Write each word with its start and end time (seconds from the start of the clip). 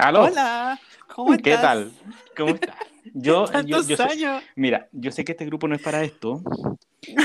Aló. 0.00 0.24
Hola, 0.24 0.80
¿cómo 1.14 1.34
estás? 1.34 1.42
¿Qué 1.56 1.56
tal? 1.62 1.92
¿Cómo 2.36 2.54
estás? 2.54 2.76
Yo, 3.14 3.44
yo, 3.66 3.82
yo 3.82 3.96
sé- 3.96 4.02
años. 4.02 4.42
mira, 4.56 4.88
yo 4.92 5.10
sé 5.10 5.24
que 5.24 5.32
este 5.32 5.44
grupo 5.46 5.68
no 5.68 5.74
es 5.74 5.82
para 5.82 6.02
esto, 6.02 6.42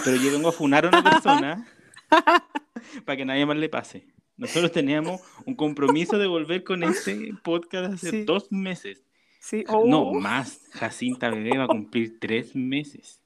pero 0.04 0.16
yo 0.18 0.32
vengo 0.32 0.50
a 0.50 0.52
funar 0.52 0.86
a 0.86 0.90
una 0.90 1.04
persona 1.04 1.68
para 3.06 3.18
que 3.18 3.26
nadie 3.26 3.46
más 3.46 3.58
le 3.58 3.70
pase. 3.70 4.08
Nosotros 4.38 4.72
teníamos 4.72 5.22
un 5.46 5.56
compromiso 5.56 6.18
de 6.18 6.28
volver 6.28 6.64
con 6.64 6.84
este 6.84 7.32
podcast 7.44 7.94
hace 7.94 8.12
Sí. 8.12 8.24
dos 8.26 8.52
meses. 8.52 9.02
Sí, 9.40 9.64
No, 9.68 10.02
oh, 10.02 10.14
más. 10.20 10.60
Jacinta 10.74 11.30
Bebé 11.30 11.58
va 11.58 11.66
a 11.66 11.68
cumplir 11.68 12.20
tres 12.20 12.56
meses. 12.56 13.22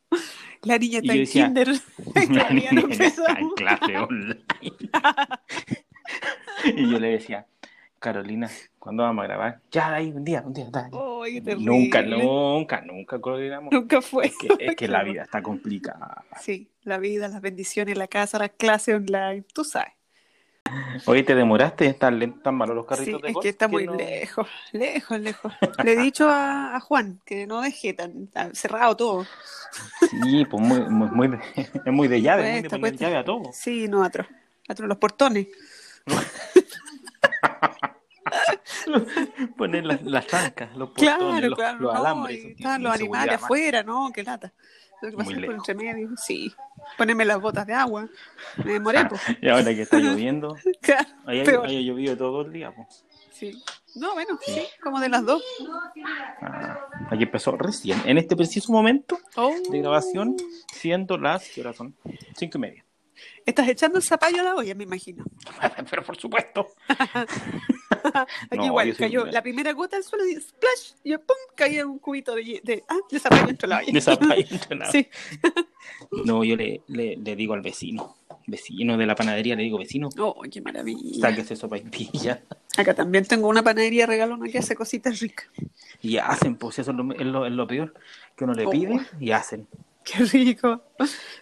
la 0.64 0.78
niña 0.78 1.00
está 1.00 1.14
en 1.14 1.26
kinder. 1.26 1.68
La 2.30 2.50
no 2.74 2.88
está 2.90 3.40
en 3.40 3.50
clase 3.52 3.98
online. 3.98 4.42
y 6.76 6.92
yo 6.92 7.00
le 7.00 7.08
decía, 7.12 7.48
Carolina, 8.00 8.50
¿cuándo 8.80 9.04
vamos 9.04 9.24
a 9.24 9.28
grabar? 9.28 9.62
Ya, 9.72 9.94
ahí, 9.96 10.12
un 10.12 10.24
día, 10.24 10.42
un 10.46 10.54
día, 10.54 10.68
dale. 10.72 10.90
Terrible. 11.44 11.66
Nunca, 11.66 12.02
nunca, 12.02 12.82
nunca 12.82 13.20
coordinamos. 13.20 13.74
Nunca 13.74 14.02
fue. 14.02 14.28
Es 14.28 14.38
que, 14.38 14.48
es 14.60 14.76
que 14.78 14.88
la 14.88 15.04
vida 15.04 15.24
está 15.24 15.42
complicada. 15.44 16.24
Sí, 16.40 16.70
la 16.84 16.98
vida, 16.98 17.28
las 17.28 17.42
bendiciones, 17.42 17.98
la 17.98 18.08
casa, 18.08 18.40
las 18.40 18.52
clases 18.52 18.96
online, 18.96 19.44
tú 19.54 19.64
sabes. 19.64 19.94
Oye, 21.08 21.24
¿te 21.24 21.34
demoraste? 21.36 21.88
¿Están 21.88 22.20
lentos, 22.20 22.44
tan 22.44 22.56
malos 22.56 22.76
los 22.76 22.86
Sí, 22.86 22.90
carritos 22.90 23.22
de 23.24 23.28
es 23.30 23.34
golf 23.34 23.44
que 23.44 23.50
está 23.50 23.68
muy 23.68 23.86
no- 23.86 23.96
lejos, 23.96 24.48
lejos, 24.72 25.20
lejos. 25.20 25.54
Le 25.84 25.94
he 25.94 25.96
dicho 25.96 26.30
a, 26.30 26.76
a 26.76 26.80
Juan 26.80 27.20
que 27.26 27.48
no 27.48 27.62
deje 27.62 27.94
tan, 27.94 28.28
tan 28.28 28.54
cerrado 28.56 28.96
todo. 28.96 29.26
Sí, 30.10 30.46
pues 30.46 30.62
muy, 30.64 30.80
muy, 30.82 31.10
muy 31.10 31.28
de, 31.28 31.40
es 31.56 31.92
muy 31.94 32.08
de 32.08 32.22
llave, 32.22 32.44
muy 32.44 32.52
de 32.62 32.70
Cuesta, 32.70 32.78
poner 32.78 32.92
cuesta. 32.92 33.06
llave 33.06 33.18
a 33.18 33.24
todo. 33.26 33.52
Sí, 33.52 33.88
no, 33.88 34.04
otro. 34.04 34.26
Otro, 34.70 34.88
los 34.88 34.98
portones. 34.98 35.48
Poner 39.58 39.86
las, 39.86 40.02
las 40.04 40.28
trancas, 40.28 40.76
los 40.76 40.92
Claro, 40.92 41.20
portones, 41.20 41.50
los, 41.50 41.58
claro, 41.60 41.80
los 41.80 41.96
alambres. 41.96 42.46
estaban 42.46 42.84
los 42.84 42.94
animales 42.94 43.36
afuera, 43.36 43.84
¿no? 43.84 44.12
Qué 44.14 44.24
lata. 44.24 44.54
Tengo 45.02 45.18
que 45.20 45.24
por 45.46 45.54
entre 45.56 45.76
medio. 45.76 46.10
Sí. 46.18 46.54
Ponerme 46.98 47.24
las 47.24 47.40
botas 47.40 47.66
de 47.66 47.74
agua. 47.74 48.08
Me 48.66 48.74
demoré, 48.74 49.06
pues. 49.06 49.22
Y 49.42 49.48
ahora 49.48 49.64
que 49.66 49.84
está 49.84 49.98
lloviendo, 50.00 50.58
Claro, 50.82 51.08
ahí 51.26 51.44
peor. 51.46 51.66
ha 51.66 51.70
llovido 51.72 52.18
todo 52.18 52.42
el 52.42 52.52
día. 52.52 52.74
Pues. 52.76 53.06
Sí. 53.32 53.64
No, 53.96 54.14
bueno, 54.14 54.38
sí, 54.46 54.62
como 54.84 55.00
de 55.00 55.08
las 55.10 55.26
dos. 55.26 55.42
Ah, 56.42 56.80
aquí 57.10 57.24
empezó 57.24 57.56
recién, 57.58 58.00
en 58.06 58.18
este 58.18 58.36
preciso 58.36 58.72
momento 58.72 59.18
Oh. 59.36 59.54
de 59.72 59.80
grabación, 59.80 60.36
siendo 60.74 61.18
las, 61.18 61.48
¿qué 61.50 61.62
hora 61.62 61.74
son? 61.74 61.96
Cinco 62.36 62.58
y 62.58 62.62
media. 62.62 62.86
Estás 63.50 63.68
echando 63.68 63.98
el 63.98 64.04
zapallo 64.04 64.40
a 64.42 64.44
la 64.44 64.56
olla, 64.56 64.76
me 64.76 64.84
imagino. 64.84 65.26
Pero 65.90 66.04
por 66.04 66.18
supuesto. 66.18 66.68
Aquí 68.50 68.58
No, 68.58 68.66
igual, 68.66 68.88
soy- 68.90 68.96
cayó 69.08 69.26
la 69.26 69.42
primera 69.42 69.74
gota 69.74 69.98
del 69.98 70.04
suelo 70.06 70.26
y 70.28 70.36
splash, 70.36 70.94
y 71.04 71.18
pum, 71.18 71.36
caía 71.56 71.86
un 71.86 72.00
cubito 72.00 72.34
de, 72.36 72.62
de, 72.64 72.84
ah, 72.88 72.98
de 73.10 73.20
zapallo 73.20 73.48
dentro 73.48 73.68
de 73.68 73.76
la 73.76 73.82
olla. 73.82 73.92
De 73.92 74.02
zapallo 74.02 74.46
entre 74.50 74.76
nada. 74.76 74.92
Sí. 74.92 75.08
No, 76.26 76.44
yo 76.44 76.56
le, 76.56 76.82
le, 76.88 77.18
le 77.18 77.36
digo 77.36 77.54
al 77.56 77.62
vecino, 77.62 78.16
vecino 78.48 78.96
de 78.98 79.06
la 79.06 79.16
panadería, 79.16 79.56
le 79.56 79.64
digo, 79.64 79.78
vecino, 79.80 80.10
Oh, 80.20 80.42
qué 80.52 80.62
maravilla. 80.62 81.20
sáquese 81.30 81.56
sopa 81.56 81.78
y 81.78 81.82
pilla. 81.82 82.44
Acá 82.78 82.94
también 82.94 83.26
tengo 83.26 83.48
una 83.48 83.64
panadería 83.64 84.06
regalona 84.06 84.48
que 84.50 84.60
hace 84.60 84.76
cositas 84.76 85.20
ricas. 85.20 85.48
Y 86.02 86.18
hacen, 86.18 86.56
pues 86.56 86.80
eso 86.80 86.92
es 86.92 86.98
lo, 86.98 87.12
es 87.14 87.26
lo, 87.26 87.46
es 87.46 87.52
lo 87.52 87.68
peor, 87.68 87.94
que 88.36 88.44
uno 88.44 88.54
le 88.54 88.66
Oh. 88.66 88.70
pide 88.70 89.00
y 89.20 89.32
hacen. 89.32 89.68
Qué 90.12 90.24
rico. 90.26 90.82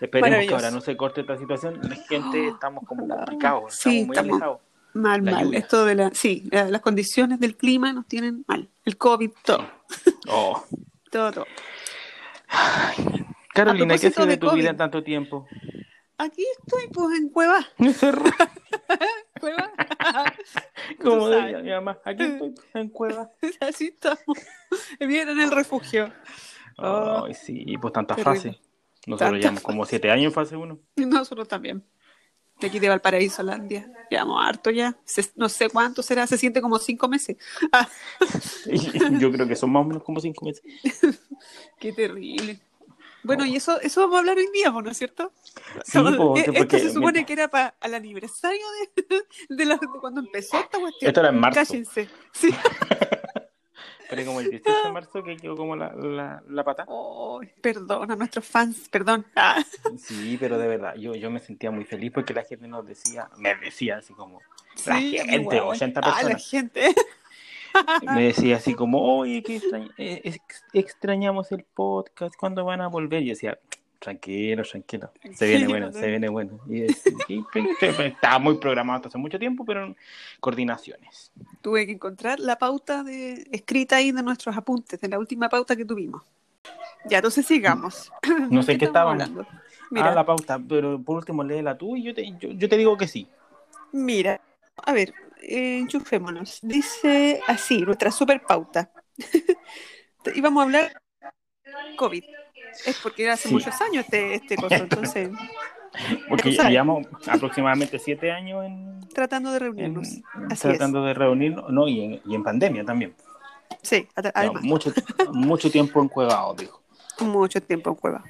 Esperemos 0.02 0.46
que 0.48 0.54
ahora 0.54 0.72
no 0.72 0.82
se 0.82 0.98
corte 0.98 1.22
esta 1.22 1.38
situación, 1.38 1.80
la 1.82 1.96
gente 1.96 2.48
estamos 2.50 2.84
como 2.86 3.08
complicados, 3.08 3.76
Sí, 3.76 4.02
estamos 4.02 4.26
muy 4.28 4.36
estamos-. 4.38 4.60
Mal, 4.94 5.24
La 5.26 5.32
mal. 5.32 5.44
lluvia. 5.46 5.60
Esto 5.60 5.86
de 5.86 5.96
la, 5.96 6.10
sí, 6.14 6.48
la- 6.52 6.70
las 6.70 6.82
condiciones 6.82 7.40
del 7.40 7.56
clima 7.56 7.94
nos 7.94 8.08
tienen 8.08 8.44
mal. 8.48 8.68
El 8.84 8.98
COVID, 8.98 9.32
todo, 9.44 9.66
Oh. 10.28 10.64
todo, 11.12 11.32
todo. 11.32 11.46
Carolina, 13.54 13.96
¿qué 13.96 14.10
propósito 14.12 14.22
hace 14.22 14.30
de 14.30 14.38
tu 14.38 14.52
vida 14.52 14.70
en 14.72 14.78
tanto 14.78 15.04
tiempo? 15.04 15.48
Aquí 16.18 16.44
estoy, 16.60 16.88
pues, 16.92 17.20
en 17.20 17.30
Cueva. 17.30 17.60
Cueva. 19.40 19.72
Como 21.02 21.30
sabes. 21.30 21.64
mi 21.64 21.70
mamá, 21.70 22.00
aquí 22.04 22.24
estoy 22.24 22.56
en 22.74 22.90
cueva. 22.90 23.30
Así 23.60 23.88
estamos. 23.88 24.38
Bien 25.00 25.30
en 25.30 25.40
el 25.40 25.52
refugio. 25.52 26.12
Oh. 26.78 27.24
Ay, 27.26 27.34
sí, 27.34 27.66
pues 27.82 27.94
tantas 27.94 28.22
fases. 28.22 28.56
Nosotros 29.06 29.18
Tantas 29.32 29.40
llevamos 29.42 29.62
como 29.64 29.86
siete 29.86 30.12
años 30.12 30.26
en 30.26 30.32
fase 30.34 30.56
uno. 30.56 30.80
Y 30.96 31.06
nosotros 31.06 31.48
también. 31.48 31.84
De 32.60 32.68
aquí 32.68 32.80
de 32.80 32.90
Valparaíso, 32.90 33.44
Landia. 33.44 33.88
Llevamos 34.10 34.44
harto 34.44 34.70
ya. 34.72 34.98
Se- 35.06 35.32
no 35.36 35.48
sé 35.48 35.70
cuánto 35.70 36.02
será, 36.02 36.26
se 36.28 36.38
siente 36.38 36.60
como 36.62 36.78
cinco 36.80 37.08
meses. 37.08 37.38
Ah, 37.72 37.88
Yo 39.20 39.32
creo 39.32 39.48
que 39.48 39.56
son 39.56 39.72
más 39.72 39.82
o 39.82 39.86
menos 39.88 40.04
como 40.04 40.20
cinco 40.20 40.44
meses. 40.46 40.64
qué 41.80 41.94
terrible. 41.94 42.60
Bueno, 43.24 43.46
y 43.46 43.56
eso, 43.58 43.80
eso 43.82 44.02
vamos 44.02 44.16
a 44.16 44.20
hablar 44.20 44.38
hoy 44.38 44.48
día, 44.54 44.70
¿no 44.72 44.90
es 44.90 44.98
cierto? 44.98 45.34
Sí, 45.84 45.98
eh, 46.00 46.52
Esto 46.54 46.78
se 46.80 46.94
supone 46.94 47.26
que 47.26 47.34
era 47.34 47.48
para 47.50 47.76
el 47.82 47.94
aniversario 47.94 48.62
de, 48.96 49.24
de, 49.56 49.66
la- 49.66 49.76
de 49.78 49.88
cuando 50.00 50.22
empezó 50.22 50.58
esta 50.60 50.80
cuestión. 50.80 51.10
Esto 51.10 51.20
era 51.20 51.30
en 51.30 51.40
marzo. 51.40 51.60
Cállense. 51.66 52.08
Sí. 52.32 52.50
Pero 54.10 54.26
como 54.26 54.40
el 54.40 54.50
18 54.52 54.84
de 54.86 54.92
marzo 54.92 55.24
que 55.24 55.38
quedó 55.38 55.56
como 55.56 55.76
la, 55.76 55.94
la, 55.94 56.44
la 56.48 56.64
pata. 56.64 56.86
Oh, 56.88 57.42
perdón 57.62 58.12
a 58.12 58.16
nuestros 58.16 58.46
fans, 58.46 58.88
perdón. 58.90 59.26
Ah, 59.36 59.64
Sí, 59.98 60.38
pero 60.40 60.58
de 60.58 60.68
verdad, 60.68 60.96
yo, 60.96 61.14
yo 61.16 61.30
me 61.32 61.40
sentía 61.40 61.72
muy 61.72 61.86
feliz 61.86 62.12
porque 62.14 62.34
la 62.34 62.44
gente 62.44 62.68
nos 62.68 62.86
decía, 62.86 63.30
me 63.38 63.56
decía 63.56 63.98
así 63.98 64.14
como, 64.14 64.42
la 64.86 64.98
sí, 65.00 65.18
gente, 65.18 65.56
igual. 65.58 65.76
80 65.76 66.00
Ah, 66.00 66.08
la 66.08 66.14
personas, 66.16 66.50
gente. 66.50 66.96
me 68.04 68.24
decía 68.24 68.58
así 68.58 68.74
como, 68.74 69.02
oye, 69.20 69.44
que 69.44 69.58
extrañ- 69.60 69.92
eh, 69.98 70.22
ex- 70.24 70.64
extrañamos 70.74 71.52
el 71.52 71.64
podcast, 71.64 72.34
¿cuándo 72.36 72.66
van 72.66 72.82
a 72.82 72.88
volver? 72.88 73.22
Y 73.24 73.28
yo 73.28 73.32
decía, 73.34 73.60
tranquilo, 74.00 74.64
tranquilo, 74.64 75.12
se 75.34 75.48
viene 75.48 75.68
bueno, 75.68 75.92
se 75.92 76.08
viene 76.08 76.30
bueno. 76.30 76.60
Y, 76.70 76.84
es- 76.84 77.08
y- 77.08 77.40
y- 77.40 77.46
estaba 78.06 78.40
muy 78.40 78.58
programado 78.58 78.98
hasta 78.98 79.08
hace 79.10 79.18
mucho 79.18 79.38
tiempo, 79.40 79.66
pero 79.66 79.96
coordinaciones. 80.40 81.32
Tuve 81.62 81.86
que 81.86 81.94
encontrar 81.94 82.40
la 82.40 82.58
pauta 82.58 83.04
de, 83.04 83.48
escrita 83.52 83.98
ahí 83.98 84.12
de 84.12 84.24
nuestros 84.24 84.56
apuntes, 84.56 85.00
de 85.02 85.08
la 85.10 85.20
última 85.20 85.50
pauta 85.50 85.76
que 85.76 85.86
tuvimos. 85.86 86.22
Ya, 87.10 87.18
entonces 87.18 87.46
sigamos. 87.46 88.12
No 88.50 88.64
sé 88.64 88.74
en 88.74 88.80
qué 88.80 88.86
estábamos. 88.86 89.22
hablando? 89.22 89.48
Mira, 89.92 90.12
Ah, 90.12 90.16
la 90.16 90.26
pauta, 90.26 90.60
pero 90.60 91.02
por 91.02 91.18
último 91.18 91.44
léela 91.44 91.78
tú 91.78 91.96
y 91.96 92.04
yo 92.04 92.14
te, 92.14 92.26
yo, 92.38 92.50
yo 92.52 92.70
te 92.70 92.78
digo 92.78 92.98
que 92.98 93.08
sí. 93.08 93.28
mira, 93.94 94.42
a 94.84 94.94
ver, 94.94 95.14
eh, 95.42 95.80
enchufémonos. 95.80 96.60
Dice 96.62 97.42
así, 97.48 97.82
nuestra 97.82 98.12
super 98.12 98.42
pauta. 98.42 98.92
Íbamos 100.36 100.62
a 100.62 100.64
hablar 100.66 101.02
COVID. 101.96 102.24
Es 102.86 103.00
porque 103.02 103.24
era 103.24 103.34
hace 103.34 103.48
Sí. 103.50 103.54
muchos 103.54 103.80
años 103.82 104.06
este, 104.06 104.36
este 104.36 104.56
coso, 104.56 104.76
entonces, 104.76 105.30
Porque 106.30 106.52
llevamos 106.52 107.08
aproximadamente 107.28 107.98
siete 107.98 108.32
años 108.32 108.64
en, 108.66 109.00
tratando 109.14 109.50
de 109.52 109.58
en- 109.58 109.64
reunirnos. 109.64 110.08
Así 110.52 110.62
tratando 110.68 111.04
de 111.04 111.14
reunirnos, 111.14 111.70
no, 111.72 111.88
y 111.88 112.02
en, 112.02 112.22
y 112.26 112.36
en 112.36 112.44
pandemia 112.44 112.84
también. 112.86 113.16
es. 113.82 113.90
Sí, 113.90 114.08
atra- 114.16 114.32
No, 114.36 114.40
además. 114.42 114.64
mucho, 114.64 114.94
mucho 115.32 115.72
tiempo 115.72 116.02
encuevado, 116.04 116.54
dijo. 116.54 116.82
mucho 117.22 117.62
tiempo 117.62 117.90
en 117.92 117.96
cueva. 117.96 118.24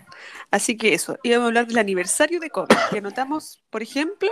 Así 0.49 0.77
que 0.77 0.93
eso, 0.93 1.17
íbamos 1.23 1.45
a 1.45 1.47
hablar 1.47 1.67
del 1.67 1.77
aniversario 1.77 2.39
de 2.39 2.49
COVID, 2.49 2.75
que 2.89 2.99
anotamos, 2.99 3.61
por 3.69 3.81
ejemplo, 3.81 4.29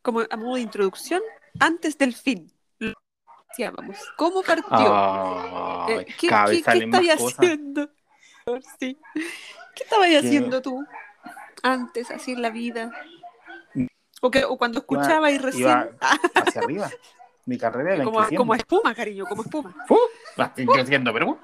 como 0.00 0.20
a 0.30 0.36
modo 0.36 0.54
de 0.54 0.62
introducción, 0.62 1.20
antes 1.58 1.98
del 1.98 2.14
fin. 2.14 2.50
Lo 2.78 2.94
decíamos. 3.50 3.96
¿Cómo 4.16 4.42
partió? 4.42 4.64
Ay, 4.70 5.92
Eh, 5.98 6.06
¿Qué, 6.06 6.28
qué- 6.28 6.62
qué 6.62 7.16
cosas. 7.18 7.38
haciendo? 7.38 7.90
Sí. 8.80 8.96
¿Qué 9.74 9.84
estabas 9.84 10.08
haciendo 10.08 10.60
tú 10.62 10.84
antes, 11.62 12.10
así 12.10 12.32
en 12.32 12.42
la 12.42 12.50
vida? 12.50 12.92
O, 14.20 14.30
que, 14.30 14.44
o 14.44 14.58
cuando 14.58 14.80
escuchabas 14.80 15.32
y 15.32 15.38
recién... 15.38 15.62
Iba 15.62 15.88
Ah, 16.00 16.18
hacia 16.34 16.62
arriba. 16.62 16.90
Mi 17.46 17.56
carrera 17.58 17.96
iba 17.96 18.04
como, 18.04 18.26
como 18.36 18.54
espuma, 18.54 18.94
cariño, 18.94 19.24
como 19.26 19.42
espuma. 19.42 19.74
¡Fu! 19.88 19.96
Va 20.38 20.52
creciendo, 20.54 21.12
pero... 21.12 21.38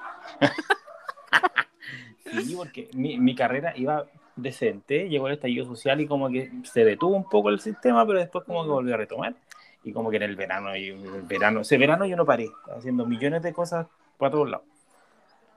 sí, 2.42 2.54
porque 2.56 2.90
mi, 2.92 3.18
mi 3.18 3.34
carrera 3.34 3.72
iba 3.76 4.06
decente, 4.36 5.08
llegó 5.08 5.28
el 5.28 5.34
estallido 5.34 5.64
social 5.64 6.00
y 6.00 6.06
como 6.06 6.28
que 6.28 6.52
se 6.64 6.84
detuvo 6.84 7.16
un 7.16 7.28
poco 7.28 7.48
el 7.48 7.60
sistema, 7.60 8.06
pero 8.06 8.18
después 8.18 8.44
como 8.44 8.62
que 8.64 8.70
volvió 8.70 8.94
a 8.94 8.98
retomar. 8.98 9.34
Y 9.82 9.92
como 9.92 10.10
que 10.10 10.16
en 10.16 10.24
el 10.24 10.36
verano, 10.36 10.76
y 10.76 10.88
el 10.88 11.22
verano, 11.22 11.60
ese 11.60 11.78
verano 11.78 12.06
yo 12.06 12.16
no 12.16 12.26
paré, 12.26 12.50
haciendo 12.76 13.06
millones 13.06 13.42
de 13.42 13.52
cosas 13.52 13.86
para 14.18 14.32
todos 14.32 14.50
lados. 14.50 14.66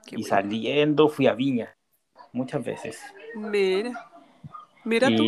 Qué 0.06 0.16
y 0.16 0.22
bueno. 0.22 0.28
saliendo 0.28 1.08
fui 1.08 1.26
a 1.26 1.34
Viña, 1.34 1.74
muchas 2.32 2.64
veces. 2.64 3.00
Mira, 3.36 4.10
mira 4.84 5.08
tú. 5.08 5.22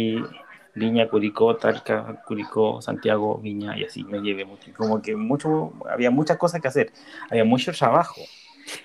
Viña, 0.75 1.09
Curicó, 1.09 1.57
Talca, 1.57 2.23
Curicó, 2.27 2.81
Santiago, 2.81 3.39
Viña, 3.39 3.77
y 3.77 3.85
así 3.85 4.05
me 4.05 4.21
llevé 4.21 4.45
mucho. 4.45 4.73
Como 4.77 5.03
que 5.03 5.15
mucho, 5.17 5.73
había 5.91 6.11
muchas 6.11 6.39
cosas 6.39 6.61
que 6.63 6.69
hacer, 6.69 6.93
había 7.29 7.45
mucho 7.45 7.73
trabajo. 7.73 8.23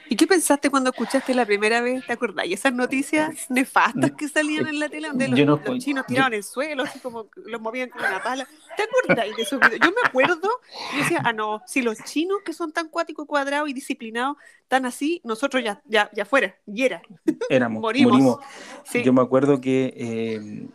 ¿Y 0.10 0.16
qué 0.16 0.26
pensaste 0.28 0.70
cuando 0.70 0.90
escuchaste 0.90 1.34
la 1.34 1.46
primera 1.46 1.82
vez? 1.82 2.06
¿Te 2.06 2.14
acordás? 2.14 2.46
Y 2.48 2.54
esas 2.54 2.74
noticias 2.74 3.50
nefastas 3.50 4.12
que 4.12 4.28
salían 4.28 4.68
en 4.68 4.80
la 4.80 4.90
tele 4.90 5.10
donde 5.10 5.28
los, 5.28 5.40
Yo 5.40 5.46
no- 5.46 5.62
los 5.66 5.80
chinos 5.84 6.04
yo- 6.04 6.08
tiraban 6.08 6.34
el 6.34 6.44
suelo, 6.44 6.84
así 6.84 7.00
como 7.00 7.28
los 7.46 7.62
movían 7.62 7.90
con 7.90 8.02
una 8.02 8.22
pala. 8.24 8.48
¿Te 8.76 8.84
acuerdas 8.84 9.36
de 9.36 9.42
esos 9.44 9.60
videos? 9.60 9.80
Yo 9.84 9.90
me 9.92 10.08
acuerdo 10.08 10.50
y 10.94 10.98
decía, 10.98 11.22
ah, 11.26 11.34
no, 11.34 11.62
si 11.68 11.82
los 11.82 11.98
chinos 12.04 12.38
que 12.46 12.54
son 12.54 12.72
tan 12.72 12.90
cuáticos, 12.90 13.26
cuadrados 13.28 13.70
y 13.70 13.74
disciplinados, 13.74 14.38
tan 14.68 14.86
así, 14.86 15.22
nosotros 15.24 15.64
ya, 15.64 15.82
ya, 15.86 16.10
ya 16.14 16.26
fuera, 16.26 16.56
y 16.66 16.84
era. 16.84 17.02
Éramos, 17.50 17.82
Morimos. 17.82 18.12
morimos. 18.14 18.40
Sí. 18.86 19.04
Yo 19.04 19.14
me 19.14 19.22
acuerdo 19.22 19.60
que, 19.62 19.94
eh, 19.96 20.68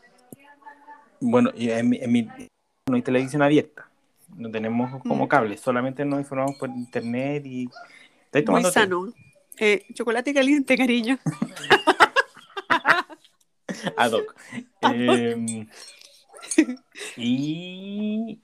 bueno, 1.21 1.51
en 1.55 1.89
mi, 1.89 1.97
en 1.99 2.13
mi- 2.13 2.29
no 2.89 2.97
hay 2.97 3.03
televisión 3.03 3.43
abierta, 3.43 3.89
no 4.37 4.51
tenemos 4.51 5.01
como 5.03 5.25
Mm. 5.25 5.29
cable, 5.29 5.57
solamente 5.57 6.05
nos 6.05 6.19
informamos 6.21 6.57
por 6.57 6.69
internet 6.71 7.45
y... 7.47 7.69
¿Estáis 8.33 8.47
Muy 8.47 8.63
tomando 8.63 8.69
té? 8.71 8.81
sano. 8.81 9.13
Eh, 9.59 9.85
chocolate 9.93 10.33
caliente, 10.33 10.75
cariño. 10.75 11.19
Ad 13.97 14.13
hoc. 14.13 14.35
Eh, 14.95 15.67
y 17.17 18.39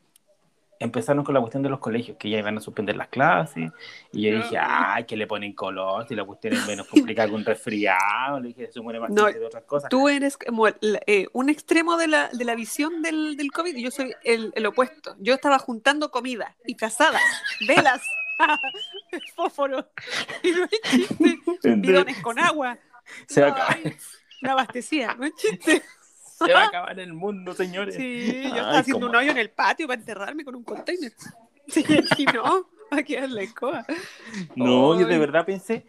empezaron 0.79 1.25
con 1.25 1.35
la 1.35 1.41
cuestión 1.41 1.63
de 1.63 1.69
los 1.69 1.81
colegios, 1.81 2.17
que 2.17 2.31
ya 2.31 2.39
iban 2.39 2.57
a 2.57 2.61
suspender 2.61 2.97
las 2.97 3.09
clases. 3.09 3.71
Y 4.13 4.23
yo 4.23 4.37
dije, 4.37 4.57
ay, 4.59 5.05
que 5.05 5.17
le 5.17 5.27
ponen 5.27 5.53
color, 5.53 6.07
si 6.07 6.15
la 6.15 6.25
cuestión 6.25 6.55
es 6.55 6.67
menos 6.67 6.87
complicada 6.87 7.29
que 7.29 7.35
un 7.35 7.45
resfriado. 7.45 8.41
Le 8.41 8.49
dije, 8.49 8.71
se 8.71 8.81
muere 8.81 9.01
más 9.01 9.11
No, 9.11 9.27
de 9.27 9.45
otras 9.45 9.65
cosas. 9.65 9.91
Tú 9.91 10.09
eres 10.09 10.39
como 10.39 10.69
eh, 10.69 11.27
un 11.33 11.49
extremo 11.49 11.97
de 11.97 12.09
la, 12.09 12.29
de 12.29 12.45
la 12.45 12.55
visión 12.55 13.03
del, 13.03 13.37
del 13.37 13.51
COVID 13.51 13.77
y 13.77 13.83
yo 13.83 13.91
soy 13.91 14.15
el, 14.23 14.53
el 14.55 14.67
opuesto. 14.67 15.17
Yo 15.19 15.35
estaba 15.35 15.59
juntando 15.59 16.11
comida 16.11 16.57
y 16.65 16.75
frazadas, 16.77 17.23
velas, 17.67 18.03
fósforos, 19.37 19.85
y 20.43 20.51
no 20.53 20.65
es 20.65 20.71
chiste, 20.91 21.39
bidones 21.77 22.21
con 22.23 22.39
agua. 22.39 22.79
Se 23.27 23.41
va 23.43 23.49
a 23.49 23.51
acabar. 23.53 23.79
ay, 23.85 23.97
Me 24.43 24.51
abastecía, 24.51 25.15
no 25.15 25.25
es 25.25 25.35
chiste. 25.35 25.83
Se 26.39 26.53
va 26.53 26.63
a 26.65 26.67
acabar 26.69 27.01
el 27.01 27.13
mundo, 27.15 27.53
señores. 27.55 27.97
Sí, 27.97 28.27
yo 28.45 28.53
Ay, 28.53 28.59
estaba 28.59 28.79
haciendo 28.79 29.07
cómo- 29.07 29.11
un 29.11 29.17
hoyo 29.25 29.31
en 29.33 29.39
el 29.39 29.51
patio 29.51 29.87
para 29.89 29.99
enterrarme 30.01 30.45
con 30.45 30.55
un 30.55 30.65
container. 30.65 31.13
Sí, 31.71 31.85
y 32.17 32.25
no, 32.25 32.67
va 32.91 32.99
a 33.01 33.03
quedar 33.03 33.29
la 33.29 33.43
escoba. 33.43 33.85
No, 34.57 34.99
yo 34.99 35.07
de 35.07 35.19
verdad 35.19 35.45
pensé, 35.45 35.87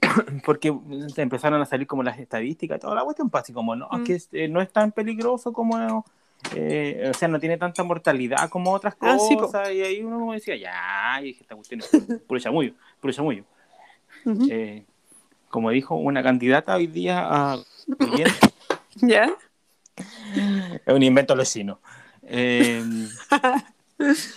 porque 0.46 0.72
se 1.14 1.20
empezaron 1.20 1.60
a 1.60 1.66
salir 1.66 1.86
como 1.86 2.02
las 2.02 2.18
estadísticas, 2.18 2.80
toda 2.80 2.94
la 2.94 3.04
cuestión, 3.04 3.28
pues, 3.28 3.42
así 3.42 3.52
como, 3.52 3.76
no, 3.76 3.88
Mm. 3.92 4.04
es 4.10 4.28
que 4.30 4.44
eh, 4.44 4.48
no 4.48 4.62
es 4.62 4.72
tan 4.72 4.90
peligroso 4.92 5.52
como, 5.52 6.06
eh, 6.54 7.08
o 7.10 7.14
sea, 7.14 7.28
no 7.28 7.38
tiene 7.40 7.56
tanta 7.58 7.82
mortalidad 7.82 8.48
como 8.50 8.72
otras 8.72 8.96
Ah, 9.00 9.16
sí, 9.18 9.34
po. 9.36 9.42
cosas, 9.42 9.70
y 9.72 9.82
ahí 9.82 10.02
uno 10.02 10.32
decía, 10.32 10.56
ya, 10.56 11.20
y 11.20 11.26
dije, 11.26 11.42
esta 11.42 11.54
cuestión 11.54 11.80
es 11.80 11.90
puro- 12.26 12.40
chamullo, 12.40 12.74
puro 13.00 13.12
chamullo. 13.12 13.44
Ujú. 14.24 14.46
Eh, 14.50 14.84
como 15.48 15.70
dijo 15.70 15.94
una 15.96 16.22
candidata 16.22 16.76
hoy 16.76 16.86
día 16.86 17.26
a 17.28 17.58
¿Ya? 18.96 19.30
es 20.86 20.94
un 20.94 21.02
invento 21.02 21.34
vecino. 21.36 21.80
Eh, 22.22 22.82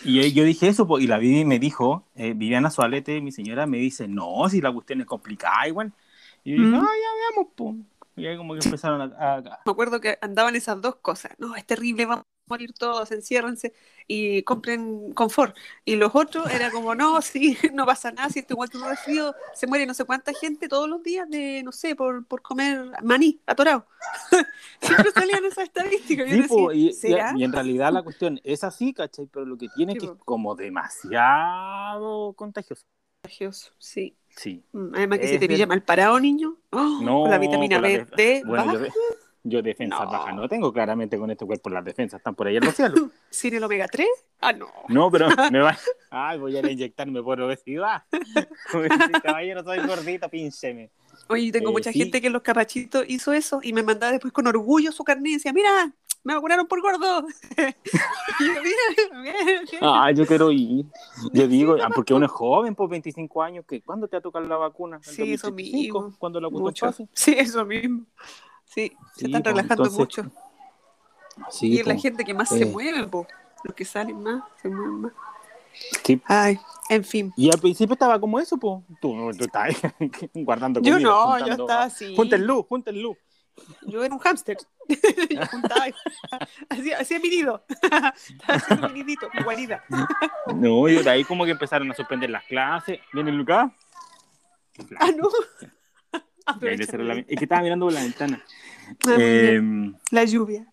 y 0.04 0.34
yo 0.34 0.44
dije 0.44 0.68
eso, 0.68 0.88
y 1.00 1.07
la 1.07 1.18
Vivi 1.18 1.46
me 1.46 1.60
dijo, 1.60 2.04
eh, 2.16 2.34
Viviana 2.36 2.69
Sualete, 2.69 3.22
mi 3.22 3.31
señora, 3.31 3.66
me 3.66 3.78
dice, 3.78 4.07
no, 4.07 4.48
si 4.50 4.62
la 4.62 4.72
cuestión 4.72 5.02
es 5.02 5.07
complicada 5.07 5.68
igual. 5.68 5.92
Y 6.44 6.52
yo 6.52 6.62
dije, 6.63 6.75
Mm. 6.75 6.80
ah, 6.81 6.94
ya 6.94 7.36
veamos, 7.36 7.54
po. 7.56 7.75
Y 8.15 8.25
ahí 8.27 8.38
como 8.38 8.53
que 8.53 8.62
empezaron 8.65 9.01
a... 9.01 9.06
a- 9.17 9.38
a- 9.38 9.59
Me 9.65 9.71
acuerdo 9.71 10.00
que 10.00 10.17
andaban 10.21 10.56
esas 10.56 10.81
dos 10.81 10.95
cosas. 10.97 11.33
No, 11.38 11.56
es 11.56 11.65
terrible, 11.65 12.06
vamos 12.06 12.23
a 12.23 12.50
morir 12.50 12.73
todos, 12.73 13.12
enciérrense 13.12 13.73
y 14.07 14.44
compren 14.44 15.13
confort. 15.13 15.56
Y 15.83 15.95
los 15.95 16.13
otros 16.15 16.50
era 16.51 16.69
como, 16.71 16.94
no, 16.95 17.21
sí, 17.23 17.57
no 17.73 17.85
pasa 17.85 18.12
nada, 18.12 18.29
si 18.29 18.39
esto 18.39 18.53
igual 18.53 18.69
que 18.69 18.77
un 18.77 18.85
resfrío, 18.88 19.33
se 19.53 19.67
muere 19.67 19.85
no 19.85 19.94
sé 19.94 20.06
cuánta 20.06 20.31
gente 20.33 20.67
todos 20.69 20.88
los 20.88 21.01
días 21.03 21.27
de, 21.29 21.63
no 21.63 21.71
sé, 21.71 21.95
por, 21.95 22.25
por 22.25 22.41
comer 22.41 22.91
maní 23.03 23.41
atorado. 23.47 23.88
Siempre 24.81 25.11
salían 25.11 25.44
esas 25.45 25.65
estadísticas. 25.65 26.29
Yo 26.29 26.69
decía, 26.69 27.33
y, 27.35 27.44
en 27.44 27.51
realidad 27.51 27.91
la 27.91 28.03
cuestión 28.03 28.39
es 28.44 28.63
así, 28.63 28.94
¿cachai? 28.94 29.25
Pero 29.27 29.45
lo 29.45 29.57
que 29.57 29.68
tiene 29.75 29.94
Sí, 29.94 29.97
es 29.97 30.03
que 30.03 30.11
es 30.11 30.19
como 30.23 30.56
demasiado 30.56 32.33
contagioso. 32.33 32.83
Contagioso, 33.23 33.71
Sí. 33.79 34.15
Sí. 34.35 34.63
Mm, 34.73 34.95
Además 34.95 35.19
que 35.19 35.27
si 35.27 35.39
te 35.39 35.47
pilla 35.47 35.65
mal 35.67 35.81
parado, 35.83 36.19
niño, 36.19 36.57
¡oh! 36.71 36.99
No, 37.01 37.21
con 37.21 37.31
la 37.31 37.37
vitamina 37.37 37.75
con 37.77 37.83
la 37.83 37.87
B, 37.89 38.05
D, 38.17 38.43
Bueno, 38.45 38.73
yo, 38.73 38.79
baja, 38.81 38.93
yo 39.43 39.61
defensas 39.61 39.99
No. 40.01 40.11
bajas 40.11 40.35
no 40.35 40.49
tengo 40.49 40.73
claramente 40.73 41.17
con 41.17 41.31
este 41.31 41.45
cuerpo, 41.45 41.69
las 41.69 41.85
defensas 41.85 42.19
están 42.19 42.35
por 42.35 42.47
ahí 42.47 42.57
en 42.57 42.65
los 42.65 42.75
cielos. 42.75 42.99
sin 43.29 43.53
el 43.55 43.63
omega 43.63 43.87
3. 43.87 44.07
Ah, 44.41 44.51
no. 44.53 44.67
No, 44.89 45.09
pero 45.09 45.27
me 45.51 45.59
va. 45.59 45.77
Ay, 46.09 46.37
voy 46.39 46.57
a 46.57 46.69
inyectarme 46.71 47.21
por 47.23 47.39
obesidad. 47.39 48.03
Caballero, 49.23 49.63
soy 49.63 49.85
gordito, 49.85 50.29
píncheme. 50.29 50.89
Oye, 51.27 51.51
tengo 51.51 51.69
Eh, 51.69 51.73
mucha 51.73 51.91
sí. 51.91 51.99
gente 51.99 52.19
que 52.21 52.27
en 52.27 52.33
los 52.33 52.41
capachitos 52.41 53.05
hizo 53.07 53.31
eso 53.33 53.59
y 53.63 53.73
me 53.73 53.83
mandaba 53.83 54.11
después 54.11 54.33
con 54.33 54.47
orgullo 54.47 54.91
su 54.91 55.03
carnet 55.03 55.27
y 55.31 55.33
decía, 55.35 55.53
mira, 55.53 55.91
me 56.25 56.33
vacunaron 56.33 56.68
por 56.68 56.81
gordo. 56.81 57.25
y 57.57 58.45
yo, 58.45 58.54
mira, 58.62 59.22
bien, 59.22 59.66
bien". 59.72 59.81
Ah, 59.81 60.12
yo 60.12 60.25
quiero 60.25 60.51
ir. 60.51 60.86
Yo 61.31 61.48
digo, 61.48 61.77
ah, 61.81 61.89
porque 61.94 62.13
uno 62.16 62.25
es 62.25 62.31
joven, 62.31 62.74
por 62.75 62.89
25 62.89 63.44
años, 63.44 63.63
que 63.68 63.81
¿cuándo 63.81 64.07
te 64.07 64.18
va 64.18 64.19
a 64.19 64.24
tocar 64.24 64.42
la 64.44 64.57
vacuna? 64.57 64.98
¿El 64.98 65.04
Sí, 65.04 65.33
eso 65.33 65.48
2025? 65.48 66.01
mismo. 66.01 66.18
¿Cuándo 66.18 66.42
la 66.42 66.50
mucho. 66.50 66.88
pase? 66.88 67.07
Sí, 67.13 67.36
eso 67.38 67.63
mismo. 67.63 68.06
Sí, 68.66 68.92
se 69.16 69.27
están 69.27 69.44
pues, 69.44 69.56
relajando 69.56 69.86
entonces, 69.86 70.00
mucho. 70.00 70.24
Sí, 71.50 71.68
y 71.68 71.80
es 71.80 71.86
la 71.86 71.94
pues, 71.94 72.01
gente 72.01 72.25
que 72.25 72.33
más 72.33 72.50
se 72.50 72.63
eh. 72.63 72.66
mueve, 72.66 73.07
po. 73.07 73.28
los 73.63 73.75
que 73.75 73.86
salen 73.86 74.21
más, 74.24 74.44
se 74.62 74.69
mueven 74.69 75.01
más. 75.01 75.13
sí. 76.04 76.21
Ay, 76.25 76.60
en 76.89 77.04
fin. 77.04 77.33
Y 77.38 77.51
al 77.51 77.60
principio 77.60 77.94
estaba 77.94 78.19
como 78.19 78.39
eso, 78.39 78.57
pues. 78.57 78.83
Tú, 79.00 79.31
tú 79.38 79.44
estás 79.45 79.75
guardando 80.33 80.81
Yo 80.81 80.94
comida. 80.94 81.10
no, 81.10 81.39
yo 81.45 81.54
estaba 81.54 81.83
así. 81.83 82.16
Junten 82.16 82.48
luz, 82.48 82.66
junten 82.68 83.01
luz. 83.01 83.18
Yo 83.88 84.04
era 84.04 84.13
un 84.13 84.19
hámster. 84.19 84.57
yo 85.30 85.46
juntaba, 85.48 85.86
hacía, 86.69 87.00
hacía 87.00 87.19
mi 87.19 87.30
nido. 87.30 87.66
Estaba 87.69 88.13
haciendo 88.48 88.90
mi 88.90 89.00
nidito, 89.04 89.30
mi 89.34 89.44
guarida. 89.44 89.84
No, 90.56 90.88
y 90.90 91.02
de 91.02 91.10
ahí 91.10 91.24
como 91.24 91.46
que 91.46 91.52
empezaron 91.52 91.90
a 91.92 91.94
suspender 91.96 92.30
las 92.30 92.44
clases. 92.46 93.00
¿Viene 93.13 93.31
Lucas? 93.31 93.72
Ah, 95.00 95.10
no. 95.16 95.30
La-. 96.62 97.13
Es 97.16 97.38
que 97.40 97.44
estaba 97.46 97.62
mirando 97.62 97.86
por 97.88 97.94
la 97.94 98.02
ventana. 98.02 98.44
Eh, 99.18 99.60
La 100.12 100.25
lluvia. 100.25 100.66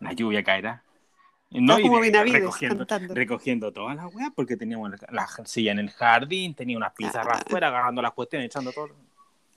la 0.00 0.12
lluvia 0.12 0.42
caerá. 0.42 0.82
Estás 1.48 1.80
como 1.80 2.00
de- 2.00 2.10
recogiendo, 2.24 2.78
cantando. 2.86 3.14
recogiendo 3.14 3.72
todas 3.72 3.94
las 3.96 4.12
weas 4.12 4.30
porque 4.34 4.56
teníamos 4.56 4.90
la, 4.90 4.98
la 5.12 5.28
silla 5.46 5.70
en 5.72 5.78
el 5.78 5.90
jardín, 5.90 6.54
tenía 6.56 6.76
unas 6.76 6.92
pizarras 6.92 7.38
Ah. 7.38 7.42
afuera, 7.46 7.68
agarrando 7.68 8.02
las 8.02 8.12
cuestiones, 8.12 8.46
echando 8.46 8.72
todo. 8.72 8.88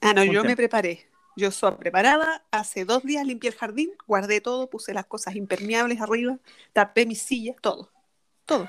Ah, 0.00 0.12
no, 0.14 0.22
yo 0.24 0.44
me 0.44 0.54
preparé. 0.56 1.08
Yo 1.40 1.50
soy 1.50 1.72
preparada. 1.76 2.44
Hace 2.50 2.84
dos 2.84 3.02
días 3.02 3.26
limpié 3.26 3.48
el 3.50 3.56
jardín, 3.56 3.90
guardé 4.06 4.40
todo, 4.42 4.68
puse 4.68 4.92
las 4.92 5.06
cosas 5.06 5.34
impermeables 5.36 6.00
arriba, 6.00 6.38
tapé 6.74 7.06
mis 7.06 7.22
sillas, 7.22 7.56
todo. 7.62 7.90
Todo. 8.44 8.68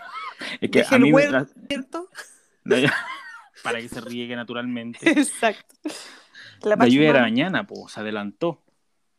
Es 0.61 0.71
que 0.71 0.80
Dejé 0.80 0.95
a 0.95 0.97
el 0.97 1.04
mí 1.04 1.11
la- 1.11 1.47
para 3.63 3.80
que 3.81 3.90
se 3.90 3.99
riegue 3.99 4.35
naturalmente. 4.35 5.09
Exacto. 5.09 5.75
La 6.63 6.75
lluvia 6.87 7.09
era 7.09 7.21
mañana, 7.21 7.68
pues, 7.68 7.92
se 7.92 7.99
adelantó. 7.99 8.61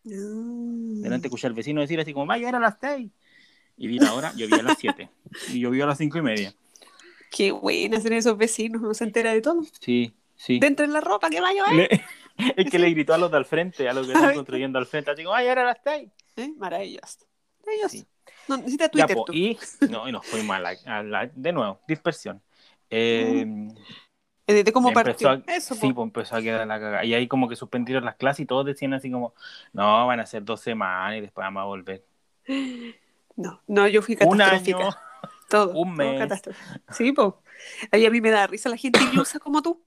Mm. 0.05 1.03
Delante 1.03 1.27
escuché 1.29 1.47
al 1.47 1.55
vecino 1.55 1.81
decir 1.81 2.01
así 2.01 2.13
como, 2.13 2.27
va 2.27 2.35
a 2.35 2.39
llover 2.39 2.55
a 2.57 2.61
las 2.61 2.77
seis. 2.81 3.11
Y 3.77 3.87
vi 3.89 3.99
la 3.99 4.15
hora, 4.15 4.33
llovía 4.35 4.59
a 4.59 4.63
las 4.63 4.79
siete. 4.79 5.11
Y 5.49 5.61
llovió 5.61 5.85
a 5.85 5.89
las 5.89 5.99
cinco 5.99 6.19
y 6.19 6.23
media. 6.23 6.55
Qué 7.31 7.51
buenas 7.53 8.03
ser 8.03 8.13
esos 8.15 8.37
vecinos, 8.39 8.83
uno 8.83 8.95
se 8.95 9.05
entera 9.05 9.33
de 9.33 9.41
todo. 9.41 9.63
Sí, 9.81 10.15
sí. 10.37 10.59
Dentro 10.61 10.85
en 10.85 10.93
la 10.93 11.01
ropa, 11.01 11.31
que 11.31 11.41
vaya, 11.41 11.63
vaya. 11.65 11.75
Le- 11.91 12.05
es 12.57 12.71
que 12.71 12.79
le 12.79 12.91
gritó 12.91 13.15
a 13.15 13.19
los 13.19 13.31
de 13.31 13.37
al 13.37 13.45
frente, 13.45 13.89
a 13.89 13.93
los 13.93 14.07
que 14.07 14.13
están 14.13 14.35
construyendo 14.35 14.79
al 14.79 14.87
frente, 14.87 15.11
así 15.11 15.23
como, 15.23 15.33
va 15.33 15.39
a 15.39 15.43
llover 15.43 15.59
a 15.61 15.65
las 15.65 15.79
seis. 15.85 16.11
¿Eh? 16.37 16.51
Maravilloso. 16.57 17.27
Maravilloso. 17.61 17.97
Sí. 17.97 18.07
No, 18.49 18.57
necesita 18.57 18.85
Ya, 18.87 18.91
Twitter 18.91 19.17
po, 19.17 19.25
tú. 19.27 19.33
y, 19.33 19.59
no, 19.91 20.09
y 20.09 20.13
nos 20.13 20.27
fuimos 20.27 20.57
a 20.57 20.61
la, 20.61 20.75
a 20.87 21.03
la- 21.03 21.27
de 21.35 21.53
nuevo, 21.53 21.81
dispersión. 21.87 22.43
Eh, 22.91 23.47
Eh, 24.47 24.65
De 24.65 24.73
cómo 24.73 24.93
partió. 24.93 25.31
a- 25.31 25.43
Eso, 25.47 25.75
sí, 25.77 25.93
pues 25.93 26.05
empezó 26.05 26.37
a 26.37 26.43
quedar 26.43 26.67
la 26.67 26.79
cagada. 26.81 27.05
Y 27.05 27.15
ahí 27.15 27.29
como 27.29 27.49
que 27.49 27.55
suspendieron 27.57 28.05
las 28.05 28.17
clases 28.17 28.41
y 28.41 28.47
todos 28.47 28.67
decían 28.67 28.93
así 28.93 29.11
como, 29.11 29.35
no, 29.73 30.07
van 30.09 30.19
a 30.21 30.27
ser 30.27 30.45
dos 30.45 30.61
semanas 30.61 31.17
y 31.17 31.21
después 31.21 31.45
vamos 31.45 31.61
a 31.61 31.65
volver. 31.65 32.05
No, 33.37 33.63
no, 33.67 33.89
yo 33.89 34.03
fui 34.03 34.19
Un 34.21 34.39
catastrófica. 34.39 34.79
año. 34.79 34.97
Todo. 35.49 35.69
un 35.69 35.75
todo 35.75 35.85
mes. 35.97 36.19
catástrofe. 36.19 36.61
Sí, 36.91 37.13
po. 37.13 37.43
Ahí 37.93 38.05
a 38.05 38.11
mí 38.11 38.21
me 38.21 38.31
da 38.31 38.47
risa 38.47 38.69
la 38.69 38.77
gente 38.77 38.99
ilusa 39.13 39.39
como 39.39 39.63
tú. 39.63 39.81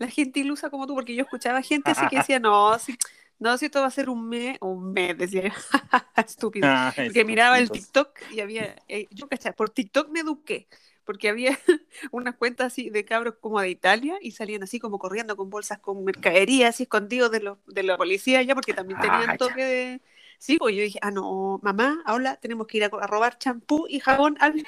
La 0.00 0.08
gente 0.08 0.40
ilusa 0.40 0.70
como 0.70 0.88
tú, 0.88 0.96
porque 0.96 1.14
yo 1.16 1.22
escuchaba 1.22 1.62
gente 1.62 1.92
así 1.92 2.08
que 2.08 2.16
decía, 2.18 2.40
no, 2.40 2.78
si, 2.80 2.98
no, 3.38 3.58
si 3.58 3.66
esto 3.66 3.80
va 3.82 3.88
a 3.88 3.92
ser 3.92 4.10
un 4.10 4.28
mes, 4.28 4.58
un 4.62 4.92
mes, 4.92 5.16
decía 5.18 5.44
yo. 5.44 5.50
Estúpido. 6.16 6.68
Ah, 6.68 6.92
Porque 7.04 7.24
miraba 7.26 7.58
el. 7.60 7.70
TikTok 7.72 8.18
y 8.30 8.40
había, 8.40 8.76
eh, 8.88 9.08
yo 9.12 9.28
cachai, 9.28 9.54
por 9.54 9.70
TikTok 9.70 10.10
me 10.10 10.20
eduqué, 10.20 10.68
porque 11.04 11.28
había 11.30 11.58
unas 12.12 12.36
cuentas 12.36 12.68
así 12.72 12.90
de 12.90 13.04
cabros 13.06 13.36
como 13.40 13.60
de 13.60 13.70
Italia 13.70 14.18
y 14.22 14.32
salían 14.32 14.62
así 14.64 14.80
como 14.80 14.98
corriendo 14.98 15.36
con 15.36 15.50
bolsas 15.50 15.78
con 15.80 16.04
mercadería 16.04 16.68
así 16.68 16.84
escondidos 16.84 17.30
de, 17.30 17.40
los, 17.40 17.58
de 17.66 17.82
la 17.84 17.96
policía 17.98 18.42
ya, 18.42 18.54
porque 18.54 18.74
también 18.74 18.98
Ah, 18.98 19.00
tenían 19.00 19.36
ya. 19.38 19.38
toque 19.38 19.64
de, 19.64 20.02
Sí, 20.42 20.56
pues 20.56 20.74
yo 20.74 20.80
dije, 20.82 20.98
ah, 21.02 21.10
no, 21.10 21.60
mamá, 21.62 22.02
ahora 22.06 22.36
tenemos 22.36 22.66
que 22.66 22.78
ir 22.78 22.84
a, 22.84 22.86
a 22.86 23.06
robar 23.06 23.36
champú 23.38 23.84
y 23.88 24.00
jabón 24.00 24.38
al, 24.40 24.64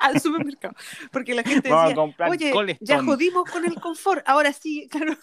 al 0.00 0.20
supermercado. 0.20 0.74
Porque 1.10 1.34
la 1.34 1.42
gente 1.42 1.68
Vamos 1.68 1.90
decía, 1.90 2.28
oye, 2.30 2.46
ya 2.46 2.52
Colestone". 2.52 3.02
jodimos 3.04 3.50
con 3.50 3.64
el 3.64 3.74
confort, 3.80 4.22
ahora 4.28 4.52
sí, 4.52 4.88
claro, 4.90 5.16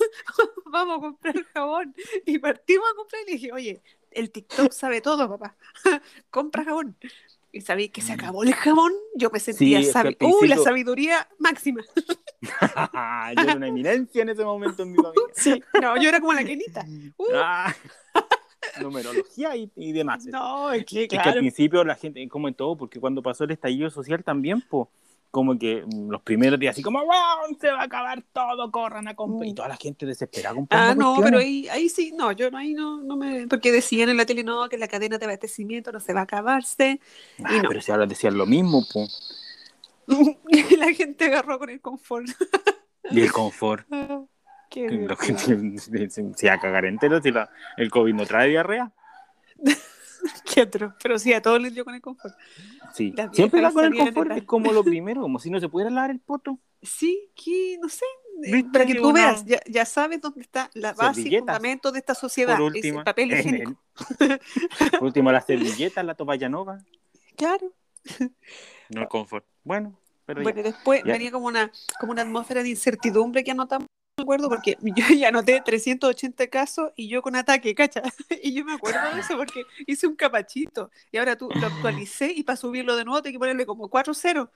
vamos 0.66 0.98
a 0.98 1.02
comprar 1.02 1.36
jabón. 1.54 1.96
Y 2.26 2.38
partimos 2.38 2.86
a 2.92 2.96
comprar 2.98 3.22
y 3.22 3.26
le 3.28 3.32
dije, 3.32 3.52
oye, 3.54 3.82
el 4.12 4.30
TikTok 4.30 4.74
sabe 4.74 5.00
todo, 5.00 5.30
papá. 5.30 5.56
Compra 6.30 6.66
jabón. 6.66 6.98
Y 7.54 7.62
sabéis 7.62 7.92
que 7.92 8.02
se 8.02 8.12
acabó 8.12 8.44
el 8.44 8.54
jabón, 8.54 8.92
yo 9.16 9.30
me 9.30 9.40
sentía 9.40 9.80
Mm. 9.80 9.84
sabi- 9.84 10.18
Uy, 10.20 10.48
la 10.50 10.58
sabiduría 10.58 11.30
máxima. 11.38 11.82
Yo 12.42 13.42
era 13.44 13.56
una 13.56 13.68
eminencia 13.68 14.22
en 14.24 14.30
ese 14.30 14.44
momento 14.44 14.84
en 14.84 14.92
mi 14.92 14.98
familia. 14.98 15.24
Sí, 15.34 15.64
no, 15.82 15.96
yo 16.02 16.10
era 16.10 16.20
como 16.20 16.34
la 16.34 16.44
quenita. 16.44 16.84
Uh, 17.18 17.26
Ah, 17.36 17.74
numerología 18.82 19.56
y, 19.56 19.72
y 19.76 19.92
demás. 19.92 20.26
no, 20.26 20.72
es 20.72 20.86
que 20.86 21.04
Es 21.04 21.10
que 21.10 21.18
al 21.18 21.24
claro. 21.24 21.40
principio 21.40 21.84
la 21.84 21.96
gente, 21.96 22.28
como 22.28 22.48
en 22.48 22.54
todo, 22.54 22.78
porque 22.78 23.00
cuando 23.00 23.22
pasó 23.22 23.44
el 23.44 23.52
estallido 23.52 23.90
social 23.90 24.24
también, 24.24 24.62
pues, 24.70 24.88
como 25.34 25.58
que 25.58 25.84
mm, 25.84 26.12
los 26.12 26.22
primeros 26.22 26.60
días, 26.60 26.76
así 26.76 26.84
como, 26.84 27.00
wow, 27.00 27.58
se 27.60 27.72
va 27.72 27.82
a 27.82 27.84
acabar 27.86 28.24
todo, 28.34 28.72
corran 28.72 29.08
a 29.08 29.16
comprar. 29.16 29.50
Y 29.50 29.56
toda 29.56 29.68
la 29.68 29.78
gente 29.78 30.06
desesperada 30.06 30.54
comprando. 30.54 30.92
Ah, 30.92 30.94
no, 30.94 31.16
cuestiones. 31.16 31.32
pero 31.32 31.40
ahí, 31.40 31.68
ahí 31.70 31.90
sí, 31.90 32.14
no, 32.16 32.32
yo 32.34 32.52
no, 32.52 32.60
ahí 32.60 32.74
no, 32.74 33.02
no 33.02 33.18
me. 33.18 33.48
Porque 33.48 33.72
decían 33.72 34.10
en 34.10 34.18
la 34.18 34.28
tele, 34.28 34.44
no, 34.44 34.70
que 34.70 34.78
la 34.78 34.88
cadena 34.88 35.18
de 35.18 35.26
abastecimiento 35.26 35.92
no 35.92 36.00
se 36.00 36.14
va 36.14 36.20
a 36.20 36.24
acabarse. 36.24 37.00
Ah, 37.44 37.56
y 37.56 37.62
no. 37.62 37.70
Pero 37.70 37.82
si 37.82 37.92
ahora 37.92 38.06
decían 38.06 38.38
lo 38.38 38.46
mismo, 38.46 38.86
pues. 38.94 39.40
Y 40.50 40.76
la 40.76 40.94
gente 40.94 41.26
agarró 41.26 41.58
con 41.58 41.70
el 41.72 41.82
confort. 41.82 42.28
Y 43.10 43.22
el 43.22 43.32
confort. 43.32 43.88
Qué 44.74 44.88
que 44.88 44.96
lo 45.08 45.16
que 45.16 45.28
divertido. 45.34 46.10
se, 46.36 46.48
va 46.48 46.54
a 46.56 46.60
cagar 46.60 46.86
entero 46.86 47.22
si 47.22 47.32
la- 47.32 47.50
el 47.78 47.92
COVID 47.92 48.14
no 48.14 48.26
trae 48.26 48.50
diarrea. 48.50 48.92
Qué. 50.46 50.66
Pero 51.02 51.20
sí, 51.20 51.34
a 51.34 51.42
todos 51.42 51.62
les 51.62 51.74
dio 51.74 51.84
con 51.84 51.94
el 51.96 52.02
confort. 52.02 52.34
Sí. 52.94 53.14
Las 53.16 53.36
Siempre 53.36 53.62
va 53.62 53.72
con 53.72 53.86
el 53.86 53.98
confort, 53.98 54.32
es 54.32 54.44
como 54.44 54.72
lo 54.72 54.84
primero, 54.84 55.22
como 55.22 55.38
si 55.40 55.50
no 55.50 55.60
se 55.60 55.68
pudiera 55.68 55.92
lavar 55.92 56.12
el 56.12 56.20
poto. 56.20 56.60
Sí, 56.82 57.30
que 57.36 57.78
no 57.82 57.90
sé. 57.90 58.06
eh, 58.46 58.52
¿Viste? 58.54 58.70
Para 58.72 58.86
que 58.86 58.96
tú 58.96 59.10
Una- 59.10 59.14
veas, 59.32 59.46
ya, 59.46 59.60
ya 59.68 59.86
sabes 59.86 60.22
dónde 60.22 60.42
está 60.42 60.70
la 60.74 60.94
base 60.94 61.20
y 61.22 61.24
Servilletas. 61.24 61.42
fundamento 61.58 61.92
de 61.92 62.00
esta 62.00 62.16
sociedad. 62.16 62.58
Por 62.58 62.76
es 62.78 62.86
el 62.86 63.04
papel 63.04 63.32
higiénico. 63.34 63.76
el- 64.20 64.40
por 64.92 65.04
último, 65.04 65.32
la 65.32 65.42
servilleta, 65.42 66.02
la 66.04 66.16
toalla 66.16 66.50
nova, 66.50 66.80
Claro. 67.36 67.74
no 68.90 69.02
el 69.02 69.08
confort. 69.10 69.46
Bueno, 69.64 70.00
pero 70.26 70.40
ya. 70.42 70.44
Bueno, 70.44 70.60
y 70.60 70.64
después 70.64 71.04
Ya. 71.06 71.14
venía 71.14 71.32
como 71.32 71.48
una, 71.48 71.70
como 72.00 72.12
una 72.14 72.22
atmósfera 72.22 72.64
de 72.64 72.70
incertidumbre 72.70 73.44
que 73.44 73.52
anotamos, 73.52 73.88
me 74.24 74.36
acuerdo, 74.36 74.50
porque 74.50 74.78
yo 74.96 75.16
ya 75.16 75.28
anoté 75.28 75.62
380 75.64 76.48
casos 76.48 76.92
y 76.96 77.08
yo 77.08 77.22
con 77.22 77.36
ataque, 77.36 77.76
¿cacha? 77.76 78.02
Y 78.44 78.54
yo 78.54 78.66
me 78.66 78.74
acuerdo 78.74 79.00
de 79.14 79.22
eso 79.22 79.38
porque 79.38 79.64
hice 79.88 80.08
un 80.08 80.16
capachito 80.16 80.90
y 81.12 81.18
ahora 81.18 81.38
tú 81.38 81.50
lo 81.54 81.68
actualicé 81.68 82.32
y 82.32 82.44
para 82.44 82.56
subirlo 82.58 82.96
de 82.96 83.06
nuevo 83.06 83.22
tengo 83.22 83.36
que 83.36 83.40
ponerle 83.40 83.66
como 83.66 83.90
4-0 83.90 84.50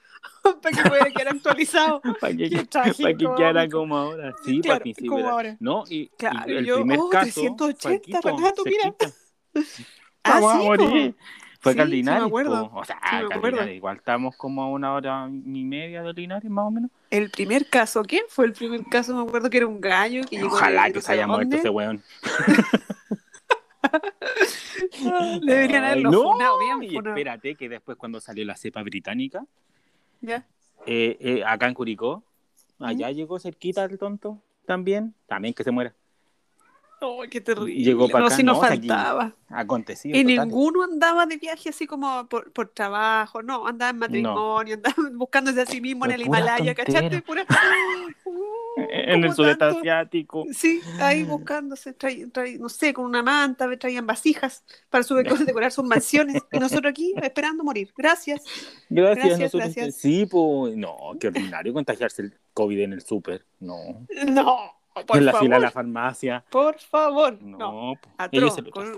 para 0.62 0.75
que 0.83 0.89
pueda 0.89 1.05
quedar 1.05 1.29
actualizado. 1.36 2.01
para 2.19 2.36
que, 2.36 2.65
para 2.71 2.93
que 2.93 3.27
quedara 3.38 3.69
como 3.69 3.97
ahora. 3.97 4.33
Sí, 4.43 4.59
Claro, 4.62 4.75
para 4.75 4.83
principio 4.83 5.12
como 5.12 5.19
era- 5.24 5.31
ahora. 5.31 5.57
No, 5.59 5.83
y, 5.89 6.07
Claro, 6.17 6.51
y 6.51 6.57
el 6.57 6.65
yo, 6.65 6.75
primer 6.77 7.00
oh, 7.00 7.09
caso. 7.09 7.41
380, 7.41 7.77
fue 7.81 7.95
aquí, 7.95 8.12
po, 8.12 8.29
Renato, 8.38 8.63
mira. 8.65 8.95
Ah, 10.24 10.41
Sí. 11.58 11.62
Fue 11.62 11.74
Sí, 11.74 11.76
sí 11.76 11.80
me 11.80 11.84
Caldinares, 11.84 12.28
acuerdo. 12.28 12.70
po. 12.70 12.80
O 12.80 12.86
sea, 12.86 13.00
Sí 13.10 13.16
me 13.16 13.18
acuerdo. 13.26 13.42
Caldinares, 13.42 13.76
igual 13.76 13.98
estamos 13.98 14.36
como 14.38 14.64
a 14.64 14.70
una 14.70 14.94
hora 14.94 15.28
y 15.30 15.64
media 15.66 16.04
de 16.04 16.14
Linares, 16.14 16.50
más 16.52 16.66
o 16.66 16.72
menos. 16.72 16.92
El 17.10 17.30
primer 17.32 17.68
caso, 17.70 18.04
¿quién 18.04 18.24
fue 18.30 18.46
el 18.46 18.54
primer 18.54 18.84
caso? 18.86 19.16
Me 19.16 19.24
acuerdo 19.28 19.50
que 19.50 19.58
era 19.58 19.68
un 19.68 19.82
gallo 19.82 20.22
que 20.30 20.36
llegó 20.38 20.48
Ojalá 20.48 20.92
que 20.92 21.02
se 21.02 21.12
haya 21.14 21.28
muerto 21.28 21.56
ese 21.56 21.70
weón. 21.70 22.02
Le 25.42 25.54
deberían 25.54 25.84
haberlo 25.86 26.12
no, 26.12 26.24
funado, 26.24 26.60
bien 26.60 26.84
y 26.84 26.90
funado. 26.96 27.16
espérate 27.16 27.56
que 27.56 27.70
después 27.70 27.98
cuando 27.98 28.20
salió 28.20 28.46
la 28.46 28.56
cepa 28.56 28.84
británica, 28.84 29.46
Ya. 30.22 30.46
eh, 30.86 31.18
eh, 31.20 31.44
acá 31.46 31.68
en 31.68 31.74
Curicó, 31.74 32.24
allá 32.80 33.12
llegó 33.12 33.40
cerquita 33.40 33.84
el 33.86 33.98
tonto 33.98 34.42
también, 34.66 35.14
también 35.28 35.54
que 35.54 35.64
se 35.64 35.72
muera. 35.72 35.94
Oh, 37.00 37.24
qué 37.30 37.42
terrible. 37.42 37.74
Llegó 37.75 38.10
pa' 38.10 38.20
no, 38.20 38.25
acá, 38.25 38.36
si 38.36 38.44
no, 38.44 38.60
faltaba. 38.60 39.34
Acontecido. 39.50 40.18
Y 40.18 40.24
total. 40.24 40.48
ninguno 40.48 40.84
andaba 40.84 41.25
de 41.25 41.38
viaje 41.38 41.70
así 41.70 41.86
como 41.86 42.27
por, 42.27 42.51
por 42.51 42.70
trabajo, 42.70 43.44
no, 43.44 43.68
andaba 43.68 43.92
en 43.92 43.98
matrimonio, 44.00 44.75
andaba 44.75 44.96
buscándose 45.13 45.62
a 45.62 45.66
sí 45.66 45.80
mismo 45.80 46.06
en 46.06 46.12
el 46.12 46.22
Himalaya, 46.24 46.74
tontera. 46.74 47.01
¿cachate? 47.01 47.22
Pura... 47.22 47.46
En 48.80 49.24
el 49.24 49.34
sudeste 49.34 49.66
asiático. 49.66 50.46
Sí, 50.54 50.82
ahí 51.00 51.24
buscándose, 51.24 51.94
traí- 51.98 52.32
traí- 52.32 52.60
no 52.60 52.70
sé, 52.70 52.94
con 52.94 53.06
una 53.06 53.24
manta, 53.24 53.68
traían 53.77 54.06
vasijas 54.06 54.63
para 54.92 55.04
su 55.04 55.16
decorar 55.56 55.72
sus 55.72 55.84
mansiones 55.84 56.44
y 56.51 56.60
nosotros 56.60 56.92
aquí 56.92 57.12
esperando 57.20 57.63
morir. 57.63 57.92
Gracias. 57.98 58.44
Gracias, 58.88 59.16
Gracias, 59.25 59.39
nosotros- 59.54 59.75
gracias. 59.75 59.96
Sí, 59.96 60.27
pues, 60.27 60.77
no, 60.77 60.96
qué 61.20 61.27
ordinario 61.30 61.74
contagiarse 61.74 62.22
el 62.22 62.38
COVID 62.54 62.80
en 62.82 62.94
el 62.94 63.01
súper. 63.01 63.46
No. 63.60 64.06
No, 64.27 64.76
por 65.06 65.18
en 65.18 65.25
la 65.25 65.32
favor, 65.32 65.46
fila 65.46 65.56
de 65.58 65.62
la 65.62 65.72
farmacia. 65.72 66.46
por 66.50 66.80
favor. 66.80 67.42
No, 67.42 67.58
No, 67.58 67.94
po. 68.01 68.10
atroz, 68.18 68.34
ellos 68.44 68.56
se 68.56 68.62
lo 68.62 68.72
con- 68.72 68.98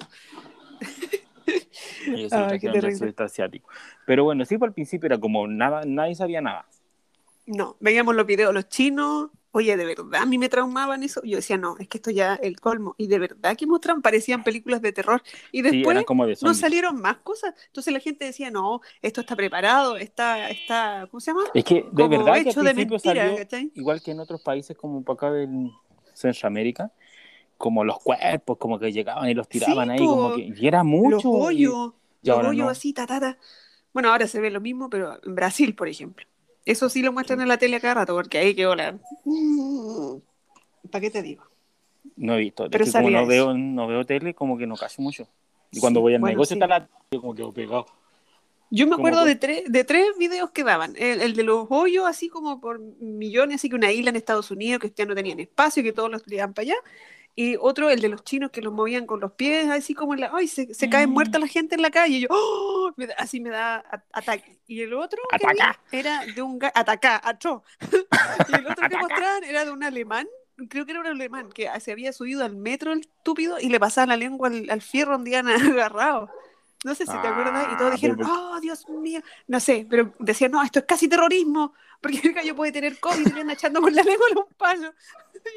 ellos 2.07 2.31
del 2.31 2.97
sudeste 2.97 3.23
asiático. 3.23 3.69
Pero 4.05 4.23
bueno, 4.23 4.45
sí, 4.45 4.57
por 4.57 4.69
el 4.69 4.73
principio 4.73 5.07
era 5.07 5.17
como 5.19 5.47
nada, 5.47 5.81
nadie 5.85 6.15
sabía 6.15 6.41
nada. 6.41 6.65
No, 7.45 7.75
veíamos 7.79 8.15
los 8.15 8.25
videos, 8.27 8.53
los 8.53 8.69
chinos, 8.69 9.29
oye, 9.51 9.75
de 9.75 9.83
verdad, 9.85 10.21
a 10.21 10.25
mí 10.27 10.37
me 10.37 10.49
traumaban 10.49 11.01
eso. 11.01 11.19
Yo 11.23 11.37
decía, 11.37 11.57
no, 11.57 11.75
es 11.79 11.87
que 11.87 11.97
esto 11.97 12.11
ya 12.11 12.35
el 12.35 12.59
colmo. 12.59 12.93
Y 12.99 13.07
de 13.07 13.17
verdad 13.17 13.57
que 13.57 13.65
mostraban, 13.65 14.03
parecían 14.03 14.43
películas 14.43 14.83
de 14.83 14.91
terror. 14.91 15.23
Y 15.51 15.63
después 15.63 15.87
eran 15.95 16.03
como 16.03 16.27
de 16.27 16.37
no 16.41 16.53
salieron 16.53 17.01
más 17.01 17.17
cosas. 17.17 17.55
Entonces 17.65 17.91
la 17.91 17.99
gente 17.99 18.25
decía, 18.25 18.51
no, 18.51 18.81
esto 19.01 19.21
está 19.21 19.35
preparado, 19.35 19.97
está, 19.97 20.49
está, 20.51 21.07
¿cómo 21.09 21.19
se 21.19 21.31
llama? 21.31 21.45
Es 21.55 21.63
que 21.63 21.75
de 21.75 21.81
Como 21.89 22.09
verdad 22.09 22.33
que 22.43 22.49
al 22.59 22.65
de 22.65 22.73
mentira, 22.75 22.99
salió, 22.99 23.69
igual 23.73 24.01
que 24.03 24.11
en 24.11 24.19
otros 24.19 24.41
países 24.43 24.77
como 24.77 25.03
para 25.03 25.15
acá 25.15 25.41
en 25.41 25.71
Centroamérica, 26.19 26.91
como 27.57 27.83
los 27.83 27.99
cuerpos, 27.99 28.57
como 28.57 28.79
que 28.79 28.91
llegaban 28.91 29.29
y 29.29 29.33
los 29.33 29.47
tiraban 29.47 29.87
Sí, 29.89 29.91
ahí, 29.93 29.99
po. 29.99 30.07
como 30.07 30.35
que, 30.35 30.53
y 30.55 30.67
era 30.67 30.83
mucho. 30.83 31.15
Los 31.15 31.25
hoyos, 31.25 31.93
y 32.21 32.27
los 32.27 32.37
ahora 32.37 32.49
hoyos 32.49 32.65
no. 32.65 32.69
así, 32.69 32.93
ta, 32.93 33.07
ta, 33.07 33.19
ta. 33.19 33.37
Bueno, 33.93 34.11
ahora 34.11 34.27
se 34.27 34.39
ve 34.39 34.51
lo 34.51 34.61
mismo, 34.61 34.89
pero 34.89 35.17
en 35.23 35.35
Brasil, 35.35 35.73
por 35.75 35.87
ejemplo. 35.87 36.25
Eso 36.65 36.89
sí 36.89 37.01
lo 37.01 37.11
muestran 37.11 37.41
en 37.41 37.47
la 37.47 37.57
tele 37.57 37.77
a 37.77 37.79
cada 37.79 37.93
rato, 37.95 38.13
porque 38.13 38.37
ahí 38.37 38.53
quedó 38.53 38.75
la... 38.75 38.97
¿Para 40.91 41.01
qué 41.01 41.09
te 41.09 41.21
digo? 41.21 41.43
No 42.15 42.35
he 42.35 42.39
visto. 42.39 42.65
Es 42.65 42.69
Pero 42.71 42.85
que 42.85 42.91
como 42.91 43.09
no 43.09 43.19
eso. 43.19 43.27
veo, 43.27 43.53
no 43.57 43.87
veo 43.87 44.05
tele, 44.05 44.33
como 44.33 44.57
que 44.57 44.67
no 44.67 44.75
cacho 44.75 45.01
mucho. 45.01 45.27
Y 45.71 45.79
cuando 45.79 45.99
Sí, 45.99 46.01
voy 46.01 46.13
al 46.15 46.21
bueno, 46.21 46.33
negocio 46.33 46.55
sí. 46.55 46.61
está 46.61 46.67
la 46.67 46.87
como 47.19 47.33
quedo 47.35 47.51
pegado. 47.51 47.85
Yo 48.71 48.85
me 48.87 48.95
acuerdo 48.95 49.19
por- 49.19 49.27
de, 49.27 49.35
tres 49.35 49.63
de 49.67 49.83
tres 49.83 50.05
videos 50.17 50.51
que 50.51 50.63
daban. 50.63 50.93
El, 50.97 51.21
el 51.21 51.35
de 51.35 51.43
los 51.43 51.67
hoyos, 51.69 52.05
así 52.07 52.29
como 52.29 52.59
por 52.61 52.79
millones, 52.79 53.55
así 53.55 53.69
que 53.69 53.75
una 53.75 53.91
isla 53.91 54.09
en 54.11 54.15
Estados 54.15 54.51
Unidos 54.51 54.81
que 54.81 54.91
ya 54.95 55.05
no 55.05 55.15
tenían 55.15 55.39
espacio, 55.39 55.81
que 55.83 55.93
todos 55.93 56.09
los 56.11 56.23
tiraban 56.23 56.53
para 56.53 56.63
allá. 56.63 56.75
Y 57.35 57.55
otro, 57.59 57.89
el 57.89 58.01
de 58.01 58.09
los 58.09 58.23
chinos 58.23 58.51
que 58.51 58.61
los 58.61 58.73
movían 58.73 59.05
con 59.05 59.21
los 59.21 59.31
pies, 59.31 59.69
así 59.69 59.93
como 59.93 60.13
en 60.13 60.19
la. 60.21 60.31
¡Ay! 60.33 60.47
Se, 60.47 60.73
se 60.73 60.89
cae 60.89 61.07
Mm. 61.07 61.11
muerta 61.11 61.39
la 61.39 61.47
gente 61.47 61.75
en 61.75 61.81
la 61.81 61.89
calle. 61.89 62.17
Y 62.17 62.21
yo, 62.21 62.27
¡oh! 62.31 62.91
Me 62.97 63.07
da- 63.07 63.15
así 63.17 63.39
me 63.39 63.49
da 63.49 63.83
ataque. 64.11 64.59
Y 64.67 64.81
el 64.81 64.93
otro 64.93 65.19
que 65.29 65.35
Ataca. 65.47 65.79
era 65.91 66.25
de 66.25 66.41
un. 66.41 66.59
Atacá, 66.73 67.21
atro. 67.23 67.63
y 68.49 68.55
el 68.55 68.67
otro 68.67 68.89
que 68.89 68.97
mostraban 68.97 69.43
era 69.45 69.63
de 69.63 69.71
un 69.71 69.83
alemán. 69.83 70.27
Creo 70.69 70.85
que 70.85 70.91
era 70.91 70.99
un 70.99 71.07
alemán 71.07 71.49
que 71.53 71.69
se 71.79 71.93
había 71.93 72.11
subido 72.11 72.43
al 72.43 72.57
metro 72.57 72.91
el 72.91 72.99
estúpido 73.01 73.57
y 73.61 73.69
le 73.69 73.79
pasaba 73.79 74.07
la 74.07 74.17
lengua 74.17 74.49
al, 74.49 74.69
al 74.69 74.81
fierro 74.81 75.13
donde 75.13 75.29
iban 75.31 75.47
agarrados. 75.87 76.29
No 76.85 76.95
sé 76.95 77.05
si 77.05 77.11
te 77.11 77.27
acuerdas. 77.27 77.67
Y 77.73 77.77
todos 77.77 77.91
Ah, 77.91 77.95
dijeron, 77.95 78.17
pero- 78.17 78.29
oh, 78.31 78.59
Dios 78.61 78.87
mío. 78.89 79.21
No 79.47 79.59
sé, 79.59 79.85
pero 79.89 80.13
decían, 80.19 80.51
no, 80.51 80.63
esto 80.63 80.79
es 80.79 80.85
casi 80.85 81.07
terrorismo. 81.07 81.73
Porque 82.01 82.21
el 82.23 82.33
gallo 82.33 82.55
puede 82.55 82.71
tener 82.71 82.97
COVID 82.99 83.19
y 83.19 83.23
le 83.33 83.41
andan 83.41 83.49
echando 83.51 83.81
con 83.81 83.93
la 83.93 84.01
lengua 84.03 84.25
a 84.33 84.39
un 84.39 84.53
palo. 84.57 84.93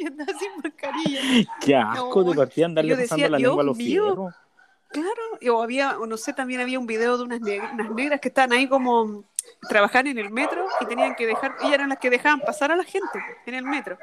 y 0.00 0.06
andaba 0.06 0.32
sin 0.38 0.48
mascarilla. 0.62 1.20
Qué 1.60 1.76
asco 1.76 2.22
No, 2.24 2.30
de 2.30 2.36
partida 2.36 2.66
andarle 2.66 2.96
pasando 2.96 3.28
la 3.28 3.38
lengua 3.38 3.62
a 3.62 3.66
los 3.66 3.76
fierros. 3.76 4.34
Claro, 4.90 5.54
o 5.54 5.62
había, 5.62 5.98
o 5.98 6.06
no 6.06 6.16
sé, 6.18 6.32
también 6.34 6.60
había 6.60 6.78
un 6.78 6.86
video 6.86 7.16
de 7.16 7.22
unas, 7.24 7.40
neg- 7.40 7.72
unas 7.72 7.90
negras 7.92 8.20
que 8.20 8.28
estaban 8.28 8.52
ahí 8.52 8.68
como 8.68 9.24
trabajar 9.68 10.06
en 10.06 10.18
el 10.18 10.28
metro 10.30 10.66
y 10.80 10.84
tenían 10.86 11.14
que 11.14 11.26
dejar, 11.26 11.56
ellas 11.60 11.72
eran 11.74 11.88
las 11.88 11.98
que 11.98 12.10
dejaban 12.10 12.40
pasar 12.40 12.72
a 12.72 12.76
la 12.76 12.84
gente 12.84 13.18
en 13.46 13.54
el 13.54 13.64
metro. 13.64 13.96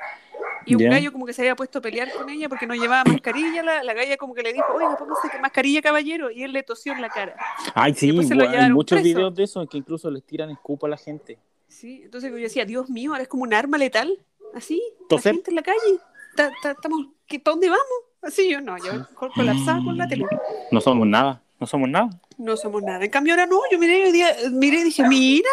Y 0.66 0.76
un 0.76 0.90
gallo 0.90 1.12
como 1.12 1.26
que 1.26 1.34
se 1.34 1.42
había 1.42 1.56
puesto 1.56 1.80
a 1.80 1.82
pelear 1.82 2.12
con 2.12 2.30
ella 2.30 2.48
porque 2.50 2.68
no 2.68 2.76
llevaba 2.76 3.04
mascarilla, 3.06 3.64
la, 3.64 3.84
la 3.84 3.94
galla 3.94 4.18
como 4.18 4.34
que 4.34 4.44
le 4.44 4.54
dijo, 4.54 4.66
oiga, 4.74 4.96
póngase 4.98 5.30
que 5.30 5.40
mascarilla, 5.40 5.82
caballero, 5.82 6.30
y 6.32 6.44
él 6.44 6.52
le 6.54 6.64
tosió 6.64 6.94
en 6.94 7.02
la 7.02 7.10
cara. 7.10 7.36
Ay, 7.74 7.94
sí, 7.96 8.12
bueno, 8.12 8.46
hay 8.50 8.70
muchos 8.72 9.00
preso. 9.00 9.04
videos 9.18 9.36
de 9.36 9.44
eso 9.44 9.62
en 9.62 9.68
que 9.68 9.78
incluso 9.78 10.10
les 10.12 10.24
tiran 10.24 10.50
escupo 10.50 10.86
a 10.86 10.90
la 10.90 10.98
gente. 10.98 11.38
Sí, 11.68 12.02
entonces 12.04 12.30
yo 12.32 12.38
decía, 12.38 12.66
Dios 12.66 12.90
mío, 12.90 13.12
ahora 13.12 13.24
es 13.24 13.30
como 13.30 13.44
un 13.44 13.54
arma 13.54 13.78
letal, 13.78 14.18
así, 14.54 14.82
Toser. 15.08 15.34
la 15.34 15.38
gente 15.38 15.52
en 15.52 15.56
la 15.56 15.64
calle, 15.64 16.00
ta- 16.36 16.52
ta- 16.62 16.72
estamos, 16.72 17.08
¿qué, 17.28 17.40
¿para 17.40 17.54
dónde 17.54 17.70
vamos? 17.70 17.86
Así 18.22 18.50
yo 18.50 18.60
no, 18.60 18.78
yo 18.78 18.94
mejor 18.94 19.32
colapsaba 19.34 19.82
con 19.84 19.98
la 19.98 20.08
tele. 20.08 20.26
No 20.72 20.82
somos 20.82 21.08
nada, 21.08 21.42
no 21.60 21.66
somos 21.68 21.88
nada. 21.90 22.10
No 22.38 22.56
somos 22.56 22.82
nada. 22.82 23.04
En 23.04 23.12
cambio 23.12 23.34
ahora 23.34 23.46
no, 23.46 23.60
yo 23.70 23.78
miré 23.78 24.06
hoy 24.06 24.12
día, 24.14 24.34
miré 24.52 24.80
y 24.80 24.84
dije, 24.86 25.06
mira, 25.08 25.50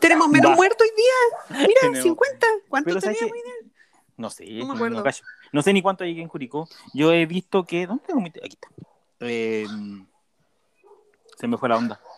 tenemos 0.00 0.28
menos 0.28 0.52
Va. 0.52 0.56
muertos 0.56 0.86
hoy 0.88 0.96
día. 0.96 1.58
Mira, 1.66 1.80
Tenemos- 1.80 2.02
50. 2.04 2.46
¿Cuántos 2.68 2.90
Pero 2.94 3.00
¿sabes 3.00 3.18
teníamos 3.18 3.36
hoy 3.36 3.50
día? 3.50 3.59
No 4.20 4.28
sé, 4.28 4.44
No 4.44 4.50
me 4.50 4.64
no, 4.66 4.72
acuerdo. 4.74 5.02
cacho. 5.02 5.24
No 5.50 5.62
sé 5.62 5.72
ni 5.72 5.80
cuánto 5.80 6.04
llegué 6.04 6.20
en 6.20 6.28
Curicó. 6.28 6.68
Yo 6.92 7.10
he 7.10 7.24
visto 7.24 7.64
que. 7.64 7.86
¿Dónde 7.86 8.04
tengo 8.06 8.20
mi 8.20 8.28
Aquí 8.28 8.58
está. 8.60 8.68
Eh, 9.20 9.66
Se 11.38 11.48
me 11.48 11.56
fue 11.56 11.70
la 11.70 11.78
onda. 11.78 12.00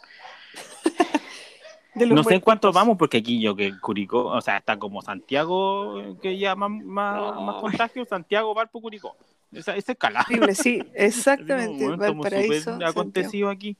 No 1.94 2.24
sé 2.24 2.36
en 2.36 2.40
cuánto 2.40 2.72
vamos, 2.72 2.96
porque 2.96 3.18
aquí 3.18 3.38
yo 3.38 3.54
que 3.54 3.78
Curicó, 3.78 4.24
o 4.24 4.40
sea, 4.40 4.56
está 4.56 4.78
como 4.78 5.02
Santiago, 5.02 6.18
que 6.22 6.38
ya 6.38 6.54
más, 6.56 6.70
más, 6.70 7.38
más 7.38 7.54
Ay. 7.56 7.60
contagio, 7.60 8.04
Santiago, 8.06 8.54
Valpo, 8.54 8.80
Curicó. 8.80 9.14
Esa, 9.52 9.76
esa 9.76 9.92
escala. 9.92 10.26
Sí, 10.54 10.82
exactamente. 10.94 11.84
bueno, 11.86 11.98
Valparaíso. 11.98 12.62
Santiago. 12.70 12.90
acontecido 12.90 13.50
aquí. 13.50 13.76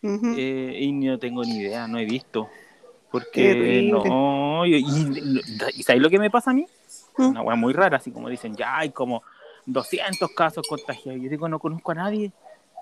Ujú. 0.00 0.34
Eh, 0.36 0.78
y 0.80 0.92
no 0.92 1.18
tengo 1.18 1.42
ni 1.42 1.56
idea, 1.56 1.88
no 1.88 1.98
he 1.98 2.04
visto. 2.04 2.48
Porque 3.10 3.82
no. 3.90 4.64
Y, 4.64 4.76
y, 4.76 5.42
y 5.74 5.82
¿sabes 5.82 6.00
lo 6.00 6.08
que 6.08 6.20
me 6.20 6.30
pasa 6.30 6.52
a 6.52 6.54
mí? 6.54 6.66
Una 7.18 7.42
weá 7.42 7.56
muy 7.56 7.72
rara, 7.72 7.96
así 7.96 8.10
como 8.10 8.28
dicen, 8.28 8.54
ya 8.54 8.78
hay 8.78 8.90
como 8.90 9.22
200 9.66 10.30
casos 10.32 10.66
contagiados. 10.68 11.20
Yo 11.20 11.28
digo, 11.28 11.48
no 11.48 11.58
conozco 11.58 11.92
a 11.92 11.94
nadie 11.94 12.32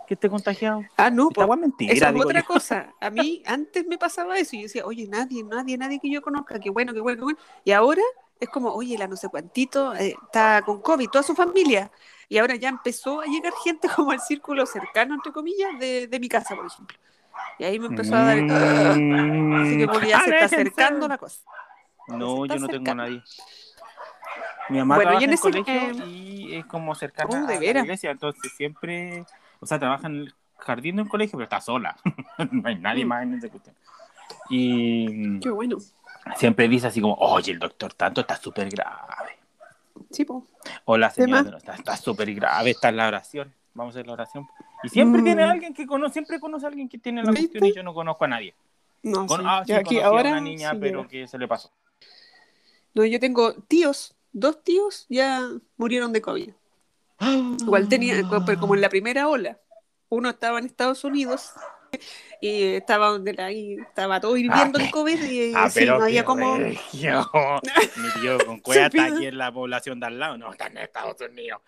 que 0.07 0.15
esté 0.15 0.29
contagiado. 0.29 0.85
Ah, 0.97 1.11
no, 1.11 1.29
Esta 1.29 1.43
po. 1.43 1.47
weá 1.47 1.57
es 1.57 1.61
mentira. 1.61 1.93
Esa 1.93 2.11
es 2.11 2.17
otra 2.17 2.41
yo. 2.41 2.47
cosa. 2.55 2.93
A 3.01 3.11
mí 3.11 3.43
antes 3.47 3.87
me 3.87 3.99
pasaba 3.99 4.39
eso 4.39 4.57
y 4.57 4.61
yo 4.61 4.63
decía, 4.65 4.85
oye, 4.85 5.07
nadie, 5.09 5.43
nadie, 5.45 5.79
nadie 5.79 5.99
que 6.01 6.11
yo 6.11 6.23
conozca, 6.23 6.59
qué 6.59 6.71
bueno, 6.71 6.93
qué 6.93 7.01
bueno, 7.01 7.19
qué 7.19 7.25
bueno. 7.25 7.39
Y 7.65 7.73
ahora 7.73 8.03
es 8.41 8.49
como, 8.49 8.71
oye, 8.71 8.99
la 8.99 9.07
no 9.07 9.17
sé 9.17 9.29
cuantito 9.29 9.95
eh, 9.95 10.17
está 10.25 10.63
con 10.63 10.81
COVID, 10.81 11.09
toda 11.09 11.23
su 11.23 11.35
familia. 11.35 11.91
Y 12.29 12.39
ahora 12.39 12.57
ya 12.57 12.69
empezó 12.69 13.21
a 13.21 13.27
llegar 13.27 13.53
gente 13.63 13.89
como 13.95 14.11
al 14.11 14.21
círculo 14.21 14.67
cercano, 14.67 15.15
entre 15.15 15.33
comillas, 15.33 15.79
de, 15.79 16.07
de 16.07 16.21
mi 16.21 16.29
casa, 16.29 16.57
por 16.57 16.67
ejemplo. 16.67 16.97
Y 17.59 17.65
ahí 17.65 17.79
me 17.79 17.87
empezó 17.87 18.15
a 18.15 18.25
dar... 18.25 18.41
Mm. 18.41 19.55
Así 19.55 19.79
que 19.79 19.87
porque 19.87 20.09
ya 20.09 20.21
se 20.21 20.31
está 20.31 20.45
acercando 20.47 21.09
la 21.09 21.19
cosa. 21.19 21.41
No, 22.09 22.47
yo 22.47 22.57
no 22.57 22.69
tengo 22.69 22.91
a 22.91 22.95
nadie. 22.95 23.23
Mi 24.69 24.79
mamá 24.79 24.97
Bueno, 24.97 25.11
trabaja 25.11 25.25
en 25.25 25.33
en, 25.33 25.39
colegio 25.39 26.07
y 26.07 26.57
es 26.57 26.67
como 26.67 26.95
cercana 26.95 27.29
Oh, 27.31 27.47
¿de 27.47 27.55
a 27.57 27.61
la 27.75 27.81
iglesia, 27.81 28.11
entonces 28.11 28.53
siempre, 28.53 29.25
o 29.61 29.67
sea, 29.67 29.79
trabaja 29.79 30.07
en 30.07 30.15
el 30.17 30.35
jardín 30.59 30.97
de 30.97 31.03
un 31.03 31.09
colegio, 31.09 31.33
pero 31.39 31.45
está 31.45 31.61
sola. 31.61 31.97
no 32.51 32.69
hay 32.69 32.77
nadie 32.77 33.05
Mm. 33.05 33.09
más 33.09 33.23
en 33.25 33.35
esa 33.35 33.49
cuestión. 33.49 33.75
Y 34.49 35.41
Qué 35.41 35.51
bueno. 35.51 35.79
siempre 36.37 36.69
dice 36.69 36.87
así 36.87 37.01
como, 37.01 37.15
oye, 37.15 37.53
el 37.53 37.59
doctor 37.59 37.93
tanto 37.95 38.21
está 38.23 38.37
súper 38.37 38.71
grave. 38.71 39.39
Sí, 40.11 40.25
po. 40.25 40.47
O 40.87 40.97
la 40.97 41.11
señora 41.11 41.43
no, 41.43 41.57
está 41.59 41.97
súper 41.97 42.33
grave, 42.35 42.71
está 42.71 42.89
en 42.89 42.97
la 42.97 43.09
oración. 43.09 43.53
Vamos 43.75 43.95
a 43.95 43.99
hacer 43.99 44.07
la 44.07 44.13
oración. 44.15 44.49
Y 44.83 44.89
siempre 44.89 45.21
Mm. 45.21 45.25
tiene 45.25 45.43
alguien 45.43 45.75
que 45.75 45.87
conoce, 45.87 46.15
siempre 46.15 46.41
conoce 46.41 46.65
a 46.67 46.69
alguien 46.69 46.89
que 46.89 46.99
tiene 46.99 47.23
la 47.23 47.31
¿Viste? 47.33 47.49
cuestión 47.59 47.65
y 47.67 47.75
yo 47.75 47.83
no 47.83 47.93
conozco 47.95 48.25
a 48.25 48.29
nadie. 48.29 48.55
No, 49.03 49.27
Con, 49.27 49.41
sí. 49.41 49.47
ah, 49.49 49.63
sí, 49.67 49.73
Yo 49.73 49.79
aquí 49.79 49.85
conocí 49.97 50.01
a 50.03 50.07
ahora 50.07 50.31
una 50.31 50.41
niña, 50.41 50.71
sí 50.71 50.77
pero 50.81 51.07
que 51.09 51.27
se 51.29 51.37
le 51.39 51.47
pasó. 51.49 51.71
No, 52.95 53.05
yo 53.05 53.19
tengo 53.19 53.55
tíos, 53.55 54.15
dos 54.35 54.63
tíos 54.63 55.07
ya 55.09 55.49
murieron 55.79 56.13
de 56.13 56.21
COVID. 56.21 56.51
Igual 57.63 57.89
tenía, 57.89 58.17
pero 58.45 58.61
como 58.61 58.75
en 58.75 58.83
la 58.83 58.91
primera 58.91 59.29
ola, 59.29 59.59
uno 60.11 60.29
estaba 60.31 60.59
en 60.59 60.67
Estados 60.67 61.05
Unidos 61.05 61.53
y 62.41 62.65
estaba 62.75 63.09
donde 63.09 63.33
la, 63.33 63.47
ahí 63.47 63.75
estaba 63.75 64.21
todo 64.21 64.37
hirviendo 64.37 64.79
el 64.81 64.91
COVID 64.91 65.23
y 65.23 65.53
Ah, 65.55 65.71
sí, 65.71 65.81
pero 65.81 65.99
no 65.99 66.05
había 66.05 66.25
como... 66.25 66.59
regio. 66.59 67.31
Mi 67.97 68.21
tío 68.21 68.39
con 68.45 68.59
cueva 68.61 68.87
está 68.87 69.05
aquí 69.05 69.27
en 69.27 69.39
la 69.39 69.53
población 69.53 70.01
de 70.01 70.07
al 70.07 70.19
lado. 70.19 70.37
No, 70.37 70.51
está 70.53 70.67
en 70.67 70.79
Estados 70.79 71.17
Unidos. 71.21 71.63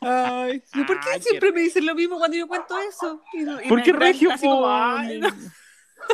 Ay, 0.00 0.62
¿y 0.74 0.84
¿por 0.84 1.00
qué 1.00 1.08
Ay, 1.12 1.18
qué 1.20 1.28
siempre 1.28 1.52
me 1.52 1.60
dicen 1.62 1.84
lo 1.84 1.94
mismo 1.96 2.18
cuando 2.18 2.36
yo 2.36 2.46
cuento 2.46 2.78
eso? 2.78 3.20
Y 3.32 3.38
no- 3.42 3.60
y 3.60 3.68
¿Por 3.68 3.78
me 3.78 3.82
qué 3.84 3.90
agarran 3.90 4.08
regio? 4.12 4.30
así 4.32 4.46
como, 4.46 4.60
po? 4.60 4.68
ay, 4.70 5.18
no. 5.20 5.28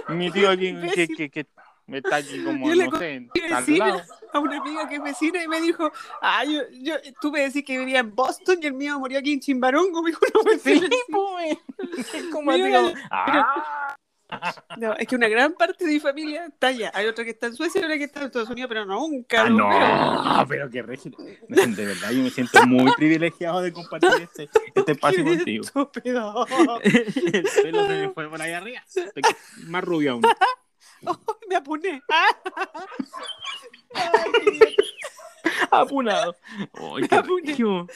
Mi 0.08 0.30
tío 0.30 0.48
aquí 0.50 0.74
que, 0.94 1.08
que, 1.08 1.30
que 1.30 1.46
está 1.88 2.16
aquí 2.16 2.42
como, 2.42 2.66
Yo 2.72 2.90
no 2.90 2.98
sé, 2.98 3.28
al 3.52 3.78
lado. 3.78 4.02
A 4.34 4.40
una 4.40 4.58
amiga 4.58 4.88
que 4.88 4.96
es 4.96 5.02
vecina 5.02 5.42
y 5.42 5.48
me 5.48 5.60
dijo, 5.60 5.90
ah, 6.20 6.44
yo, 6.44 6.62
yo, 6.72 6.94
tú 7.20 7.30
me 7.32 7.40
decís 7.40 7.64
que 7.64 7.78
vivía 7.78 8.00
en 8.00 8.14
Boston 8.14 8.58
y 8.62 8.66
el 8.66 8.74
mío 8.74 8.98
murió 8.98 9.18
aquí 9.18 9.32
en 9.32 9.40
Chimbarongo, 9.40 10.02
me 10.02 10.10
dijo 10.10 10.20
una 10.44 10.58
Sí, 10.58 10.70
vecina. 10.80 10.88
po, 11.10 11.38
eh. 11.40 11.58
Como 12.32 12.52
como, 12.52 12.92
ah, 13.10 13.96
No, 14.78 14.94
es 14.94 15.06
que 15.06 15.14
una 15.16 15.28
gran 15.28 15.52
parte 15.54 15.84
de 15.84 15.92
mi 15.92 16.00
familia 16.00 16.46
está 16.46 16.68
allá. 16.68 16.90
Hay 16.94 17.06
otra 17.06 17.24
que 17.24 17.30
está 17.30 17.46
en 17.46 17.54
Suecia 17.54 17.80
y 17.80 17.84
otra 17.84 17.98
que 17.98 18.04
está 18.04 18.20
en 18.20 18.26
Estados 18.26 18.50
Unidos, 18.50 18.68
pero 18.68 18.84
nunca. 18.84 19.42
ah, 19.42 19.48
no, 20.40 20.46
pero 20.48 20.68
qué 20.70 20.82
regio. 20.82 21.12
De 21.48 21.84
verdad, 21.86 22.10
yo 22.10 22.22
me 22.22 22.30
siento 22.30 22.66
muy 22.66 22.90
privilegiado 22.94 23.60
de 23.62 23.72
compartir 23.72 24.10
este, 24.22 24.48
este 24.74 24.92
espacio 24.92 25.24
Qué 25.24 25.36
contigo. 25.36 25.64
estúpido. 25.64 26.46
El 26.82 27.46
pelo 27.62 27.86
se 27.86 27.92
me 27.94 28.08
fue 28.10 28.28
por 28.28 28.42
ahí 28.42 28.52
arriba. 28.52 28.82
Más 29.66 29.84
rubio 29.84 30.12
aún. 30.12 30.22
Me 31.48 31.56
apuné. 31.56 32.02
Apunado. 35.70 36.34
Ay, 36.72 37.08
qué 37.08 37.14
Apuné. 37.16 37.50
regio. 37.50 37.86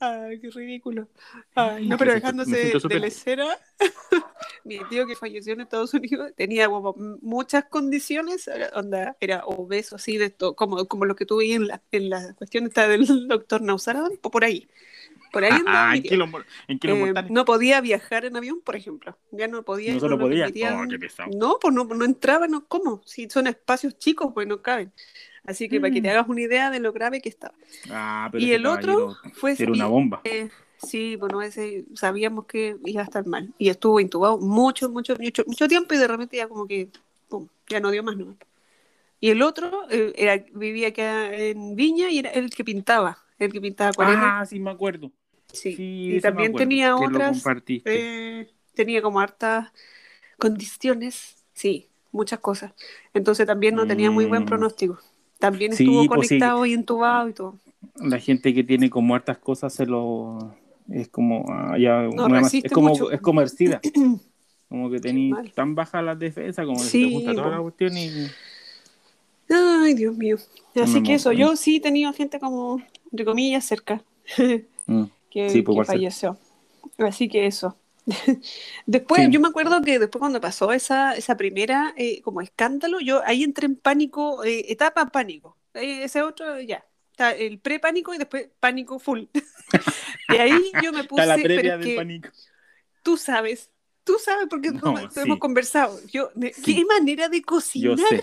Ay, 0.00 0.40
qué 0.40 0.50
ridículo. 0.50 1.08
Ay, 1.54 1.86
no, 1.86 1.96
pero 1.98 2.12
dejándose 2.12 2.72
de 2.88 2.98
lecera, 3.00 3.58
mi 4.64 4.80
tío 4.88 5.06
que 5.06 5.14
falleció 5.16 5.52
en 5.52 5.60
Estados 5.60 5.94
Unidos 5.94 6.32
tenía 6.36 6.66
como 6.68 6.94
muchas 7.22 7.64
condiciones, 7.66 8.48
era- 8.48 8.70
onda, 8.74 9.16
era 9.20 9.44
obeso, 9.46 9.96
así, 9.96 10.16
de 10.18 10.30
to- 10.30 10.56
como, 10.56 10.86
como 10.86 11.04
lo 11.04 11.14
que 11.14 11.26
tuve 11.26 11.52
en 11.54 11.68
la, 11.68 11.80
en 11.92 12.10
la 12.10 12.34
cuestión 12.34 12.64
esta 12.66 12.88
del 12.88 13.28
doctor 13.28 13.60
Nausaran, 13.62 14.16
po- 14.20 14.30
por 14.30 14.44
ahí. 14.44 14.68
Por 15.36 15.44
ahí 15.44 15.50
andaba 15.50 15.90
Ah, 15.90 15.92
mi 15.92 15.98
en 15.98 16.78
Eh, 16.82 17.12
no 17.28 17.44
podía 17.44 17.82
viajar 17.82 18.24
en 18.24 18.38
avión, 18.38 18.62
por 18.62 18.74
ejemplo. 18.74 19.18
Ya 19.32 19.46
no 19.48 19.62
podía. 19.64 19.92
No 19.92 20.00
solo 20.00 20.16
lo 20.16 20.22
podía. 20.22 20.46
Oh, 20.46 20.86
qué. 20.88 20.98
No, 21.36 21.58
pues 21.60 21.74
no, 21.74 21.84
no 21.84 22.06
entraba, 22.06 22.48
no, 22.48 22.64
¿cómo? 22.66 23.02
Si 23.04 23.28
son 23.28 23.46
espacios 23.46 23.98
chicos, 23.98 24.30
pues 24.32 24.46
no 24.46 24.62
caben. 24.62 24.94
Así 25.44 25.68
que 25.68 25.78
para 25.78 25.92
que 25.92 26.00
te 26.00 26.08
Mm. 26.08 26.10
hagas 26.12 26.28
una 26.30 26.40
idea 26.40 26.70
de 26.70 26.80
lo 26.80 26.90
grave 26.94 27.20
que 27.20 27.28
estaba. 27.28 27.52
Ah, 27.90 28.30
pero 28.32 28.42
Y 28.46 28.50
el 28.52 28.64
otro 28.64 29.14
fue 29.34 29.54
Era 29.58 29.72
una 29.72 29.88
bomba. 29.88 30.22
eh, 30.24 30.48
sí, 30.78 31.16
bueno, 31.16 31.42
ese 31.42 31.84
sabíamos 31.92 32.46
que 32.46 32.78
iba 32.86 33.02
a 33.02 33.04
estar 33.04 33.26
mal. 33.26 33.52
Y 33.58 33.68
estuvo 33.68 34.00
intubado 34.00 34.38
mucho, 34.38 34.88
mucho, 34.88 35.16
mucho, 35.20 35.44
mucho 35.46 35.68
tiempo 35.68 35.92
y 35.92 35.98
de 35.98 36.08
repente 36.08 36.38
ya 36.38 36.48
como 36.48 36.66
que, 36.66 36.88
pum, 37.28 37.46
ya 37.68 37.78
no 37.78 37.90
dio 37.90 38.02
más 38.02 38.16
nomás. 38.16 38.36
Y 39.20 39.28
el 39.28 39.42
otro 39.42 39.86
eh, 39.90 40.14
era, 40.16 40.42
vivía 40.54 40.88
acá 40.88 41.34
en 41.34 41.76
Viña 41.76 42.10
y 42.10 42.20
era 42.20 42.30
el 42.30 42.48
que 42.48 42.64
pintaba, 42.64 43.18
el 43.38 43.52
que 43.52 43.60
pintaba 43.60 43.90
acuarelas. 43.90 44.22
Ah, 44.24 44.46
sí, 44.46 44.58
me 44.58 44.70
acuerdo. 44.70 45.12
Sí. 45.56 45.76
Sí, 45.76 46.16
y 46.16 46.20
también 46.20 46.50
acuerdo, 46.50 46.68
tenía 46.68 46.96
otras, 46.96 47.44
eh, 47.84 48.48
tenía 48.74 49.02
como 49.02 49.20
hartas 49.20 49.70
condiciones, 50.38 51.36
sí, 51.54 51.88
muchas 52.12 52.40
cosas. 52.40 52.72
Entonces 53.14 53.46
también 53.46 53.74
no 53.74 53.86
tenía 53.86 54.10
muy 54.10 54.26
buen 54.26 54.42
Mm. 54.42 54.46
pronóstico. 54.46 54.98
También 55.38 55.72
Sí, 55.74 55.84
estuvo 55.84 56.06
pues 56.06 56.28
sí. 56.28 56.38
conectado 56.38 56.66
y 56.66 56.72
intubado 56.74 57.28
y 57.28 57.32
todo. 57.32 57.56
La 57.96 58.18
gente 58.18 58.54
que 58.54 58.64
tiene 58.64 58.88
como 58.90 59.14
hartas 59.14 59.38
cosas 59.38 59.72
se 59.72 59.86
lo. 59.86 60.54
Es 60.90 61.08
como. 61.08 61.44
ah, 61.48 61.76
ya, 61.78 62.02
No, 62.02 62.28
resiste 62.28 62.68
es, 62.68 62.72
como, 62.72 62.88
mucho. 62.90 63.10
es 63.10 63.20
como 63.20 63.40
el 63.40 63.48
SIDA. 63.48 63.80
Como 64.68 64.90
que 64.90 65.12
mal. 65.12 65.52
tan 65.54 65.76
bajas 65.76 66.02
las 66.02 66.18
defensas, 66.18 66.66
como 66.66 66.78
que 66.78 66.84
se 66.84 66.98
te 66.98 67.12
junta 67.12 67.34
toda 67.34 67.50
la 67.50 67.62
cuestión 67.62 67.96
y. 67.96 68.08
Ay, 69.48 69.94
Dios 69.94 70.16
mío. 70.16 70.38
Así 70.74 71.00
No, 71.00 71.02
que 71.04 71.14
eso, 71.14 71.32
yo 71.32 71.54
sí 71.54 71.78
tenido 71.78 72.12
gente 72.12 72.40
como, 72.40 72.82
entre 73.12 73.24
comillas, 73.24 73.64
cerca, 73.64 74.02
Mm. 74.88 75.04
Que, 75.36 75.50
Sí, 75.50 75.62
pues, 75.62 75.76
que 75.76 75.84
falleció. 75.84 76.38
Así 76.98 77.28
que 77.28 77.46
eso. 77.46 77.78
después, 78.86 79.22
Sí. 79.22 79.30
yo 79.30 79.40
me 79.40 79.48
acuerdo 79.48 79.82
que 79.82 79.98
después 79.98 80.20
cuando 80.20 80.40
pasó 80.40 80.72
esa, 80.72 81.14
esa 81.16 81.36
primera 81.36 81.94
eh, 81.96 82.22
como 82.22 82.40
escándalo, 82.40 83.00
yo 83.00 83.22
ahí 83.26 83.42
entré 83.44 83.66
en 83.66 83.76
pánico, 83.76 84.44
eh, 84.44 84.66
etapa 84.72 85.06
pánico. 85.10 85.58
Eh, 85.74 86.04
ese 86.04 86.22
otro, 86.22 86.60
ya. 86.60 86.84
Está 87.12 87.32
el 87.32 87.58
pre-pánico 87.60 88.14
y 88.14 88.18
después 88.18 88.48
pánico 88.60 88.98
full. 88.98 89.24
y 90.28 90.36
ahí 90.36 90.78
yo 90.82 90.92
me 90.92 91.04
puse, 91.04 91.22
Está 91.22 91.26
la 91.26 91.38
pero 91.42 91.42
previa 91.42 91.74
es 91.74 91.80
del 91.80 91.90
que 91.90 91.96
pánico. 91.96 92.30
tú 93.02 93.16
sabes, 93.16 93.70
tú 94.04 94.18
sabes 94.18 94.46
porque 94.48 94.70
No, 94.70 94.80
hemos, 94.98 95.14
sí. 95.14 95.20
hemos 95.20 95.38
conversado. 95.38 95.98
Yo. 96.06 96.30
¿Qué 96.62 96.84
manera 96.84 97.28
de 97.28 97.42
Yo 97.72 97.96
cocinar? 97.96 97.98
sé. 97.98 98.22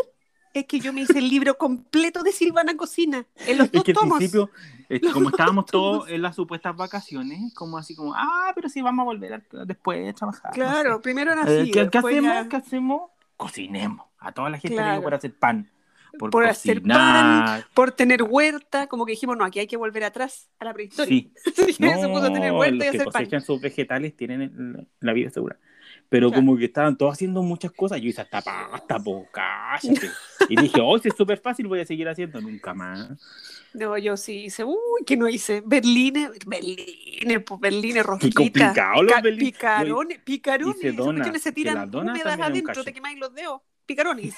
Es 0.53 0.65
que 0.65 0.79
yo 0.79 0.93
me 0.93 1.01
hice 1.01 1.17
el 1.17 1.29
libro 1.29 1.57
completo 1.57 2.21
de 2.21 2.31
Silvana 2.31 2.75
Cocina, 2.77 3.25
en 3.47 3.57
los 3.57 3.65
Es 3.67 3.71
dos 3.71 3.83
que 3.83 3.91
al 3.91 3.95
tomos. 3.95 4.17
principio, 4.19 4.51
eh, 4.87 4.99
Los 5.01 5.11
como 5.13 5.29
estábamos 5.29 5.65
tomos. 5.65 5.99
todos 6.01 6.09
en 6.11 6.21
las 6.21 6.35
supuestas 6.35 6.75
vacaciones, 6.75 7.53
como 7.55 7.77
así 7.79 7.95
como, 7.95 8.13
ah, 8.15 8.51
pero 8.53 8.69
sí 8.69 8.81
vamos 8.81 9.01
a 9.03 9.05
volver 9.05 9.33
a- 9.33 9.65
después 9.65 10.07
a 10.09 10.13
trabajar. 10.13 10.51
no 10.51 10.53
Claro, 10.53 10.95
sé. 10.97 11.01
primero 11.01 11.31
era 11.31 11.41
Eh, 11.41 11.61
así. 11.61 11.71
¿qué, 11.71 11.79
qué 11.79 11.97
después 11.97 12.13
hacemos? 12.13 12.33
ya 12.33 12.49
¿Qué 12.49 12.55
hacemos? 12.57 13.01
Cocinemos. 13.35 14.05
A 14.19 14.31
toda 14.31 14.49
la 14.51 14.57
gente 14.59 14.75
le 14.75 14.81
Claro. 14.81 14.91
digo 14.93 15.03
por 15.03 15.13
hacer 15.15 15.33
pan. 15.37 15.69
Por, 16.19 16.29
Por 16.29 16.45
hacer 16.45 16.77
cocinar. 16.77 17.65
Por 17.73 17.91
tener 17.91 18.21
huerta, 18.21 18.85
como 18.85 19.03
que 19.07 19.13
dijimos, 19.13 19.35
no, 19.35 19.45
aquí 19.45 19.57
hay 19.57 19.65
que 19.65 19.77
volver 19.77 20.03
atrás, 20.03 20.47
a 20.59 20.65
la 20.65 20.73
prehistoria. 20.75 21.07
Sí. 21.09 21.33
Así 21.57 21.73
que 21.77 21.95
se 21.95 22.07
puso 22.07 22.25
a 22.25 22.31
tener 22.31 22.51
No, 22.53 22.59
huerta 22.59 22.75
los 22.75 22.85
y 22.85 22.91
que 22.91 22.97
hacer 22.97 23.05
pan. 23.11 23.13
cosechan 23.23 23.41
sus 23.41 23.59
vegetales 23.59 24.15
tienen 24.15 24.87
la 24.99 25.13
vida 25.13 25.31
segura. 25.31 25.57
Pero 26.13 26.27
Claro. 26.29 26.45
como 26.45 26.57
que 26.59 26.65
estaban 26.65 26.95
todos 26.95 27.13
haciendo 27.13 27.41
muchas 27.41 27.71
cosas, 27.71 27.99
yo 27.99 28.07
hice 28.07 28.21
hasta 28.21 28.39
pasta, 28.39 28.99
po, 28.99 29.25
cállate. 29.31 30.11
Y 30.47 30.55
dije, 30.61 30.79
oh, 30.79 30.99
si 30.99 31.07
es 31.07 31.15
súper 31.15 31.39
fácil, 31.39 31.65
voy 31.65 31.79
a 31.79 31.85
seguir 31.87 32.07
haciendo 32.07 32.39
nunca 32.39 32.71
más. 32.75 33.19
No, 33.73 33.97
yo 33.97 34.15
sí 34.15 34.43
hice, 34.45 34.63
uy, 34.63 34.77
que 35.07 35.17
no 35.17 35.27
hice. 35.27 35.63
Berlines, 35.65 36.29
berlines, 36.45 37.41
pues 37.43 37.59
berlines, 37.59 38.05
rosquitas. 38.05 38.35
complicado 38.35 39.01
los 39.01 39.21
berlines. 39.23 39.53
Picarones, 39.53 40.19
picarones. 40.19 40.77
hice 40.77 40.91
donas, 40.91 41.41
se 41.41 41.51
tiran 41.51 41.89
húmedas 41.95 42.39
adentro, 42.39 42.83
te 42.83 42.93
quemáis 42.93 43.17
los 43.17 43.33
dedos. 43.33 43.61
Picarones 43.87 44.35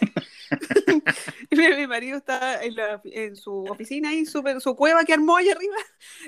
y 1.52 1.56
mi, 1.56 1.68
mi 1.76 1.88
marido 1.88 2.18
está 2.18 2.64
en, 2.64 2.76
la- 2.76 3.02
en 3.04 3.36
su 3.36 3.66
oficina 3.66 4.10
ahí, 4.10 4.26
su, 4.26 4.42
su 4.60 4.76
cueva 4.78 5.04
que 5.04 5.14
armó 5.14 5.36
allá 5.36 5.52
arriba. 5.52 5.76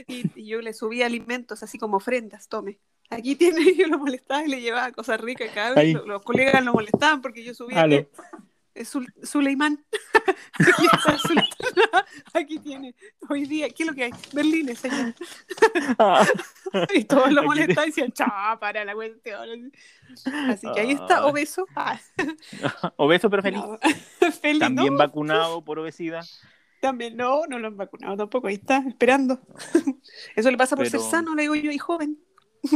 Y, 0.07 0.29
y 0.35 0.47
yo 0.47 0.61
le 0.61 0.73
subí 0.73 1.01
alimentos 1.03 1.63
así 1.63 1.79
como 1.79 1.97
ofrendas, 1.97 2.47
tome. 2.49 2.79
Aquí 3.09 3.35
tiene, 3.35 3.73
yo 3.77 3.87
lo 3.87 3.99
molestaba 3.99 4.43
y 4.43 4.49
le 4.49 4.61
llevaba 4.61 4.91
cosas 4.91 5.19
ricas 5.21 5.49
cada 5.53 5.73
vez. 5.75 5.93
Los, 5.93 6.07
los 6.07 6.23
colegas 6.23 6.63
lo 6.63 6.73
molestaban 6.73 7.21
porque 7.21 7.43
yo 7.43 7.53
subía 7.53 7.85
es 8.75 8.93
Zul- 8.93 9.11
Suleimán. 9.23 9.83
Aquí 10.59 10.85
está 10.85 11.17
Sultana. 11.17 12.05
Aquí 12.33 12.59
tiene. 12.59 12.93
Hoy 13.27 13.45
día, 13.47 13.69
¿qué 13.71 13.81
es 13.81 13.87
lo 13.89 13.95
que 13.95 14.03
hay? 14.03 14.11
Berlín, 14.33 14.75
señor. 14.75 15.15
Y 16.93 17.05
todos 17.05 17.31
lo 17.31 17.41
molestaban 17.41 17.85
y 17.85 17.91
decían, 17.91 18.11
chao, 18.11 18.59
para 18.59 18.85
la 18.85 18.93
cuestión. 18.93 19.71
Así 20.47 20.67
que 20.75 20.79
ahí 20.81 20.91
está, 20.91 21.17
Ah. 21.17 21.25
obeso. 21.25 21.65
Ah, 21.75 21.99
Obeso 22.97 23.29
pero 23.31 23.41
feliz. 23.41 23.59
no. 23.61 23.79
Feliz, 24.31 24.59
También 24.59 24.93
¿no? 24.93 24.99
vacunado 24.99 25.63
por 25.63 25.79
obesidad. 25.79 26.23
También, 26.79 27.17
no, 27.17 27.47
no 27.47 27.57
lo 27.57 27.67
han 27.69 27.77
vacunado 27.77 28.15
tampoco. 28.15 28.47
Ahí 28.47 28.55
está, 28.55 28.83
esperando. 28.87 29.39
Eso 30.35 30.51
le 30.51 30.57
pasa 30.57 30.75
por 30.75 30.85
Pero- 30.85 30.99
ser 31.01 31.09
sano, 31.09 31.33
le 31.33 31.43
digo 31.43 31.55
yo, 31.55 31.71
y 31.71 31.79
joven. 31.79 32.19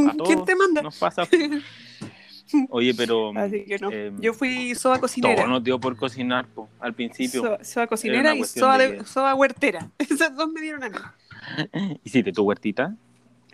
A 0.08 0.14
¿Quién 0.24 0.44
te 0.44 0.54
manda? 0.56 0.82
Nos 0.82 0.96
pasa. 0.98 1.26
Oye, 2.68 2.92
pero 2.94 3.32
Así 3.36 3.64
que 3.64 3.78
no. 3.78 3.90
eh, 3.90 4.12
yo 4.18 4.34
fui 4.34 4.74
soba 4.74 4.96
todo 4.96 5.02
cocinera. 5.02 5.46
nos 5.46 5.64
dio 5.64 5.80
por 5.80 5.96
cocinar 5.96 6.46
po, 6.48 6.68
al 6.80 6.92
principio. 6.94 7.40
So- 7.40 7.64
soba 7.64 7.82
Era 7.82 7.86
cocinera 7.86 8.34
y 8.34 8.44
soba, 8.44 8.76
de 8.78 8.92
de, 8.92 8.98
que- 8.98 9.04
soba 9.04 9.34
huertera. 9.34 9.90
Esas 9.98 10.36
dos 10.36 10.50
me 10.52 10.60
dieron 10.60 10.84
a 10.84 10.88
mí. 10.90 10.96
¿Hiciste 12.04 12.32
tu 12.32 12.42
huertita? 12.44 12.94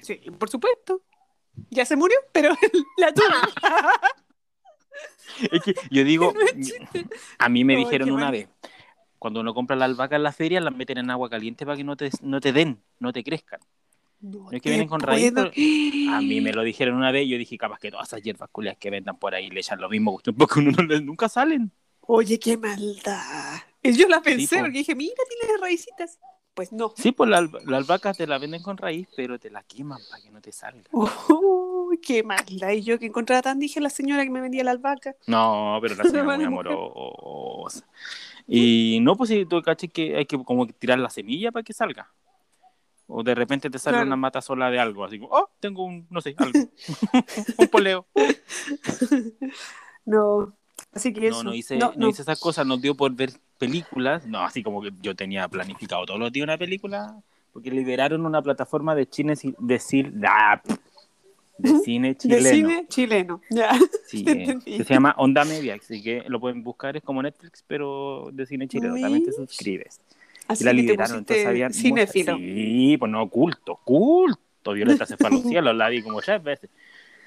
Sí, 0.01 0.15
por 0.39 0.49
supuesto. 0.51 1.01
Ya 1.71 1.85
se 1.85 1.97
murió, 1.97 2.17
pero 2.33 2.55
la 2.99 3.13
tuve. 3.13 3.27
Es 5.53 5.63
que 5.63 5.75
yo 5.91 6.05
digo, 6.05 6.33
a 7.39 7.49
mí 7.49 7.65
me 7.65 7.77
dijeron 7.77 8.11
una 8.11 8.27
mal. 8.27 8.33
vez, 8.33 8.49
cuando 9.19 9.41
uno 9.41 9.55
compra 9.55 9.77
la 9.77 9.85
albahaca 9.85 10.17
en 10.17 10.23
la 10.23 10.33
feria, 10.33 10.61
las 10.61 10.75
meten 10.75 10.99
en 10.99 11.11
agua 11.11 11.29
caliente 11.31 11.65
para 11.65 11.77
que 11.77 11.85
no 11.85 11.97
te, 11.97 12.11
no 12.23 12.41
te 12.41 12.53
den, 12.53 12.81
no 12.99 13.13
te 13.13 13.23
crezcan. 13.23 13.61
No 14.21 14.51
es 14.51 14.61
que 14.61 14.71
vienen 14.71 14.89
con 14.89 15.01
raíz, 15.01 15.33
A 16.11 16.21
mí 16.21 16.41
me 16.41 16.53
lo 16.53 16.63
dijeron 16.63 16.97
una 16.97 17.13
vez 17.13 17.27
y 17.27 17.31
yo 17.31 17.39
dije, 17.39 17.57
capaz 17.57 17.79
que 17.79 17.91
todas 17.91 18.09
esas 18.09 18.23
hierbas 18.23 18.49
culias 18.51 18.77
que 18.77 18.91
vendan 18.91 19.19
por 19.19 19.35
ahí 19.35 19.49
le 19.51 19.61
echan 19.61 19.81
lo 19.81 19.89
mismo, 19.89 20.13
cuestión, 20.13 20.37
porque 20.37 20.61
uno 20.61 20.71
no 20.83 21.01
nunca 21.01 21.29
salen. 21.29 21.71
Oye, 22.01 22.39
qué 22.39 22.57
maldad. 22.57 23.59
Yo 23.83 24.09
la 24.09 24.21
pensé 24.23 24.57
po. 24.57 24.63
porque 24.63 24.79
dije, 24.79 24.95
mira, 24.95 25.15
tiene 25.29 25.59
raícitas. 25.61 26.19
Pues 26.55 26.73
no. 26.73 26.93
Sí, 26.97 27.13
pues 27.13 27.31
la, 27.31 27.39
alba- 27.39 27.61
la 27.67 27.77
albahaca 27.77 28.13
te 28.13 28.27
la 28.27 28.39
venden 28.39 28.63
con 28.63 28.77
raíz, 28.77 29.07
pero 29.15 29.39
te 29.39 29.49
la 29.51 29.63
queman 29.63 30.01
para 30.11 30.21
que 30.23 30.31
no 30.31 30.41
te 30.41 30.51
salga. 30.51 30.83
Uy, 30.93 31.99
qué 31.99 32.25
maldad. 32.25 32.71
Y 32.73 32.83
yo 32.83 32.99
que 32.99 33.07
encontraba 33.07 33.43
tan 33.43 33.61
dije 33.61 33.81
la 33.81 33.91
señora 33.91 34.25
que 34.25 34.31
me 34.31 34.41
vendía 34.41 34.65
la 34.65 34.73
albahaca. 34.73 35.15
No, 35.29 35.79
pero 35.81 35.95
la 35.95 36.03
señora 36.05 36.37
muy 36.37 36.45
amorosa. 36.45 37.85
Y 38.47 38.99
no, 39.03 39.17
pues 39.17 39.31
si 39.31 39.45
tú 39.47 39.61
caché 39.63 39.89
que 39.89 40.17
hay 40.17 40.27
que 40.27 40.43
como 40.43 40.67
tirar 40.67 40.99
la 40.99 41.11
semilla 41.11 41.53
para 41.53 41.63
que 41.63 41.73
salga. 41.73 42.11
O 43.11 43.23
de 43.23 43.35
repente 43.35 43.71
te 43.71 43.79
sale 43.79 43.97
Claro. 43.97 44.07
una 44.07 44.17
mata 44.17 44.43
sola 44.43 44.71
de 44.71 44.79
algo, 44.79 45.05
así 45.05 45.19
como, 45.19 45.33
oh, 45.35 45.49
tengo 45.61 45.85
un, 45.85 46.07
no 46.11 46.21
sé, 46.21 46.35
algo. 46.37 46.53
un 47.59 47.69
poleo. 47.69 48.07
No. 50.05 50.53
Así 50.93 51.13
que 51.13 51.21
No, 51.23 51.27
eso. 51.29 51.45
no 51.45 51.55
hice, 51.55 51.77
no, 51.77 51.93
no 51.93 51.95
no. 51.97 52.09
hice 52.09 52.23
esas 52.23 52.41
cosas, 52.41 52.67
nos 52.67 52.81
dio 52.81 52.95
por 52.95 53.13
ver 53.15 53.31
películas. 53.59 54.27
No, 54.27 54.41
así 54.41 54.63
como 54.63 54.81
que 54.83 54.91
yo 55.01 55.15
tenía 55.15 55.49
planificado 55.49 56.07
todos 56.07 56.21
los 56.21 56.33
días 56.33 56.45
una 56.45 56.59
película, 56.59 57.21
porque 57.53 57.71
liberaron 57.71 58.25
una 58.25 58.41
plataforma 58.43 58.95
de 58.95 59.07
cine, 59.11 59.35
de, 59.59 59.79
cine, 59.79 60.13
ah, 60.29 60.61
de 61.59 61.79
cine 61.81 62.09
De 62.09 62.17
chileno. 62.17 62.51
cine 62.51 62.87
chileno. 62.89 63.41
Ya. 63.51 63.71
Sí, 64.07 64.25
eh, 64.29 64.59
que 64.65 64.85
se 64.85 64.95
llama 64.95 65.15
Onda 65.19 65.45
Media, 65.45 65.75
así 65.75 66.03
que 66.03 66.25
lo 66.29 66.41
pueden 66.41 66.63
buscar, 66.63 66.97
es 66.97 67.03
como 67.03 67.23
Netflix, 67.23 67.65
pero 67.67 68.31
de 68.33 68.47
cine 68.47 68.67
chileno, 68.69 68.95
también 69.01 69.25
te 69.25 69.31
Uy. 69.31 69.37
suscribes. 69.47 70.01
Así 70.49 70.65
Y 70.65 70.67
la 70.67 70.73
liberaron, 70.73 71.19
entonces 71.19 71.47
había 71.47 71.71
cinéfilo. 71.71 72.33
muchas- 72.39 72.47
Sí, 72.55 72.97
pues 72.99 73.13
no, 73.13 73.29
culto, 73.29 73.77
culto. 73.85 74.73
Violeta 74.73 75.07
se 75.07 75.17
fue 75.17 75.29
a 75.29 75.31
los 75.31 75.43
cielos, 75.49 75.75
la 75.77 75.89
vi 75.89 76.03
como 76.03 76.21
tres 76.21 76.43
veces. 76.43 76.71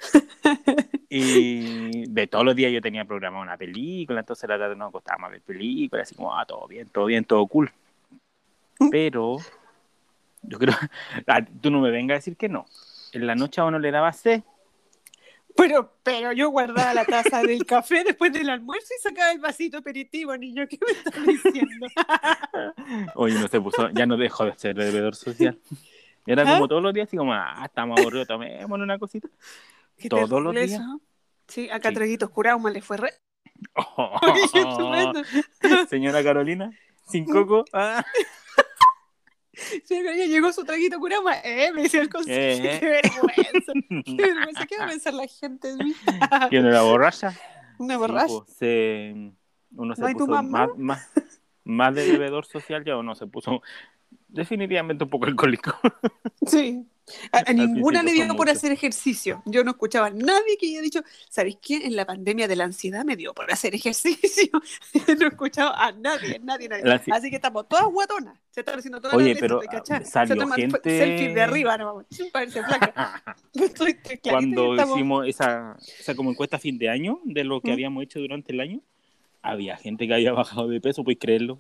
Y 1.14 2.08
de 2.08 2.28
todos 2.28 2.46
los 2.46 2.56
días 2.56 2.72
yo 2.72 2.82
tenía 2.82 3.04
programada 3.06 3.44
una 3.44 3.58
película, 3.58 4.22
entonces 4.22 4.48
la 4.50 4.58
tarde 4.58 4.76
nos 4.78 4.90
acostábamos 4.90 5.28
a 5.28 5.32
ver 5.32 5.42
películas, 5.42 6.08
así 6.08 6.16
como, 6.16 6.34
ah, 6.34 6.46
todo 6.46 6.66
bien, 6.68 6.88
todo 6.88 7.06
bien, 7.06 7.26
todo 7.26 7.46
cool. 7.48 7.70
Pero, 8.90 9.38
yo 10.44 10.58
creo, 10.58 10.74
ah, 11.28 11.42
tú 11.62 11.70
no 11.70 11.82
me 11.82 11.92
vengas 11.92 12.16
a 12.16 12.20
decir 12.20 12.38
que 12.38 12.48
no. 12.50 12.66
En 13.12 13.28
la 13.28 13.36
noche 13.36 13.60
a 13.60 13.66
uno 13.66 13.78
le 13.78 13.92
daba 13.92 14.14
sed, 14.14 14.42
Pero, 15.56 15.94
pero 16.04 16.32
yo 16.32 16.50
guardaba 16.50 16.94
la 16.94 17.06
taza 17.06 17.42
del 17.42 17.66
café 17.66 18.04
después 18.04 18.32
del 18.34 18.50
almuerzo 18.50 18.88
y 18.98 19.02
sacaba 19.02 19.32
el 19.32 19.40
vasito 19.40 19.78
aperitivo, 19.78 20.36
niño. 20.38 20.66
¿Qué 20.68 20.80
me 20.86 20.92
estás 20.94 21.26
diciendo? 21.26 21.88
Oye, 23.16 23.40
no 23.40 23.48
se 23.48 23.60
puso, 23.62 23.90
ya 23.92 24.06
no 24.06 24.18
dejó 24.18 24.46
de 24.46 24.58
ser 24.58 24.76
bebedor 24.76 25.16
social. 25.16 25.60
Era 26.26 26.44
¿Ah? 26.44 26.54
como 26.54 26.68
todos 26.68 26.82
los 26.84 26.94
días, 26.94 27.08
así 27.08 27.18
como, 27.18 27.34
ah, 27.34 27.64
estamos 27.66 28.00
aburridos, 28.00 28.28
tomémonos 28.28 28.86
una 28.86 28.98
cosita. 29.00 29.28
Todos 30.10 30.42
los 30.42 30.54
días. 30.56 30.82
Sí, 31.48 31.70
acá 31.70 31.90
Sí. 31.90 31.96
traguitos 31.96 32.30
curados, 32.30 32.72
le 32.72 32.82
fue 32.82 32.98
re. 32.98 33.14
Oh, 33.76 34.20
estupendo. 34.44 35.22
señora 35.88 36.24
Carolina, 36.24 36.72
sin 37.08 37.26
coco. 37.26 37.66
Ah, 37.74 38.04
Ya 39.90 40.26
llegó 40.26 40.52
su 40.54 40.64
traguito 40.64 41.00
curado, 41.00 41.24
ma- 41.24 41.40
eh, 41.44 41.72
me 41.74 41.84
decía 41.84 42.02
el 42.02 42.10
consejo. 42.10 42.38
Eh. 42.38 42.78
Qué 42.80 42.88
vergüenza. 42.90 43.74
Qué 44.06 44.34
vergüenza. 44.34 44.66
¿Qué 44.66 44.78
va 44.78 44.86
a 44.86 44.88
pensar 44.88 45.14
la 45.14 45.28
gente 45.28 45.76
de 45.76 45.84
mí? 45.84 45.94
que 46.50 46.60
no 46.62 46.70
era 46.70 46.82
borracha. 46.82 47.34
Una 47.78 47.96
Sí, 47.96 48.00
borracha. 48.00 48.28
pues, 48.28 48.58
se- 48.58 49.32
uno 49.76 49.96
se 49.96 50.02
¿No 50.02 50.08
hay 50.08 50.14
tu 50.14 50.20
puso 50.28 50.44
más, 50.44 50.70
más, 50.78 51.10
más 51.64 51.96
de 51.96 52.12
bebedor 52.12 52.46
social, 52.46 52.84
ya 52.84 52.98
uno 52.98 53.16
se 53.16 53.28
puso 53.28 53.62
definitivamente 54.28 55.04
un 55.04 55.10
poco 55.10 55.26
alcohólico. 55.26 55.74
Sí. 56.48 56.84
A, 57.32 57.54
ninguna 57.54 58.02
le 58.02 58.14
dio 58.14 58.36
por 58.36 58.50
hacer 58.50 58.72
ejercicio. 58.72 59.44
Yo 59.46 59.64
no 59.64 59.72
escuchaba 59.72 60.08
a 60.08 60.10
nadie 60.10 60.58
que 60.60 60.68
haya 60.68 60.82
dicho, 60.82 61.02
¿sabéis 61.30 61.58
qué? 61.62 61.86
En 61.86 61.96
la 61.96 62.06
pandemia 62.06 62.48
de 62.48 62.56
la 62.56 62.64
ansiedad 62.64 63.06
me 63.06 63.16
dio 63.16 63.34
por 63.36 63.52
hacer 63.52 63.76
ejercicio. 63.76 64.50
no 65.20 65.28
escuchaba 65.28 65.86
a 65.86 65.92
nadie, 65.92 66.40
nadie, 66.40 66.68
nadie. 66.68 66.84
La 66.84 67.02
Así 67.12 67.30
que 67.30 67.36
estamos 67.36 67.68
todas 67.68 67.86
guatonas. 67.86 68.40
Se 68.50 68.62
están 68.62 68.80
haciendo 68.80 69.00
todas 69.02 69.16
Oye, 69.18 69.32
las 69.34 69.40
pero, 69.40 69.60
¿te 69.60 69.68
cachai? 69.68 70.04
salió 70.06 70.34
Se 70.36 70.40
toman 70.40 70.58
gente- 70.58 70.98
selfies 70.98 71.36
de 71.36 71.42
arriba, 71.42 71.78
no, 71.78 72.06
verse 72.34 72.64
flaca. 72.64 73.24
Estoy, 73.54 73.98
Cuando 74.28 74.72
estamos- 74.74 74.98
hicimos 74.98 75.28
esa, 75.28 75.78
esa 76.00 76.16
como 76.16 76.32
encuesta 76.32 76.56
a 76.56 76.60
fin 76.60 76.78
de 76.80 76.90
año 76.90 77.20
de 77.24 77.44
lo 77.44 77.62
que 77.62 77.70
¿Mm? 77.70 77.74
habíamos 77.74 78.04
hecho 78.04 78.20
durante 78.20 78.52
el 78.52 78.62
año, 78.62 78.80
había 79.44 79.78
gente 79.78 80.08
que 80.08 80.14
había 80.16 80.34
bajado 80.34 80.68
de 80.70 80.82
peso, 80.82 81.04
puedes 81.04 81.20
creerlo. 81.20 81.60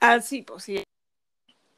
Ah, 0.00 0.20
sí, 0.20 0.42
pues 0.42 0.62
sí. 0.64 0.82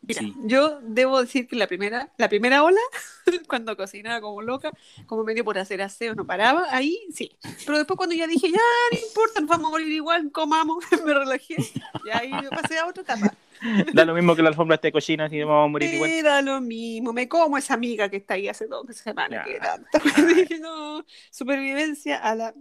Mira, 0.06 0.20
Sí. 0.22 0.34
yo 0.44 0.80
debo 0.82 1.20
decir 1.20 1.48
que 1.48 1.56
la 1.56 1.66
primera, 1.66 2.10
la 2.16 2.28
primera 2.28 2.62
ola, 2.62 2.80
cuando 3.48 3.76
cocinaba 3.76 4.20
como 4.20 4.40
loca, 4.42 4.70
como 5.06 5.24
medio 5.24 5.44
por 5.44 5.58
hacer 5.58 5.82
aseo, 5.82 6.14
no 6.14 6.24
paraba, 6.26 6.66
ahí 6.70 6.98
sí. 7.12 7.36
Pero 7.64 7.78
después 7.78 7.96
cuando 7.96 8.14
ya 8.14 8.26
dije, 8.26 8.50
ya, 8.50 8.58
no 8.92 8.98
importa, 8.98 9.40
nos 9.40 9.48
vamos 9.50 9.66
a 9.66 9.70
morir 9.70 9.88
igual, 9.88 10.30
comamos, 10.32 10.84
me 11.04 11.12
relajé, 11.14 11.56
y 12.04 12.10
ahí 12.12 12.30
me 12.32 12.48
pasé 12.50 12.78
a 12.78 12.86
otra 12.86 13.02
etapa. 13.02 13.34
Da 13.94 14.04
lo 14.04 14.12
mismo 14.14 14.36
que 14.36 14.42
la 14.42 14.50
alfombra 14.50 14.74
esté 14.74 14.92
cochina, 14.92 15.24
así 15.24 15.42
vamos 15.42 15.64
a 15.64 15.68
morir 15.68 15.92
igual. 15.94 16.10
Me 16.10 16.22
da 16.22 16.42
lo 16.42 16.60
mismo, 16.60 17.14
me 17.14 17.26
como 17.26 17.56
esa 17.56 17.72
amiga 17.72 18.08
que 18.10 18.18
está 18.18 18.34
ahí 18.34 18.48
hace 18.48 18.66
dos 18.66 18.84
semanas, 18.94 19.46
que 19.46 19.54
Ya. 19.54 19.60
tanta. 19.60 19.98
Dije, 20.34 20.58
no, 20.58 21.04
supervivencia 21.30 22.18
a 22.18 22.34
la... 22.34 22.54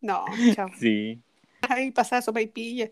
No, 0.00 0.24
chao. 0.54 0.68
Sí. 0.78 1.20
Ahí 1.68 1.90
pasaba 1.90 2.22
sopa 2.22 2.40
y 2.40 2.46
pilla, 2.46 2.88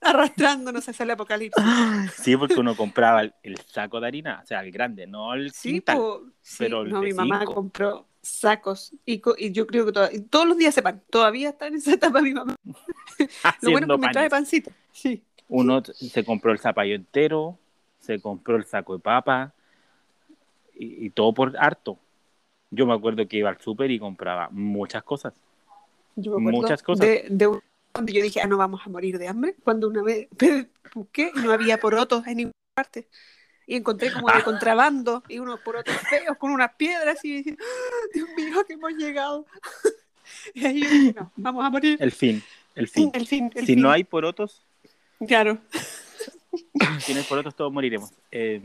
arrastrándonos 0.00 0.88
hacia 0.88 1.02
el 1.04 1.10
apocalipsis. 1.10 1.62
Sí, 2.22 2.36
porque 2.36 2.58
uno 2.60 2.76
compraba 2.76 3.22
el, 3.22 3.34
el 3.42 3.58
saco 3.58 4.00
de 4.00 4.06
harina, 4.08 4.40
o 4.42 4.46
sea, 4.46 4.60
el 4.60 4.70
grande, 4.72 5.06
no 5.06 5.34
el 5.34 5.52
Sí, 5.52 5.72
quintal. 5.72 5.96
po, 5.98 6.22
sí, 6.42 6.56
pero 6.58 6.82
el 6.82 6.90
no, 6.90 7.00
de 7.00 7.06
mi 7.08 7.12
mamá 7.12 7.44
compró 7.44 8.06
sacos 8.22 8.92
y, 9.06 9.20
yo 9.52 9.66
creo 9.66 9.86
que 9.86 9.92
toda- 9.92 10.10
todos 10.30 10.46
los 10.46 10.56
días 10.58 10.74
sepan, 10.74 11.02
todavía 11.10 11.50
está 11.50 11.66
en 11.68 11.76
esa 11.76 11.92
etapa 11.94 12.20
mi 12.20 12.34
mamá. 12.34 12.56
Lo 13.62 13.70
bueno 13.70 13.86
es 13.86 14.00
que 14.00 14.06
me 14.06 14.12
trae 14.12 14.30
pancito. 14.30 14.70
Sí. 14.92 15.22
Uno 15.48 15.82
se 15.84 16.24
compró 16.24 16.52
el 16.52 16.58
zapallo 16.58 16.94
entero, 16.94 17.58
se 18.00 18.20
compró 18.20 18.56
el 18.56 18.64
saco 18.64 18.94
de 18.94 19.00
papa 19.00 19.52
y, 20.74 21.06
y 21.06 21.10
todo 21.10 21.32
por 21.32 21.56
harto. 21.58 21.98
Yo 22.70 22.86
me 22.86 22.92
acuerdo 22.92 23.26
que 23.26 23.38
iba 23.38 23.48
al 23.48 23.58
súper 23.58 23.90
y 23.90 23.98
compraba 23.98 24.48
muchas 24.50 25.02
cosas. 25.02 25.32
Yo 26.16 26.32
me 26.32 26.50
acuerdo 26.50 26.60
Muchas 26.62 26.82
cosas. 26.82 27.06
De, 27.06 27.26
de 27.30 27.60
cuando 27.92 28.12
yo 28.12 28.22
dije, 28.22 28.40
ah, 28.40 28.46
no 28.46 28.56
vamos 28.56 28.80
a 28.84 28.90
morir 28.90 29.18
de 29.18 29.28
hambre, 29.28 29.54
cuando 29.64 29.88
una 29.88 30.02
vez 30.02 30.28
busqué 30.94 31.32
y 31.34 31.40
no 31.40 31.52
había 31.52 31.78
porotos 31.78 32.26
en 32.26 32.36
ninguna 32.36 32.52
parte. 32.74 33.08
Y 33.66 33.76
encontré 33.76 34.12
como 34.12 34.28
de 34.32 34.42
contrabando 34.44 35.22
y 35.28 35.38
unos 35.40 35.60
porotos 35.60 35.94
feos 36.08 36.36
con 36.38 36.50
unas 36.52 36.74
piedras 36.74 37.22
y 37.24 37.42
dije, 37.42 37.56
"Ah, 37.60 38.06
Dios 38.14 38.28
mío, 38.36 38.64
que 38.66 38.74
hemos 38.74 38.92
llegado. 38.92 39.46
Y 40.54 40.64
ahí 40.66 40.80
yo 40.82 40.88
dije, 40.90 41.14
no, 41.18 41.32
vamos 41.36 41.64
a 41.64 41.70
morir. 41.70 41.96
El 42.00 42.12
fin, 42.12 42.42
el 42.74 42.86
fin. 42.86 43.10
El 43.14 43.26
fin, 43.26 43.50
el 43.54 43.60
si 43.66 43.72
fin. 43.74 43.80
no 43.80 43.90
hay 43.90 44.04
porotos, 44.04 44.62
Claro. 45.26 45.58
si 47.00 47.12
no 47.14 47.18
hay 47.20 47.24
porotos, 47.26 47.54
todos 47.56 47.72
moriremos. 47.72 48.10
Eh, 48.30 48.60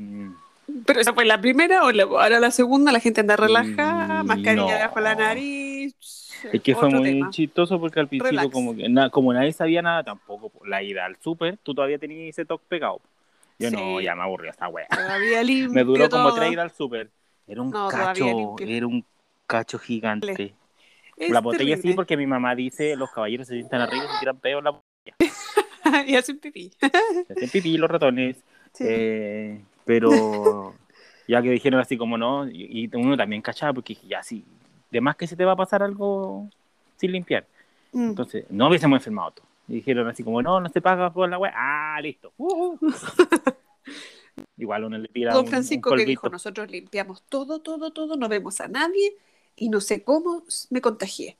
Pero 0.85 0.99
esa 0.99 1.13
fue 1.13 1.25
la 1.25 1.39
primera 1.41 1.83
o 1.83 1.91
la- 1.91 2.03
ahora 2.03 2.39
la 2.39 2.51
segunda, 2.51 2.91
la 2.91 2.99
gente 2.99 3.21
anda 3.21 3.35
relajada, 3.37 4.23
Mm, 4.23 4.27
mascarilla 4.27 4.55
no. 4.63 4.67
debajo 4.71 4.95
de 4.95 5.01
la 5.01 5.15
nariz. 5.15 6.22
es 6.53 6.61
que 6.61 6.75
fue 6.75 6.89
muy 6.89 7.03
tema. 7.03 7.29
chistoso 7.29 7.79
porque 7.79 7.99
al 7.99 8.07
principio, 8.07 8.31
Relax. 8.31 8.51
como, 8.53 8.75
que 8.75 8.89
na- 8.89 9.09
como 9.09 9.33
nadie 9.33 9.53
sabía 9.53 9.81
nada 9.81 10.03
tampoco, 10.03 10.49
po, 10.49 10.65
la 10.65 10.81
ida 10.83 11.05
al 11.05 11.15
súper, 11.17 11.57
tú 11.63 11.73
todavía 11.73 11.97
tenías 11.97 12.29
ese 12.29 12.45
toque 12.45 12.65
pegado. 12.67 12.99
Yo 13.59 13.69
no, 13.71 13.99
Sí. 13.99 14.05
ya 14.05 14.15
me 14.15 14.23
aburrió 14.23 14.49
esta 14.51 14.67
wea. 14.67 14.87
Me 15.71 15.83
duró 15.83 16.09
como 16.09 16.29
todo. 16.29 16.35
tres 16.39 16.51
ir 16.51 16.59
al 16.59 16.71
súper. 16.71 17.09
Era 17.47 17.61
un 17.61 17.69
No, 17.71 17.87
cacho, 17.87 18.55
era 18.59 18.87
un 18.87 19.05
cacho 19.47 19.77
gigante. 19.79 20.53
Es 21.17 21.29
la 21.29 21.41
botella 21.41 21.77
sí, 21.77 21.93
porque 21.93 22.17
mi 22.17 22.25
mamá 22.25 22.55
dice, 22.55 22.95
los 22.95 23.11
caballeros 23.11 23.47
se 23.47 23.53
sientan 23.55 23.81
arriba 23.81 24.05
y 24.05 24.07
se 24.07 24.19
tiran 24.19 24.37
pedo 24.39 24.57
en 24.59 24.63
la 24.63 24.71
botella. 24.71 25.15
y 26.07 26.15
hacen 26.15 26.39
pipí. 26.39 26.71
Se 26.79 27.33
hacen 27.33 27.49
pipí 27.51 27.77
los 27.77 27.89
ratones. 27.89 28.37
Sí. 28.73 28.85
Eh, 28.87 29.61
pero 29.85 30.73
ya 31.27 31.41
que 31.41 31.51
dijeron 31.51 31.79
así 31.79 31.97
como 31.97 32.17
no, 32.17 32.47
y, 32.49 32.85
y 32.85 32.89
uno 32.95 33.15
también 33.15 33.41
cachaba, 33.41 33.73
porque 33.73 33.95
ya 34.07 34.23
sí, 34.23 34.43
de 34.93 35.01
más 35.01 35.15
que 35.15 35.25
se 35.27 35.35
te 35.35 35.43
va 35.43 35.53
a 35.53 35.55
pasar 35.55 35.81
algo 35.81 36.47
sin 36.97 37.11
limpiar. 37.11 37.45
Mm. 37.91 38.09
Entonces, 38.09 38.45
no 38.49 38.69
hubiésemos 38.69 38.97
enfermado 38.97 39.31
todos. 39.31 39.49
Y 39.67 39.75
dijeron 39.75 40.07
así 40.07 40.23
como, 40.23 40.41
no, 40.41 40.61
no 40.61 40.69
se 40.69 40.81
paga 40.81 41.11
por 41.11 41.27
la 41.27 41.37
web. 41.39 41.51
Ah, 41.55 41.99
listo. 42.01 42.31
Uh, 42.37 42.77
uh. 42.79 42.93
Igual 44.57 44.83
uno 44.83 44.97
le 44.97 45.07
tira 45.07 45.33
Don 45.33 45.45
un, 45.45 45.49
Francisco 45.49 45.89
un 45.89 45.97
que 45.97 46.03
polvito. 46.03 46.09
dijo, 46.09 46.29
nosotros 46.29 46.69
limpiamos 46.69 47.23
todo, 47.23 47.59
todo, 47.59 47.91
todo, 47.91 48.15
no 48.15 48.29
vemos 48.29 48.61
a 48.61 48.67
nadie 48.67 49.15
y 49.55 49.69
no 49.69 49.81
sé 49.81 50.03
cómo 50.03 50.43
me 50.69 50.79
contagié. 50.79 51.37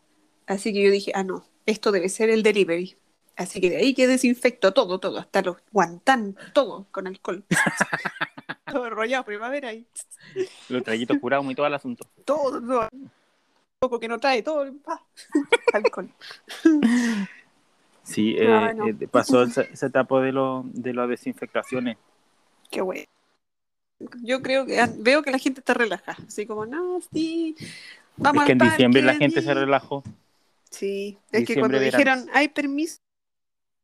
Así 0.48 0.74
que 0.74 0.84
yo 0.84 0.92
dije, 0.92 1.12
ah, 1.14 1.24
no, 1.24 1.46
esto 1.68 1.92
debe 1.92 2.10
ser 2.10 2.30
el 2.30 2.42
delivery. 2.42 2.96
Así 3.36 3.62
que 3.62 3.70
de 3.70 3.78
ahí 3.78 3.94
que 3.94 4.08
desinfecto 4.08 4.74
todo, 4.74 5.00
todo, 5.00 5.20
hasta 5.20 5.42
los 5.42 5.58
guantán, 5.72 6.36
todo 6.54 6.88
con 6.92 7.08
alcohol. 7.08 7.44
todo 8.72 8.88
enrollado, 8.88 9.26
primavera 9.26 9.70
ahí. 9.70 9.86
Los 10.70 10.84
traguitos 10.84 11.18
curados 11.20 11.46
y 11.52 11.56
todo 11.56 11.68
el 11.68 11.74
asunto. 11.74 12.08
Todo, 12.26 12.60
todo. 12.62 12.90
Poco 13.84 14.00
que 14.00 14.08
no 14.08 14.18
trae, 14.18 14.42
todo, 14.42 14.72
pa, 14.82 15.04
alcohol. 15.74 16.08
Sí, 18.06 18.34
eh, 18.38 18.48
Ay, 18.48 18.76
no. 18.76 18.88
eh, 18.88 19.08
pasó 19.12 19.44
esa, 19.44 19.64
esa 19.64 19.88
etapa 19.88 20.22
de, 20.22 20.32
lo, 20.32 20.64
de 20.72 20.94
las 20.94 21.10
desinfectaciones. 21.10 21.98
Qué 22.72 22.80
bueno. 22.80 23.04
Yo 24.24 24.42
creo 24.42 24.66
que 24.66 24.80
ah, 24.80 24.90
veo 25.00 25.22
que 25.22 25.32
la 25.32 25.38
gente 25.38 25.60
está 25.60 25.74
relajada, 25.74 26.18
así 26.26 26.46
como, 26.46 26.66
no, 26.66 27.02
sí, 27.14 27.58
vamos 28.16 28.44
es 28.44 28.48
que 28.48 28.52
en 28.54 28.60
diciembre 28.60 29.02
la 29.02 29.16
gente 29.16 29.42
se 29.42 29.50
sí". 29.50 29.54
relajó. 29.54 30.02
Sí, 30.72 31.18
es 31.34 31.46
que 31.46 31.60
cuando 31.60 31.78
verano. 31.78 31.98
dijeron 31.98 32.30
hay 32.34 32.48
permiso, 32.48 33.00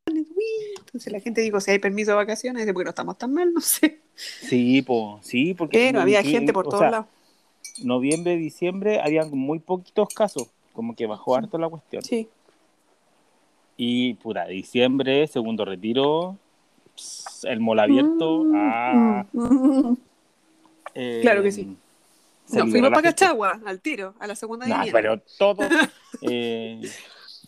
entonces 0.06 1.12
la 1.12 1.20
gente 1.20 1.42
dijo 1.42 1.60
si 1.60 1.72
hay 1.72 1.78
permiso 1.78 2.12
de 2.12 2.16
vacaciones, 2.16 2.62
dice, 2.62 2.72
porque 2.72 2.84
no 2.84 2.90
estamos 2.90 3.18
tan 3.18 3.34
mal, 3.34 3.52
no 3.54 3.60
sé. 3.60 4.00
Sí, 4.14 4.80
po, 4.80 5.20
sí, 5.22 5.52
porque 5.54 5.78
Pero 5.78 6.00
había 6.00 6.20
en- 6.20 6.26
gente 6.26 6.52
por 6.54 6.68
todos 6.68 6.90
lados. 6.90 7.06
Noviembre, 7.82 8.36
diciembre, 8.36 9.00
habían 9.00 9.30
muy 9.30 9.58
poquitos 9.58 10.08
casos, 10.14 10.48
como 10.72 10.94
que 10.94 11.06
bajó 11.06 11.36
harto 11.36 11.58
la 11.58 11.68
cuestión. 11.68 12.02
Sí. 12.02 12.28
Y 13.76 14.14
puta, 14.14 14.46
diciembre, 14.46 15.26
segundo 15.26 15.64
retiro, 15.64 16.36
el 17.44 17.60
mall 17.60 17.80
abierto. 17.80 18.44
Mm, 18.44 18.52
ah, 18.54 19.26
mm, 19.32 19.88
mm. 19.90 19.96
eh, 20.94 21.18
Claro 21.22 21.42
que 21.42 21.52
sí. 21.52 21.76
se 22.44 22.58
No, 22.58 22.66
liberó 22.66 22.70
fuimos 22.72 22.90
para. 22.90 23.02
Cachagua, 23.10 23.60
al 23.64 23.80
tiro, 23.80 24.14
a 24.18 24.26
la 24.26 24.34
segunda 24.34 24.66
Nah, 24.66 24.84
pero 24.92 25.20
todo. 25.38 25.62
eh, 26.22 26.82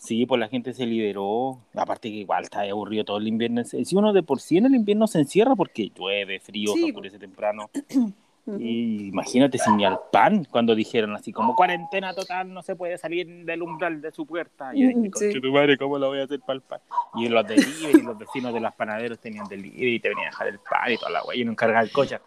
sí, 0.01 0.25
pues 0.25 0.39
la 0.39 0.47
gente 0.47 0.73
se 0.73 0.85
liberó. 0.85 1.59
Aparte 1.75 2.09
que 2.09 2.17
igual 2.17 2.45
está 2.45 2.61
aburrido 2.61 3.05
todo 3.05 3.17
el 3.17 3.27
invierno. 3.27 3.63
Si 3.63 3.95
uno 3.95 4.11
de 4.11 4.23
por 4.23 4.41
sí 4.41 4.57
en 4.57 4.65
el 4.65 4.75
invierno 4.75 5.05
se 5.05 5.19
encierra 5.19 5.55
porque 5.55 5.91
llueve, 5.95 6.39
frío, 6.39 6.73
Sí, 6.73 6.79
se 6.79 6.85
oscurece 6.85 7.19
temprano. 7.19 7.69
Y 8.45 9.07
imagínate 9.07 9.57
sin 9.57 9.77
ni 9.77 9.85
al 9.85 9.99
pan 10.11 10.45
cuando 10.49 10.75
dijeron 10.75 11.15
así 11.15 11.31
como 11.31 11.55
cuarentena 11.55 12.13
total, 12.13 12.53
no 12.53 12.61
se 12.61 12.75
puede 12.75 12.97
salir 12.97 13.45
del 13.45 13.61
umbral 13.61 14.01
de 14.01 14.11
su 14.11 14.25
puerta. 14.25 14.75
Y 14.75 14.87
dije, 14.87 15.01
sí. 15.03 15.09
"Conche 15.11 15.41
tu 15.41 15.51
madre, 15.53 15.77
¿cómo 15.77 15.97
lo 15.97 16.09
voy 16.09 16.19
a 16.19 16.23
hacer 16.25 16.41
para 16.41 16.55
el 16.55 16.61
pan? 16.61 16.81
Y 17.15 17.29
los 17.29 17.47
delivery, 17.47 18.01
los 18.01 18.17
vecinos 18.17 18.53
de 18.53 18.59
las 18.59 18.75
panaderos 18.75 19.19
tenían 19.19 19.47
delivery 19.47 19.95
y 19.95 19.99
te 19.99 20.09
venían 20.09 20.27
a 20.27 20.31
dejar 20.31 20.47
el 20.47 20.59
pan 20.59 20.91
y 20.91 20.97
toda 20.97 21.11
la 21.11 21.23
wey, 21.23 21.41
y 21.41 21.45
no 21.45 21.51
encargar 21.51 21.83
el 21.85 21.91
collar. 21.91 22.21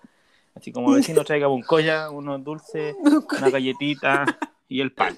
Así 0.54 0.72
como 0.72 0.90
vecino 0.92 1.22
traiga 1.22 1.48
un 1.48 1.60
collar, 1.60 2.08
unos 2.10 2.42
dulces, 2.42 2.96
una 3.38 3.50
galletita 3.50 4.24
y 4.68 4.80
el 4.80 4.92
pan. 4.92 5.14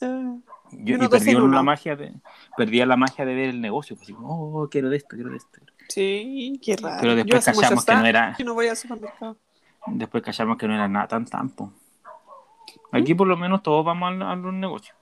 Ah, 0.00 0.36
Yo, 0.70 0.96
y 0.96 1.34
uno. 1.34 1.48
la 1.48 1.62
magia 1.64 1.96
de, 1.96 2.12
perdía 2.56 2.86
la 2.86 2.96
magia 2.96 3.24
de 3.24 3.34
ver 3.34 3.48
el 3.48 3.60
negocio, 3.60 3.96
pues 3.96 4.04
así 4.04 4.12
como, 4.12 4.60
oh, 4.62 4.68
quiero 4.68 4.90
de 4.90 4.98
esto, 4.98 5.16
quiero 5.16 5.30
de 5.30 5.38
esto. 5.38 5.58
Sí, 5.88 6.60
qué 6.62 6.76
raro. 6.76 6.98
Pero 7.00 7.14
después 7.16 7.44
cachamos 7.44 7.84
que 7.84 7.94
no 7.94 8.06
era, 8.06 8.36
Yo 8.38 8.44
no 8.44 8.54
voy 8.54 8.68
al 8.68 8.76
supermercado. 8.76 9.36
Después 9.86 10.22
cachamos 10.22 10.56
que 10.56 10.66
no 10.66 10.74
era 10.74 10.88
nada 10.88 11.08
tan 11.08 11.26
tampo. 11.26 11.72
Aquí 12.92 13.14
por 13.14 13.26
lo 13.26 13.36
menos 13.36 13.62
todos 13.62 13.84
vamos 13.84 14.12
a, 14.22 14.32
a 14.32 14.36
los 14.36 14.52
negocios. 14.52 14.96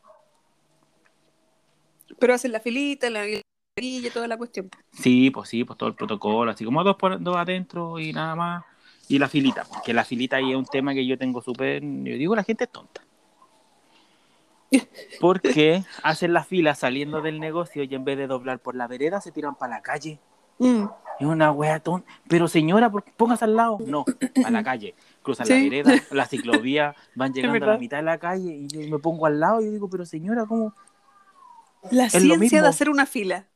Pero 2.18 2.34
hacen 2.34 2.52
la 2.52 2.60
filita, 2.60 3.10
la 3.10 3.24
y 3.76 4.08
toda 4.10 4.28
la 4.28 4.36
cuestión. 4.36 4.70
Sí, 4.92 5.30
pues 5.30 5.48
sí, 5.48 5.64
pues 5.64 5.76
todo 5.76 5.88
el 5.88 5.96
protocolo, 5.96 6.50
así 6.50 6.64
como 6.64 6.84
dos, 6.84 6.96
por, 6.96 7.20
dos 7.20 7.36
adentro 7.36 7.98
y 7.98 8.12
nada 8.12 8.36
más. 8.36 8.64
Y 9.08 9.18
la 9.18 9.28
filita, 9.28 9.64
porque 9.64 9.92
la 9.92 10.04
filita 10.04 10.36
ahí 10.36 10.52
es 10.52 10.56
un 10.56 10.64
tema 10.64 10.94
que 10.94 11.04
yo 11.04 11.18
tengo 11.18 11.42
súper... 11.42 11.82
Yo 11.82 12.16
digo, 12.16 12.36
la 12.36 12.44
gente 12.44 12.64
es 12.64 12.70
tonta. 12.70 13.02
Porque 15.20 15.82
hacen 16.02 16.32
la 16.32 16.44
fila 16.44 16.74
saliendo 16.74 17.20
del 17.20 17.40
negocio 17.40 17.82
y 17.82 17.94
en 17.94 18.04
vez 18.04 18.16
de 18.16 18.28
doblar 18.28 18.60
por 18.60 18.76
la 18.76 18.86
vereda 18.86 19.20
se 19.20 19.32
tiran 19.32 19.56
para 19.56 19.76
la 19.76 19.82
calle. 19.82 20.20
Mm. 20.58 20.84
Es 21.20 21.26
una 21.26 21.52
wea 21.52 21.78
tonta. 21.80 22.10
Pero 22.28 22.48
señora, 22.48 22.90
¿por 22.90 23.04
qué 23.04 23.12
póngase 23.16 23.44
al 23.44 23.54
lado? 23.56 23.78
No, 23.86 24.04
a 24.44 24.50
la 24.50 24.64
calle. 24.64 24.94
Cruzan 25.22 25.48
la 25.48 25.54
Sí. 25.56 25.68
vereda, 25.68 25.92
la 26.10 26.26
ciclovía, 26.26 26.94
van 27.14 27.32
llegando 27.32 27.64
a 27.64 27.68
la 27.68 27.78
mitad 27.78 27.98
de 27.98 28.02
la 28.02 28.18
calle 28.18 28.54
y 28.54 28.66
yo 28.66 28.80
me 28.90 28.98
pongo 28.98 29.26
al 29.26 29.40
lado 29.40 29.60
y 29.60 29.66
yo 29.66 29.72
digo, 29.72 29.88
pero 29.88 30.04
señora, 30.04 30.44
¿cómo? 30.46 30.74
La 31.90 32.10
ciencia 32.10 32.62
de 32.62 32.68
hacer 32.68 32.90
una 32.90 33.06
fila. 33.06 33.46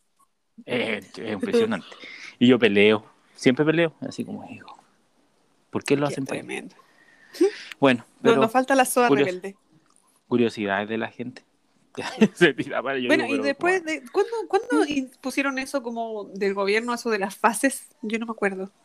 Eh, 0.67 1.01
es 1.17 1.33
impresionante. 1.33 1.87
Y 2.39 2.49
yo 2.49 2.59
peleo, 2.59 3.05
siempre 3.35 3.65
peleo, 3.65 3.93
así 4.01 4.25
como 4.25 4.47
digo. 4.47 4.77
¿Por 5.71 5.85
qué 5.85 5.97
lo 5.97 6.07
Qué 6.07 6.15
hacen 6.15 6.25
para 6.25 6.41
tremendo. 6.41 6.75
Bueno, 7.79 8.05
No, 8.09 8.23
pero 8.23 8.37
nos 8.37 8.51
falta 8.51 8.75
la 8.75 8.85
soda 8.85 9.09
curiosidades 10.29 10.89
de 10.89 10.99
la 10.99 11.09
gente. 11.09 11.45
Se 12.35 12.55
yo 12.55 12.83
Bueno, 12.83 13.25
digo, 13.25 13.27
y 13.27 13.31
pero, 13.31 13.43
después, 13.43 13.85
de, 13.85 14.03
¿cuándo, 14.13 14.31
¿cuándo 14.49 14.85
in- 14.87 15.11
pusieron 15.21 15.59
eso 15.59 15.83
como 15.83 16.25
del 16.35 16.55
gobierno, 16.55 16.95
eso 16.95 17.11
de 17.11 17.19
las 17.19 17.37
fases? 17.37 17.89
Yo 18.03 18.19
no 18.19 18.27
me 18.27 18.33
acuerdo. 18.33 18.71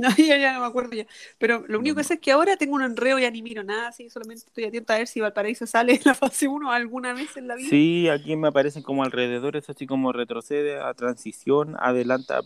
No, 0.00 0.08
ya, 0.16 0.36
ya 0.36 0.52
no 0.52 0.60
me 0.60 0.66
acuerdo 0.66 0.92
ya. 0.92 1.06
Pero 1.38 1.64
lo 1.66 1.80
único 1.80 1.96
que 1.96 2.04
sé 2.04 2.14
es 2.14 2.20
que 2.20 2.30
ahora 2.30 2.56
tengo 2.56 2.76
un 2.76 2.82
enreo, 2.82 3.18
ya 3.18 3.32
ni 3.32 3.42
miro 3.42 3.64
nada, 3.64 3.88
así 3.88 4.08
solamente 4.08 4.44
estoy 4.46 4.62
atenta 4.64 4.94
a 4.94 4.98
ver 4.98 5.08
si 5.08 5.18
Valparaíso 5.20 5.66
sale 5.66 5.94
en 5.94 6.02
la 6.04 6.14
fase 6.14 6.46
1 6.46 6.70
alguna 6.70 7.14
vez 7.14 7.36
en 7.36 7.48
la 7.48 7.56
vida. 7.56 7.66
Sí, 7.68 8.08
aquí 8.08 8.36
me 8.36 8.46
aparecen 8.46 8.84
como 8.84 9.02
alrededores, 9.02 9.68
así 9.68 9.88
como 9.88 10.12
retrocede 10.12 10.78
a 10.80 10.94
transición, 10.94 11.74
adelanta 11.80 12.42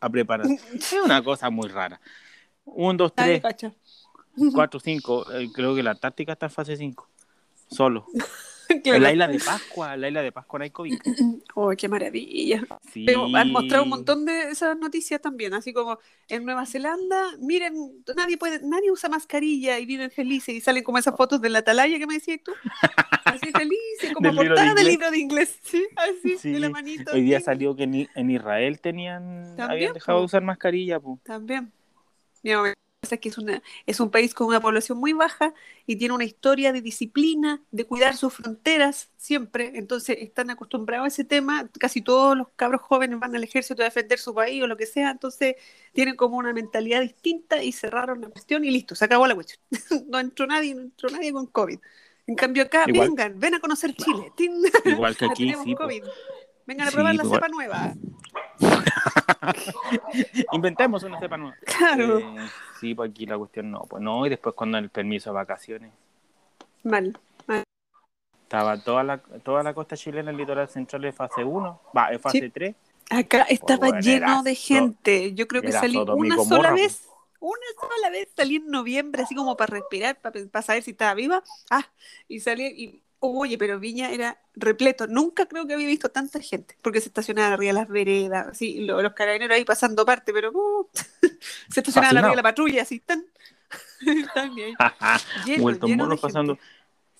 a 0.00 0.10
preparar. 0.10 0.48
Es 0.74 0.92
una 1.04 1.22
cosa 1.22 1.50
muy 1.50 1.68
rara. 1.68 2.00
Un, 2.64 2.96
dos, 2.96 3.12
Nadie 3.16 3.40
tres, 3.40 3.42
cacha. 3.42 3.72
cuatro, 4.52 4.80
cinco. 4.80 5.24
Eh, 5.32 5.48
creo 5.54 5.76
que 5.76 5.84
la 5.84 5.94
táctica 5.94 6.32
está 6.32 6.46
en 6.46 6.52
fase 6.52 6.76
5. 6.76 7.08
Solo. 7.70 8.06
Claro. 8.82 8.96
En 8.96 9.02
la 9.02 9.12
isla 9.12 9.28
de 9.28 9.38
Pascua, 9.38 9.94
en 9.94 10.00
la 10.02 10.08
isla 10.08 10.22
de 10.22 10.32
Pascua 10.32 10.58
no 10.58 10.62
hay 10.64 10.70
COVID. 10.70 10.98
Oh, 11.54 11.70
qué 11.76 11.88
maravilla. 11.88 12.62
Sí. 12.92 13.04
Pero 13.06 13.26
han 13.34 13.50
mostrado 13.50 13.84
un 13.84 13.88
montón 13.90 14.24
de 14.24 14.50
esas 14.50 14.76
noticias 14.78 15.20
también, 15.20 15.54
así 15.54 15.72
como 15.72 15.98
en 16.28 16.44
Nueva 16.44 16.66
Zelanda, 16.66 17.30
miren, 17.40 17.74
nadie 18.14 18.36
puede, 18.36 18.60
nadie 18.62 18.90
usa 18.90 19.08
mascarilla 19.08 19.78
y 19.78 19.86
viven 19.86 20.10
felices 20.10 20.54
y 20.54 20.60
salen 20.60 20.84
como 20.84 20.98
esas 20.98 21.16
fotos 21.16 21.40
de 21.40 21.48
la 21.48 21.60
atalaya 21.60 21.98
que 21.98 22.06
me 22.06 22.14
decías 22.14 22.40
tú. 22.44 22.52
Así 23.24 23.50
felices, 23.52 24.12
como 24.14 24.28
Del 24.28 24.36
libro 24.36 24.54
de 24.54 24.60
portada 24.60 24.74
del 24.74 24.86
libro 24.86 25.10
de 25.10 25.18
inglés, 25.18 25.58
sí, 25.62 25.86
así, 25.96 26.38
Sí, 26.38 26.52
de 26.52 26.60
la 26.60 26.68
manito. 26.70 27.12
Hoy 27.12 27.22
día 27.22 27.38
así. 27.38 27.46
salió 27.46 27.74
que 27.74 27.84
en, 27.84 28.08
en 28.14 28.30
Israel 28.30 28.80
tenían, 28.80 29.56
También, 29.56 29.70
habían 29.70 29.92
dejado 29.94 30.20
de 30.20 30.24
usar 30.26 30.42
mascarilla. 30.42 31.00
po. 31.00 31.18
También. 31.24 31.72
Mi 32.42 32.52
mamá 32.54 32.72
que 33.20 33.28
es, 33.28 33.38
una, 33.38 33.62
es 33.86 34.00
un 34.00 34.10
país 34.10 34.34
con 34.34 34.48
una 34.48 34.60
población 34.60 34.98
muy 34.98 35.12
baja 35.12 35.54
y 35.86 35.96
tiene 35.96 36.14
una 36.14 36.24
historia 36.24 36.72
de 36.72 36.82
disciplina, 36.82 37.62
de 37.70 37.84
cuidar 37.84 38.16
sus 38.16 38.34
fronteras 38.34 39.10
siempre. 39.16 39.72
Entonces 39.76 40.16
están 40.20 40.50
acostumbrados 40.50 41.04
a 41.04 41.08
ese 41.08 41.24
tema. 41.24 41.70
Casi 41.78 42.02
todos 42.02 42.36
los 42.36 42.48
cabros 42.56 42.82
jóvenes 42.82 43.20
van 43.20 43.34
al 43.36 43.44
ejército 43.44 43.82
a 43.82 43.84
defender 43.84 44.18
su 44.18 44.34
país 44.34 44.62
o 44.62 44.66
lo 44.66 44.76
que 44.76 44.84
sea. 44.86 45.10
Entonces 45.12 45.54
tienen 45.92 46.16
como 46.16 46.36
una 46.38 46.52
mentalidad 46.52 47.00
distinta 47.00 47.62
y 47.62 47.70
cerraron 47.72 48.20
la 48.20 48.28
cuestión 48.28 48.64
y 48.64 48.70
listo, 48.72 48.94
se 48.96 49.04
acabó 49.04 49.26
la 49.28 49.34
cuestión. 49.36 49.60
no 50.08 50.18
entró 50.18 50.46
nadie, 50.48 50.74
no 50.74 50.82
entró 50.82 51.08
nadie 51.08 51.32
con 51.32 51.46
COVID. 51.46 51.78
En 52.26 52.34
cambio 52.34 52.64
acá, 52.64 52.84
Igual- 52.86 53.08
vengan, 53.10 53.38
ven 53.38 53.54
a 53.54 53.60
conocer 53.60 53.94
Chile. 53.94 54.32
Igual 54.84 55.16
que 55.16 55.24
aquí, 55.30 55.54
sí. 55.64 55.74
COVID. 55.74 56.02
Vengan 56.66 56.88
a 56.88 56.90
Sí, 56.90 56.96
probar 56.96 57.14
la 57.14 57.22
igual. 57.22 57.38
cepa 57.40 57.48
nueva. 57.48 57.94
Inventemos 60.52 61.02
una 61.02 61.18
cepa 61.18 61.36
nueva. 61.36 61.56
Claro. 61.64 62.18
Eh, 62.18 62.48
sí, 62.80 62.94
pues 62.94 63.10
aquí 63.10 63.26
la 63.26 63.38
cuestión 63.38 63.70
no. 63.70 63.80
Pues 63.82 64.02
no, 64.02 64.26
y 64.26 64.30
después 64.30 64.54
cuando 64.54 64.78
el 64.78 64.90
permiso 64.90 65.30
de 65.30 65.34
vacaciones. 65.34 65.92
Mal. 66.82 67.18
Estaba 68.48 68.78
toda 68.78 69.04
la, 69.04 69.18
toda 69.18 69.62
la 69.62 69.74
costa 69.74 69.94
chilena, 69.94 70.30
el 70.30 70.36
litoral 70.38 70.68
central 70.70 71.02
de 71.02 71.12
fase 71.12 71.44
1, 71.44 71.80
va, 71.94 72.12
en 72.12 72.18
fase 72.18 72.40
Sí. 72.40 72.48
3. 72.48 72.74
Acá 73.10 73.42
estaba 73.42 73.88
bueno, 73.88 74.00
lleno 74.00 74.42
de 74.42 74.54
gente. 74.54 75.34
Yo 75.34 75.46
creo 75.46 75.60
que 75.60 75.72
salí 75.72 75.96
una 75.96 76.42
sola 76.42 76.72
vez. 76.72 77.08
Una 77.40 77.66
sola 77.78 78.10
vez 78.10 78.28
salí 78.34 78.56
en 78.56 78.68
noviembre, 78.68 79.22
así 79.22 79.34
como 79.34 79.56
para 79.56 79.74
respirar, 79.74 80.18
para, 80.20 80.62
saber 80.62 80.82
si 80.82 80.92
estaba 80.92 81.14
viva. 81.14 81.42
Ah, 81.70 81.86
y 82.26 82.40
salí 82.40 82.64
y, 82.66 83.02
oye, 83.20 83.58
pero 83.58 83.78
Viña 83.80 84.10
era 84.12 84.40
repleto. 84.54 85.06
Nunca 85.06 85.46
creo 85.46 85.66
que 85.66 85.74
había 85.74 85.86
visto 85.86 86.08
tanta 86.10 86.40
gente, 86.40 86.76
porque 86.82 87.00
se 87.00 87.08
estacionaban 87.08 87.52
arriba 87.52 87.72
de 87.72 87.78
las 87.80 87.88
veredas, 87.88 88.46
así, 88.48 88.80
lo- 88.80 89.02
los 89.02 89.12
carabineros 89.12 89.56
ahí 89.56 89.64
pasando 89.64 90.04
parte, 90.06 90.32
pero 90.32 90.50
uh, 90.52 90.88
se 91.70 91.80
estacionaban 91.80 92.16
arriba 92.16 92.30
de 92.30 92.36
la 92.36 92.42
patrulla, 92.42 92.82
así, 92.82 93.00
tan, 93.00 93.24
tan 94.34 94.54
bien. 94.54 94.74
Lleno, 95.44 95.62
Vueltos 95.62 95.90
lleno 95.90 96.04
monos 96.04 96.20
gente. 96.20 96.32
pasando. 96.32 96.58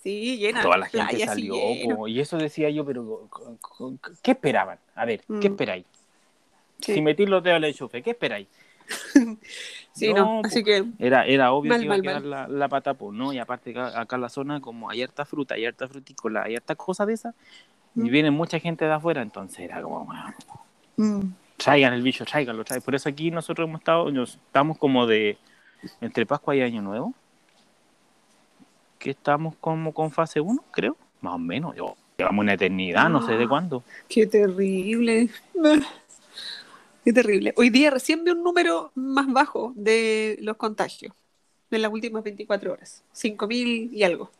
Sí, 0.02 0.38
llena. 0.38 0.62
Toda 0.62 0.76
la 0.78 0.86
gente 0.86 1.08
playa, 1.08 1.26
salió, 1.26 2.06
y 2.06 2.20
eso 2.20 2.38
decía 2.38 2.70
yo, 2.70 2.84
pero 2.84 3.28
¿qué 4.22 4.30
esperaban? 4.30 4.78
A 4.94 5.04
ver, 5.04 5.20
¿qué 5.40 5.48
Mm. 5.48 5.52
esperáis? 5.52 5.84
Sí. 6.80 6.94
Si 6.94 7.00
metís 7.02 7.28
los 7.28 7.42
dedos 7.42 7.56
al 7.56 7.64
enchufe, 7.64 8.00
¿qué 8.02 8.10
esperáis? 8.10 8.46
Sí, 9.98 10.12
No, 10.14 10.40
así 10.44 10.62
que 10.62 10.84
Era, 10.98 11.26
era 11.26 11.52
obvio 11.52 11.70
Mal, 11.70 11.78
que 11.80 11.84
iba 11.86 11.94
mal, 11.94 12.00
a 12.00 12.02
quedar 12.02 12.22
la, 12.22 12.48
la 12.48 12.68
pata, 12.68 12.94
pues, 12.94 13.12
¿no? 13.16 13.32
Y 13.32 13.38
aparte 13.38 13.70
acá, 13.72 14.00
acá 14.00 14.16
en 14.16 14.22
la 14.22 14.28
zona, 14.28 14.60
como 14.60 14.88
hay 14.90 15.02
harta 15.02 15.24
fruta, 15.24 15.54
hay 15.54 15.66
harta 15.66 15.88
frutícola, 15.88 16.44
hay 16.44 16.54
harta 16.56 16.74
cosa 16.76 17.04
de 17.06 17.14
esas, 17.14 17.34
y 17.96 18.00
Mm. 18.00 18.08
viene 18.10 18.30
mucha 18.30 18.60
gente 18.60 18.84
de 18.84 18.92
afuera, 18.92 19.22
entonces 19.22 19.58
era 19.60 19.82
como, 19.82 20.04
bueno, 20.04 20.22
mm, 20.96 21.20
traigan 21.56 21.92
el 21.94 22.02
bicho, 22.02 22.24
tráiganlo, 22.24 22.64
traigan. 22.64 22.84
Por 22.84 22.94
eso 22.94 23.08
aquí 23.08 23.30
nosotros 23.30 23.66
hemos 23.68 23.80
estado, 23.80 24.10
nos, 24.12 24.34
estamos 24.34 24.78
como 24.78 25.06
de, 25.06 25.36
entre 26.00 26.24
Pascua 26.26 26.54
y 26.54 26.60
Año 26.62 26.80
Nuevo, 26.82 27.14
que 28.98 29.10
estamos 29.10 29.54
como 29.60 29.92
con 29.92 30.10
fase 30.10 30.40
1, 30.40 30.62
creo, 30.70 30.96
más 31.20 31.34
o 31.34 31.38
menos. 31.38 31.74
Yo, 31.76 31.96
llevamos 32.18 32.42
una 32.42 32.54
eternidad, 32.54 33.08
no 33.08 33.22
sé 33.22 33.36
de 33.36 33.44
Ah. 33.44 33.48
cuándo. 33.48 33.82
qué 34.08 34.26
terrible. 34.26 35.28
Qué 37.08 37.14
terrible. 37.14 37.54
Hoy 37.56 37.70
día 37.70 37.90
recién 37.90 38.22
vi 38.22 38.32
un 38.32 38.42
número 38.42 38.92
más 38.94 39.32
bajo 39.32 39.72
de 39.74 40.36
los 40.42 40.58
contagios 40.58 41.14
de 41.70 41.78
las 41.78 41.90
últimas 41.90 42.22
24 42.22 42.70
horas. 42.70 43.02
5.000 43.14 43.88
y 43.90 44.02
algo. 44.02 44.30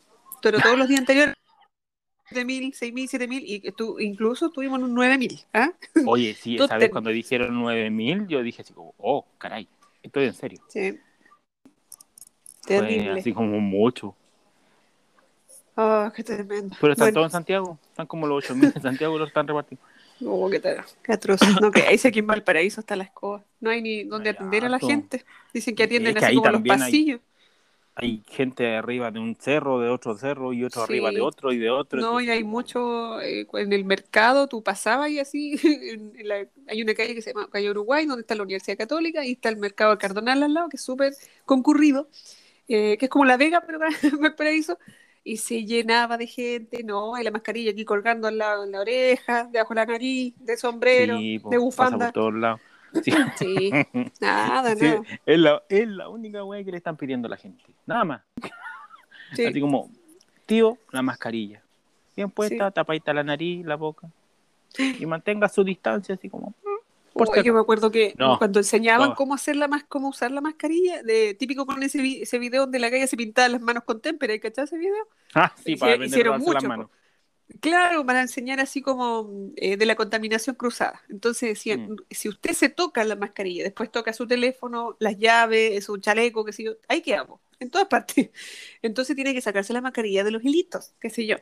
Pero 0.43 0.61
todos 0.61 0.77
los 0.77 0.87
días 0.87 1.01
anteriores, 1.01 1.35
7.000, 2.31 2.75
6.000, 2.75 3.27
7.000 3.27 3.41
y 3.43 3.73
tú, 3.73 3.99
incluso 3.99 4.51
tuvimos 4.51 4.83
un 4.83 4.95
9.000. 4.95 5.47
¿ah? 5.55 5.73
Oye, 6.07 6.35
sí, 6.35 6.57
esa 6.57 6.77
vez 6.77 6.91
cuando 6.91 7.09
dijeron 7.09 7.59
9000, 7.59 8.29
yo 8.29 8.43
dije 8.43 8.61
así 8.61 8.75
como, 8.75 8.93
oh, 8.99 9.25
caray, 9.39 9.67
estoy 10.03 10.27
en 10.27 10.35
serio. 10.35 10.61
Sí. 10.69 11.01
Fue 12.67 12.81
Terrible. 12.81 13.21
así 13.21 13.33
como 13.33 13.61
mucho. 13.61 14.15
Ah, 15.75 16.13
qué 16.15 16.23
tremendo. 16.23 16.77
Pero 16.79 16.93
están 16.93 17.07
Bueno, 17.07 17.15
todos 17.15 17.27
en 17.29 17.33
Santiago, 17.33 17.79
están 17.89 18.07
como 18.07 18.27
los 18.27 18.45
8000 18.45 18.73
en 18.77 18.83
Santiago, 18.83 19.17
los 19.17 19.29
están 19.29 19.49
repartidos. 19.49 19.83
Oh, 20.27 20.51
qué, 20.51 20.61
qué 21.03 21.13
atroz. 21.13 21.41
No, 21.61 21.71
que 21.71 21.83
ahí 21.83 21.99
sé 21.99 22.11
que 22.13 22.21
en 22.21 22.27
Valparaíso 22.27 22.81
está 22.81 22.97
la 22.97 23.05
escoba. 23.05 23.45
No 23.61 23.71
hay 23.71 23.83
ni 23.83 24.05
donde 24.05 24.31
atender 24.31 24.65
a 24.65 24.69
la 24.69 24.79
gente. 24.79 25.25
Dicen 25.53 25.75
que 25.75 25.85
atienden 25.85 26.17
Es 26.17 26.21
que 26.21 26.27
así 26.27 26.35
como 26.37 26.47
los 26.47 26.53
también 26.55 26.75
hay- 26.75 26.81
pasillos. 26.91 27.21
Hay 28.01 28.23
gente 28.29 28.77
arriba 28.77 29.11
de 29.11 29.19
un 29.19 29.35
cerro, 29.35 29.81
de 29.81 29.89
otro 29.89 30.17
cerro, 30.17 30.53
y 30.53 30.63
otro 30.63 30.83
Sí. 30.83 30.93
arriba 30.93 31.11
de 31.11 31.21
otro 31.21 31.51
y 31.53 31.59
de 31.59 31.69
otro. 31.69 32.01
No, 32.01 32.21
y 32.21 32.31
hay 32.31 32.45
mucho 32.45 33.21
eh, 33.21 33.45
en 33.55 33.73
el 33.73 33.85
mercado, 33.85 34.47
tú 34.47 34.63
pasabas 34.63 35.11
y 35.11 35.19
así, 35.19 35.53
en- 35.65 36.13
en 36.17 36.29
la- 36.29 36.47
hay 36.69 36.81
una 36.81 36.95
calle 36.95 37.13
que 37.17 37.23
se 37.23 37.33
llama 37.33 37.49
Calle 37.51 37.69
Uruguay, 37.71 38.07
donde 38.07 38.21
está 38.21 38.37
la 38.37 38.45
Universidad 38.45 38.79
Católica, 38.79 39.25
y 39.27 39.33
está 39.33 39.49
el 39.49 39.57
mercado 39.57 39.91
de 39.91 39.99
Cardonal 39.99 40.41
al 40.45 40.55
lado, 40.55 40.69
que 40.69 40.77
es 40.77 40.83
súper 40.85 41.13
concurrido, 41.45 42.09
eh, 42.69 42.97
que 42.99 43.07
es 43.07 43.11
como 43.11 43.25
La 43.25 43.37
Vega, 43.37 43.65
pero 43.67 43.81
en 44.05 44.21
Valparaíso, 44.21 44.79
y 45.29 45.37
se 45.37 45.67
llenaba 45.67 46.17
de 46.17 46.27
gente, 46.27 46.83
¿no? 46.83 47.19
Y 47.21 47.23
la 47.23 47.31
mascarilla 47.31 47.73
aquí 47.73 47.85
colgando 47.85 48.29
al 48.29 48.39
lado 48.39 48.65
de 48.65 48.71
la 48.71 48.81
oreja, 48.81 49.45
debajo 49.53 49.75
de 49.75 49.81
la 49.81 49.85
nariz, 49.85 50.35
de 50.39 50.57
sombrero, 50.57 51.19
sí, 51.19 51.39
po, 51.39 51.51
de 51.51 51.57
pasa 51.57 51.65
bufanda. 51.65 52.07
por 52.07 52.13
todos 52.15 52.35
lados. 52.35 52.61
Sí. 53.05 53.13
Sí, 53.37 53.71
nada, 54.19 54.75
Sí, 54.75 54.87
nada. 54.87 55.03
es, 55.27 55.39
la, 55.39 55.63
es 55.69 55.87
la 55.87 56.09
única 56.09 56.43
weá 56.43 56.65
que 56.65 56.71
le 56.71 56.79
están 56.79 56.97
pidiendo 56.97 57.27
a 57.27 57.31
la 57.31 57.37
gente. 57.37 57.63
Nada 57.87 58.05
más. 58.05 58.23
Sí. 59.35 59.45
Así 59.45 59.61
como, 59.61 59.91
tío, 60.47 60.79
la 60.91 61.03
mascarilla. 61.03 61.63
Bien 62.17 62.31
puesta, 62.31 62.71
tapadita 62.71 63.13
la 63.13 63.23
nariz, 63.23 63.67
la 63.67 63.77
boca. 63.77 64.09
Y 64.79 65.05
mantenga 65.05 65.51
su 65.51 65.63
distancia, 65.63 66.15
así 66.15 66.31
como. 66.31 66.55
Por 67.19 67.29
Uy, 67.29 67.35
yo 67.45 67.53
me 67.55 67.61
acuerdo 67.61 67.91
que 67.91 68.15
No, 68.19 68.39
cuando 68.39 68.61
enseñaban 68.61 69.11
no. 69.11 69.15
cómo 69.17 69.35
hacer 69.35 69.57
la 69.57 69.69
mas- 69.69 69.85
cómo 69.89 70.09
usar 70.09 70.31
la 70.33 70.41
mascarilla, 70.41 71.03
de 71.03 71.35
típico 71.35 71.67
con 71.67 71.83
ese, 71.83 72.01
vi- 72.01 72.23
ese 72.23 72.39
video 72.39 72.63
donde 72.63 72.79
la 72.79 72.91
calle 72.91 73.07
se 73.07 73.17
pintaba 73.17 73.49
las 73.49 73.61
manos 73.61 73.85
con 73.85 74.01
témpera, 74.01 74.39
¿cachai 74.41 74.65
ese 74.65 74.79
video? 74.79 75.09
Ah, 75.35 75.55
sí, 75.63 75.77
para 75.77 75.93
a 75.95 76.05
hicieron 76.07 76.41
lavarse 76.41 76.55
las 76.55 76.65
mucho, 76.65 76.69
manos. 76.69 76.91
Claro, 77.61 78.05
para 78.05 78.21
enseñar 78.23 78.61
así 78.61 78.83
como 78.83 79.31
eh, 79.57 79.77
de 79.79 79.87
la 79.87 79.97
contaminación 79.97 80.55
cruzada. 80.57 81.03
Entonces 81.09 81.49
decían, 81.51 81.93
Mm. 81.93 81.97
si 82.11 82.29
usted 82.29 82.53
se 82.53 82.69
toca 82.69 83.03
la 83.05 83.17
mascarilla, 83.17 83.65
después 83.65 83.91
toca 83.91 84.13
su 84.13 84.27
teléfono, 84.27 84.97
las 85.01 85.19
llaves, 85.19 85.85
su 85.85 85.97
chaleco, 85.99 86.45
qué 86.45 86.53
sé 86.53 86.65
yo, 86.65 86.73
ahí 86.89 87.01
quedamos, 87.03 87.41
en 87.59 87.71
todas 87.71 87.89
partes. 87.91 88.31
Entonces 88.83 89.17
tiene 89.17 89.33
que 89.35 89.41
sacarse 89.41 89.73
la 89.73 89.81
mascarilla 89.81 90.25
de 90.25 90.31
los 90.33 90.45
hilitos, 90.45 90.95
qué 91.01 91.11
sé 91.11 91.27
yo. 91.27 91.37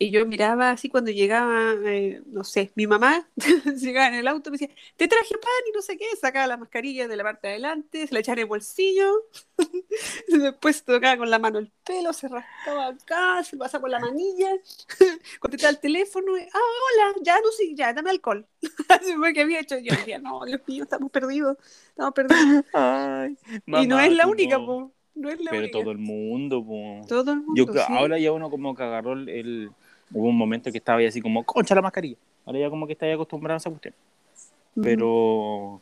Y 0.00 0.12
yo 0.12 0.24
miraba 0.26 0.70
así 0.70 0.88
cuando 0.88 1.10
llegaba, 1.10 1.74
eh, 1.84 2.22
no 2.26 2.44
sé, 2.44 2.70
mi 2.76 2.86
mamá 2.86 3.28
llegaba 3.80 4.06
en 4.08 4.14
el 4.14 4.28
auto 4.28 4.48
y 4.50 4.52
me 4.52 4.58
decía, 4.58 4.74
te 4.96 5.08
traje 5.08 5.34
pan 5.38 5.50
y 5.68 5.72
no 5.72 5.82
sé 5.82 5.96
qué, 5.96 6.04
sacaba 6.20 6.46
la 6.46 6.56
mascarilla 6.56 7.08
de 7.08 7.16
la 7.16 7.24
parte 7.24 7.48
de 7.48 7.54
adelante, 7.54 8.06
se 8.06 8.14
la 8.14 8.20
echaba 8.20 8.34
en 8.34 8.38
el 8.40 8.46
bolsillo, 8.46 9.12
después 10.28 10.84
tocaba 10.84 11.16
con 11.16 11.30
la 11.30 11.38
mano 11.38 11.58
el 11.58 11.72
pelo, 11.84 12.12
se 12.12 12.28
rascaba 12.28 12.88
acá, 12.88 13.42
se 13.44 13.56
pasaba 13.56 13.82
por 13.82 13.90
la 13.90 13.98
manilla, 14.00 14.50
contestaba 15.40 15.70
el 15.70 15.80
teléfono, 15.80 16.36
y, 16.38 16.42
ah, 16.42 16.48
hola, 16.54 17.14
ya 17.22 17.40
no 17.40 17.50
sé, 17.52 17.74
ya, 17.74 17.92
dame 17.92 18.10
alcohol. 18.10 18.46
Así 18.88 19.14
fue 19.14 19.32
que 19.34 19.42
había 19.42 19.60
hecho. 19.60 19.78
Yo 19.78 19.94
decía, 19.94 20.18
no, 20.18 20.44
Dios 20.44 20.60
mío, 20.66 20.84
estamos 20.84 21.10
perdidos, 21.10 21.56
estamos 21.90 22.14
perdidos. 22.14 22.64
Ay, 22.72 23.36
y 23.72 23.86
no 23.86 23.98
es 24.00 24.12
la 24.12 24.26
única, 24.26 24.58
no. 24.58 24.64
po, 24.64 24.92
no 25.14 25.30
es 25.30 25.40
la 25.40 25.50
Pero 25.50 25.56
única. 25.56 25.80
todo 25.80 25.90
el 25.90 25.98
mundo, 25.98 26.64
po. 26.64 27.08
Todo 27.08 27.32
el 27.32 27.42
mundo, 27.42 27.72
Yo 27.72 27.72
sí. 27.76 27.92
ahora 27.92 28.18
ya 28.18 28.32
uno 28.32 28.50
como 28.50 28.74
que 28.74 28.82
agarró 28.82 29.14
el- 29.14 29.70
Hubo 30.12 30.28
un 30.28 30.36
momento 30.36 30.70
que 30.72 30.78
estaba 30.78 30.98
ahí 30.98 31.06
así 31.06 31.20
como, 31.20 31.44
concha 31.44 31.74
la 31.74 31.82
mascarilla. 31.82 32.16
Ahora 32.46 32.58
ya 32.58 32.70
como 32.70 32.86
que 32.86 32.94
está 32.94 33.06
ahí 33.06 33.12
acostumbrado 33.12 33.56
a 33.56 33.58
esa 33.58 33.70
cuestión. 33.70 33.94
Pero 34.80 35.80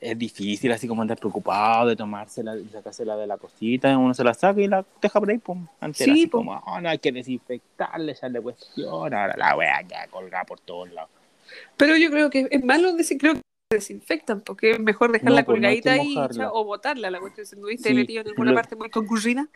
es 0.00 0.18
difícil 0.18 0.70
así 0.70 0.86
como 0.86 1.00
andar 1.02 1.16
preocupado 1.18 1.88
de 1.88 1.96
tomársela 1.96 2.56
y 2.56 2.68
sacársela 2.68 3.16
de 3.16 3.26
la 3.26 3.38
cosita. 3.38 3.96
Uno 3.96 4.12
se 4.12 4.22
la 4.22 4.34
saca 4.34 4.60
y 4.60 4.68
la 4.68 4.84
deja 5.00 5.18
por 5.18 5.30
ahí, 5.30 5.38
pum. 5.38 5.66
Antes 5.80 6.04
Sí, 6.04 6.10
así 6.10 6.26
po. 6.26 6.38
como, 6.38 6.52
oh, 6.66 6.80
no 6.80 6.88
hay 6.90 6.98
que 6.98 7.10
desinfectarle, 7.10 8.12
echarle 8.12 8.40
cuestión. 8.40 8.88
Ahora 8.88 9.34
la 9.36 9.56
wea 9.56 9.80
ya 9.82 10.06
colgada 10.08 10.44
por 10.44 10.60
todos 10.60 10.92
lados. 10.92 11.10
Pero 11.76 11.96
yo 11.96 12.10
creo 12.10 12.30
que 12.30 12.48
es 12.50 12.64
malo 12.64 12.92
decir, 12.92 13.18
creo 13.18 13.34
que 13.34 13.40
desinfectan, 13.70 14.40
porque 14.42 14.72
es 14.72 14.80
mejor 14.80 15.10
dejarla 15.12 15.40
No, 15.40 15.46
pues, 15.46 15.56
no 15.58 15.62
colgadita 15.62 15.92
ahí 15.92 16.14
mojarla. 16.14 16.52
o 16.52 16.64
botarla, 16.64 17.10
la 17.10 17.18
cuestión, 17.20 17.46
si 17.46 17.56
no 17.56 17.66
viste 17.66 17.88
Sí, 17.88 17.94
metido 17.94 18.20
en 18.22 18.28
alguna 18.28 18.50
lo- 18.52 18.56
parte 18.56 18.76
muy 18.76 18.90
concurrida. 18.90 19.48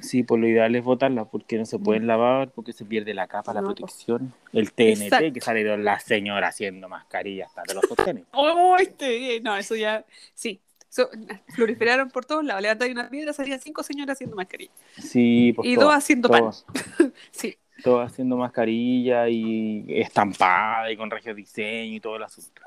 Sí, 0.00 0.22
pues 0.22 0.40
lo 0.40 0.48
ideal 0.48 0.74
es 0.74 0.84
botarla 0.84 1.24
porque 1.26 1.58
no 1.58 1.66
se 1.66 1.78
pueden 1.78 2.06
lavar, 2.06 2.50
porque 2.52 2.72
se 2.72 2.84
pierde 2.84 3.12
la 3.12 3.26
capa, 3.26 3.52
la 3.52 3.60
Mm. 3.60 3.64
No, 3.64 3.68
po. 3.70 3.74
protección. 3.76 4.32
El 4.52 4.72
TNT 4.72 5.04
Exacto. 5.04 5.32
que 5.32 5.40
salieron 5.40 5.84
las 5.84 6.04
señoras 6.04 6.50
haciendo 6.54 6.88
mascarillas 6.88 7.48
hasta 7.48 7.62
de 7.66 7.74
los 7.74 7.84
sostenes. 7.84 8.24
Oh, 8.32 8.76
este, 8.78 9.40
no, 9.40 9.56
eso 9.56 9.74
ya, 9.74 10.04
sí. 10.34 10.60
So- 10.88 11.10
proliferaron 11.56 12.08
por 12.10 12.24
todos 12.24 12.44
lados. 12.44 12.62
Levantáis 12.62 12.92
una 12.92 13.10
piedra, 13.10 13.32
salían 13.32 13.60
cinco 13.60 13.82
señoras 13.82 14.14
haciendo 14.16 14.36
mascarilla. 14.36 14.70
Sí, 14.96 15.52
pues 15.54 15.68
y 15.68 15.74
todas, 15.74 15.88
dos 15.88 15.94
haciendo 15.96 16.28
todas. 16.28 16.64
pan. 16.64 16.74
Sí. 17.32 17.56
Todas 17.82 18.12
haciendo 18.12 18.36
mascarilla 18.36 19.28
y 19.28 19.84
estampada 19.88 20.90
y 20.92 20.96
con 20.96 21.10
regio 21.10 21.34
diseño 21.34 21.96
y 21.96 22.00
todo 22.00 22.16
el 22.16 22.22
asunto. 22.22 22.62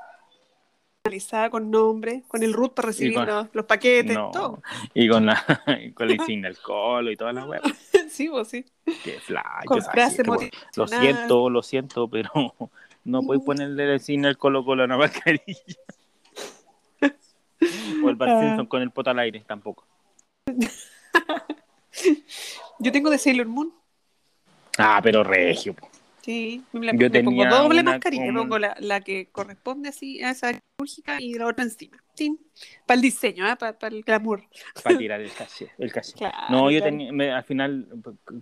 Personalizada 1.08 1.50
con 1.50 1.70
nombre, 1.70 2.22
con 2.28 2.42
el 2.42 2.52
root 2.52 2.74
para 2.74 2.88
recibir 2.88 3.14
con- 3.14 3.26
los, 3.26 3.48
los 3.54 3.64
paquetes, 3.64 4.14
No, 4.16 4.30
todo. 4.30 4.62
y 4.94 5.08
con 5.08 5.24
la, 5.26 5.42
con 5.94 6.06
la 6.06 6.14
insignia 6.14 6.48
del 6.50 6.58
colo 6.58 7.10
y 7.10 7.16
todas 7.16 7.34
las 7.34 7.46
weas. 7.46 7.62
sí, 8.10 8.28
vos 8.28 8.46
sí. 8.48 8.64
Qué 9.04 9.18
flash. 9.20 9.64
Con 9.66 9.82
frase 9.82 10.22
Lo 10.76 10.86
siento, 10.86 11.48
lo 11.50 11.62
siento, 11.62 12.08
pero 12.08 12.30
no 13.04 13.22
puedes 13.22 13.42
ponerle 13.42 13.86
la 13.86 13.94
insignia 13.94 14.28
del 14.28 14.36
colo 14.38 14.64
colo 14.64 14.82
a 14.82 14.84
una 14.86 14.98
mascarilla. 14.98 15.42
o 18.04 18.08
el 18.10 18.16
Bart 18.16 18.32
Ah. 18.34 18.40
Simpson 18.42 18.66
con 18.66 18.82
el 18.82 18.90
poto 18.90 19.10
al 19.10 19.18
aire, 19.20 19.42
tampoco. 19.46 19.86
Yo 22.78 22.92
tengo 22.92 23.10
de 23.10 23.18
Sailor 23.18 23.46
Moon. 23.46 23.72
Ah, 24.76 25.00
pero 25.02 25.24
regio. 25.24 25.74
po. 25.74 25.88
Sí, 26.28 26.62
la- 26.72 26.92
Yo 26.92 26.98
me 27.08 27.22
pongo 27.22 27.30
tenía 27.30 27.48
doble 27.48 27.80
una 27.80 27.92
mascarilla, 27.92 28.26
como- 28.26 28.40
pongo 28.42 28.58
la, 28.58 28.76
la 28.80 29.00
que 29.00 29.28
corresponde 29.32 29.88
así 29.88 30.22
a 30.22 30.32
esa 30.32 30.52
quirúrgica 30.52 31.18
y 31.22 31.32
la 31.32 31.46
otra 31.46 31.64
encima. 31.64 31.96
Sí, 32.12 32.38
para 32.84 32.96
el 32.96 33.00
diseño, 33.00 33.46
para 33.56 33.78
el 33.88 34.02
glamour. 34.02 34.42
Para 34.84 34.98
tirar 34.98 35.22
el 35.22 35.32
caché. 35.38 35.70
El 35.78 35.90
caché. 35.90 36.12
Claro, 36.12 36.36
No, 36.50 36.70
yo 36.70 36.80
claro. 36.80 36.90
tenía, 36.92 37.12
me- 37.14 37.32
al 37.32 37.44
final, 37.44 37.88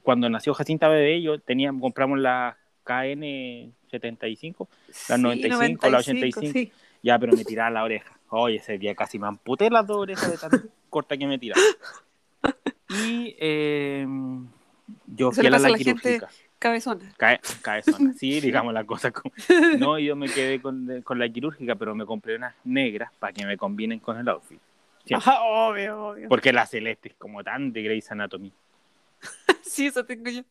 cuando 0.03 0.29
nació 0.29 0.53
Jacinta 0.53 0.88
Bebé, 0.88 1.22
yo 1.22 1.38
tenía, 1.38 1.72
compramos 1.79 2.18
la 2.18 2.59
KN75, 2.85 4.66
la 5.09 5.16
Sí, 5.16 5.22
95, 5.22 5.88
la 5.88 5.99
85. 5.99 6.40
sí. 6.53 6.72
ya, 7.05 7.20
pero 7.20 7.35
me 7.37 7.44
tiraba 7.44 7.70
la 7.70 7.85
oreja. 7.85 8.18
Oye, 8.31 8.57
ese 8.57 8.79
día 8.79 8.96
casi 8.96 9.20
me 9.20 9.29
amputé 9.29 9.70
las 9.70 9.87
dos 9.87 9.99
orejas 9.99 10.29
de 10.29 10.38
tan 10.38 10.51
corta 10.90 11.16
que 11.16 11.29
me 11.29 11.38
tiraba. 11.38 11.62
Y 12.88 13.37
eh, 13.38 14.05
yo 15.06 15.31
Eso 15.31 15.40
fui 15.40 15.46
a 15.46 15.50
la, 15.50 15.58
gente- 15.60 15.85
quirúrgica. 15.85 16.29
Cabezona. 16.59 17.13
Cae, 17.17 17.40
cabezona, 17.63 18.13
sí, 18.15 18.40
digamos 18.40 18.73
la 18.73 18.85
cosa. 18.85 19.11
como- 19.11 19.35
No, 19.79 19.98
yo 19.98 20.17
me 20.17 20.29
quedé 20.29 20.61
con, 20.61 21.02
con 21.02 21.19
la 21.19 21.29
quirúrgica, 21.29 21.75
pero 21.77 21.94
me 21.94 22.07
compré 22.07 22.37
unas 22.37 22.54
negras 22.65 23.11
para 23.19 23.33
que 23.33 23.44
me 23.46 23.57
combinen 23.57 23.98
con 24.00 24.19
el 24.19 24.29
outfit. 24.29 24.61
Ajá, 25.15 25.40
obvio, 25.42 26.09
obvio. 26.09 26.29
Porque 26.29 26.52
la 26.52 26.67
celeste 26.67 27.11
es 27.11 27.15
como 27.15 27.44
tan 27.44 27.73
de 27.73 27.83
Grey's 27.83 28.11
Anatomy. 28.11 28.52
Sí, 29.63 29.87
eso 29.87 30.04
tengo 30.04 30.31
yo. 30.31 30.42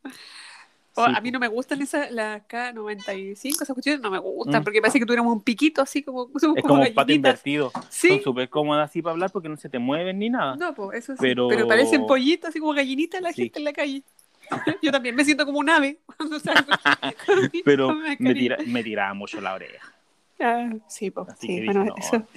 O, 0.97 1.06
Sí, 1.08 1.12
a 1.14 1.20
mí 1.20 1.30
no 1.30 1.39
me 1.39 1.49
gustan 1.49 1.82
esas, 1.82 2.10
las 2.12 2.41
K95, 2.47 3.36
esas 3.62 3.68
cuestiones 3.74 3.99
no 4.01 4.10
me 4.10 4.18
gustan, 4.20 4.62
Mm. 4.62 4.64
porque 4.64 4.80
parece 4.80 4.97
que 4.99 5.06
tuviéramos 5.06 5.34
un 5.34 5.41
piquito 5.43 5.82
así 5.82 6.01
como, 6.03 6.30
somos 6.39 6.56
Es 6.58 6.64
como 6.64 6.82
un 6.82 6.93
pato 6.93 7.12
invertido. 7.12 7.70
Sí, 7.89 8.08
Son 8.10 8.22
súper 8.24 8.47
cómodas 8.49 8.89
así 8.89 9.01
para 9.01 9.12
hablar 9.12 9.30
porque 9.32 9.49
no 9.49 9.58
se 9.58 9.68
te 9.68 9.78
mueven 9.78 10.20
ni 10.20 10.30
nada. 10.30 10.56
no, 10.56 10.74
pues 10.74 10.99
eso 10.99 11.14
sí. 11.14 11.18
Pero- 11.20 11.49
Pero, 11.49 11.68
parecen 11.68 12.06
pollitos, 12.08 12.49
así 12.49 12.60
como 12.62 12.74
gallinitas 12.74 13.22
la 13.22 13.34
Sí. 13.34 13.41
gente 13.43 13.60
en 13.60 13.66
la 13.66 13.74
calle. 13.74 14.03
Yo 14.82 14.91
también 14.91 15.16
me 15.16 15.24
siento 15.26 15.46
como 15.46 15.60
un 15.60 15.70
ave 15.70 16.00
cuando 16.18 16.39
salgo. 16.39 16.72
con 17.26 17.41
mi- 17.52 17.62
Pero 17.64 17.88
con 17.88 18.02
mi 18.04 18.16
me, 18.20 18.34
tira, 18.34 18.58
me 18.66 18.84
tiraba 18.84 19.14
mucho 19.14 19.39
la 19.41 19.54
oreja. 19.54 19.91
Ah, 20.39 20.70
sí, 20.88 21.12
po, 21.12 21.26
Así 21.30 21.48
sí, 21.48 21.56
que 21.60 21.66
bueno, 21.66 21.84
dije, 21.84 21.93
no. 21.96 21.96
eso. 22.20 22.28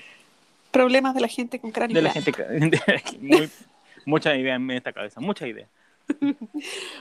Problemas 0.71 1.15
de 1.15 1.21
la 1.21 1.29
gente 1.29 1.59
con 1.59 1.71
cráneo. 1.73 1.95
De 1.97 2.03
la 2.03 2.11
gente 2.11 2.33
muy- 3.21 3.51
muchas 4.05 4.37
ideas 4.37 4.57
en 4.57 4.71
esta 4.71 4.93
cabeza, 4.93 5.21
muchas 5.21 5.49
ideas. 5.49 5.69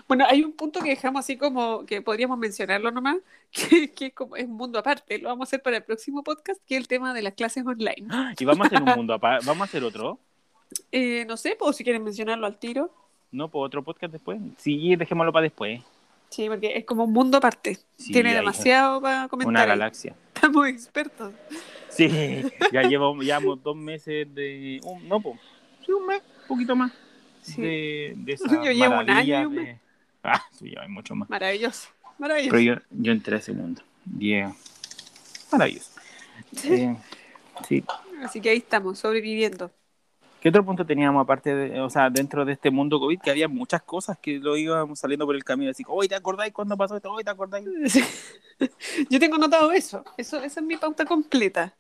Bueno, 0.08 0.26
hay 0.28 0.44
un 0.44 0.52
punto 0.52 0.82
que 0.82 0.90
dejamos 0.90 1.20
así 1.22 1.38
como 1.38 1.86
que 1.86 2.02
podríamos 2.02 2.38
mencionarlo 2.38 2.92
nomás, 2.92 3.16
que, 3.52 3.92
que 3.94 4.08
es 4.08 4.14
como 4.14 4.36
es 4.36 4.44
un 4.46 4.52
mundo 4.58 4.80
aparte, 4.80 5.18
lo 5.20 5.30
vamos 5.30 5.48
a 5.48 5.50
hacer 5.50 5.62
para 5.62 5.78
el 5.78 5.84
próximo 5.84 6.24
podcast, 6.24 6.60
que 6.68 6.76
es 6.76 6.82
el 6.82 6.88
tema 6.90 7.14
de 7.14 7.22
las 7.22 7.34
clases 7.34 7.66
online. 7.66 8.06
Y 8.40 8.44
vamos 8.46 8.66
a 8.66 8.68
hacer 8.68 8.82
un 8.84 8.96
mundo 8.96 9.14
aparte. 9.14 9.46
Vamos 9.46 9.62
a 9.62 9.66
hacer 9.66 9.84
otro. 9.84 10.20
Eh, 10.92 11.24
no 11.26 11.38
sé, 11.38 11.56
pues 11.58 11.78
si 11.78 11.84
quieren 11.86 12.04
mencionarlo 12.04 12.46
al 12.48 12.58
tiro. 12.60 12.94
No, 13.32 13.50
pues 13.50 13.66
otro 13.66 13.84
podcast 13.84 14.12
después. 14.14 14.40
Sí, 14.58 14.96
dejémoslo 14.96 15.32
para 15.34 15.44
después. 15.44 15.82
Sí, 16.30 16.48
porque 16.50 16.78
es 16.78 16.86
como 16.86 17.06
un 17.06 17.14
mundo 17.14 17.38
aparte. 17.38 17.78
Sí, 17.98 18.12
Tiene 18.12 18.34
demasiado 18.34 19.02
para 19.02 19.28
comentar. 19.28 19.50
Una 19.50 19.66
galaxia. 19.66 20.16
Estamos 20.36 20.68
expertos. 20.68 21.34
Sí, 21.90 22.44
ya 22.72 22.84
llevamos, 22.84 23.24
llevamos 23.26 23.62
dos 23.64 23.76
meses 23.76 24.34
de. 24.36 24.80
un- 24.84 25.08
no, 25.08 25.20
pues. 25.22 25.40
Sí, 25.86 25.92
un 25.94 26.06
mes, 26.06 26.22
un 26.44 26.48
poquito 26.48 26.76
más. 26.76 26.92
Sí. 27.42 27.62
De, 27.62 28.14
de 28.18 28.34
esa 28.34 28.64
Yo 28.64 28.72
llevo 28.72 29.00
un 29.00 29.10
año 29.10 29.42
y 29.42 29.46
un 29.46 29.56
de- 29.56 29.62
mes. 29.62 29.80
Ah, 30.24 30.44
sí, 30.52 30.74
hay 30.80 30.90
mucho 30.90 31.16
más. 31.16 31.30
Maravilloso. 31.30 31.88
Maravilloso. 32.18 32.52
Pero 32.52 32.62
yo, 32.76 32.82
yo 32.92 33.12
entré 33.14 33.36
a 33.36 33.40
ese 33.40 33.54
mundo. 33.54 33.82
Yeah. 34.18 34.54
Maravilloso. 35.52 35.92
Eh, 36.66 36.96
sí. 37.68 37.84
Así 38.24 38.42
que 38.42 38.50
ahí 38.50 38.58
estamos, 38.58 39.00
sobreviviendo. 39.00 39.72
¿Qué 40.42 40.50
otro 40.50 40.64
punto 40.64 40.86
teníamos 40.86 41.24
aparte 41.24 41.54
de, 41.56 41.82
o 41.82 41.90
sea, 41.90 42.10
dentro 42.10 42.46
de 42.46 42.54
este 42.54 42.70
mundo 42.70 43.00
COVID? 43.00 43.20
Que 43.20 43.32
había 43.32 43.48
muchas 43.48 43.82
cosas 43.82 44.18
que 44.20 44.38
lo 44.38 44.56
íbamos 44.56 45.00
saliendo 45.00 45.26
por 45.26 45.36
el 45.36 45.44
camino. 45.44 45.72
Así, 45.72 45.84
hoy 45.88 46.08
¿te 46.08 46.16
acordáis 46.16 46.54
cuándo 46.54 46.78
pasó 46.78 46.96
esto? 46.96 47.12
Hoy 47.12 47.24
¿te 47.24 47.32
acordáis? 47.32 47.68
Sí. 47.88 48.04
Yo 49.10 49.20
tengo 49.20 49.38
notado 49.38 49.72
eso. 49.72 50.04
eso. 50.18 50.42
Esa 50.42 50.60
es 50.60 50.66
mi 50.66 50.78
pauta 50.78 51.06
completa. 51.06 51.74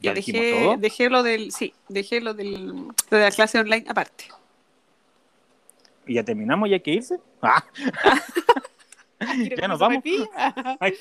Ya 0.00 0.12
dejé, 0.12 0.60
todo. 0.60 0.76
dejé 0.76 1.08
lo 1.08 1.22
del, 1.22 1.52
sí, 1.52 1.74
dejé 1.88 2.20
lo 2.20 2.34
del 2.34 2.66
lo 2.66 3.18
de 3.18 3.20
la 3.20 3.30
clase 3.30 3.60
online 3.60 3.86
aparte. 3.88 4.24
¿Y 6.06 6.14
ya 6.14 6.24
terminamos 6.24 6.68
y 6.68 6.74
hay 6.74 6.80
que 6.80 6.92
irse? 6.92 7.20
Ah, 9.24 9.36
ya 9.56 9.68
nos 9.68 9.78
vamos. 9.78 10.02
Ay. 10.80 10.94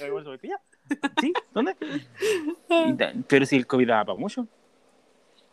¿Sí? 1.20 1.34
¿Dónde? 1.56 1.76
Pero 3.28 3.46
si 3.48 3.56
el 3.56 3.66
COVID 3.66 3.88
daba 3.88 4.06
para 4.06 4.20
mucho. 4.20 4.48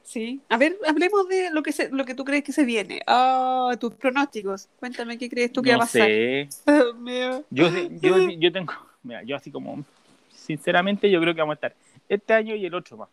Sí. 0.09 0.41
A 0.49 0.57
ver, 0.57 0.79
hablemos 0.87 1.29
de 1.29 1.51
lo 1.51 1.63
que 1.63 1.71
se, 1.71 1.91
lo 1.91 2.07
que 2.07 2.15
tú 2.15 2.25
crees 2.25 2.43
que 2.43 2.51
se 2.51 2.65
viene. 2.65 3.03
Ah, 3.07 3.77
tus 3.79 3.93
pronósticos. 3.93 4.67
Cuéntame 4.81 5.19
qué 5.19 5.29
crees 5.29 5.53
tú 5.53 5.61
que 5.61 5.73
no 5.73 5.81
va 5.81 5.85
a 5.85 5.87
pasar. 5.87 6.07
sé. 6.07 6.49
Yo, 7.51 7.69
yo, 8.01 8.31
yo 8.31 8.51
tengo, 8.51 8.73
mira, 9.03 9.23
yo 9.25 9.37
así 9.37 9.51
como, 9.51 9.85
sinceramente, 10.31 11.11
yo 11.11 11.21
creo 11.21 11.35
que 11.35 11.43
vamos 11.43 11.53
a 11.53 11.57
estar 11.57 11.75
este 12.09 12.33
año 12.33 12.55
y 12.55 12.65
el 12.65 12.75
otro 12.75 12.97
más. 12.97 13.11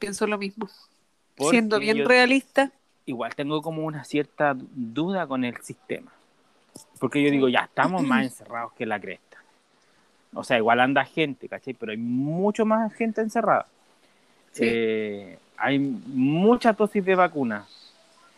Pienso 0.00 0.26
lo 0.26 0.36
mismo. 0.36 0.68
Porque 1.36 1.50
Siendo 1.52 1.78
bien 1.78 2.04
realista. 2.04 2.72
Igual 3.06 3.36
tengo 3.36 3.62
como 3.62 3.84
una 3.84 4.02
cierta 4.02 4.56
duda 4.58 5.28
con 5.28 5.44
el 5.44 5.62
sistema. 5.62 6.12
Porque 6.98 7.22
yo 7.22 7.30
digo, 7.30 7.48
ya 7.48 7.60
estamos 7.60 8.02
más 8.02 8.24
encerrados 8.24 8.72
que 8.72 8.84
la 8.84 8.98
cresta. 8.98 9.38
O 10.34 10.42
sea, 10.42 10.56
igual 10.56 10.80
anda 10.80 11.04
gente, 11.04 11.48
¿cachai? 11.48 11.74
Pero 11.74 11.92
hay 11.92 11.98
mucho 11.98 12.66
más 12.66 12.92
gente 12.94 13.20
encerrada. 13.20 13.68
Sí. 14.50 14.64
Eh, 14.64 15.38
hay 15.58 15.78
muchas 15.78 16.76
dosis 16.76 17.04
de 17.04 17.14
vacuna. 17.14 17.66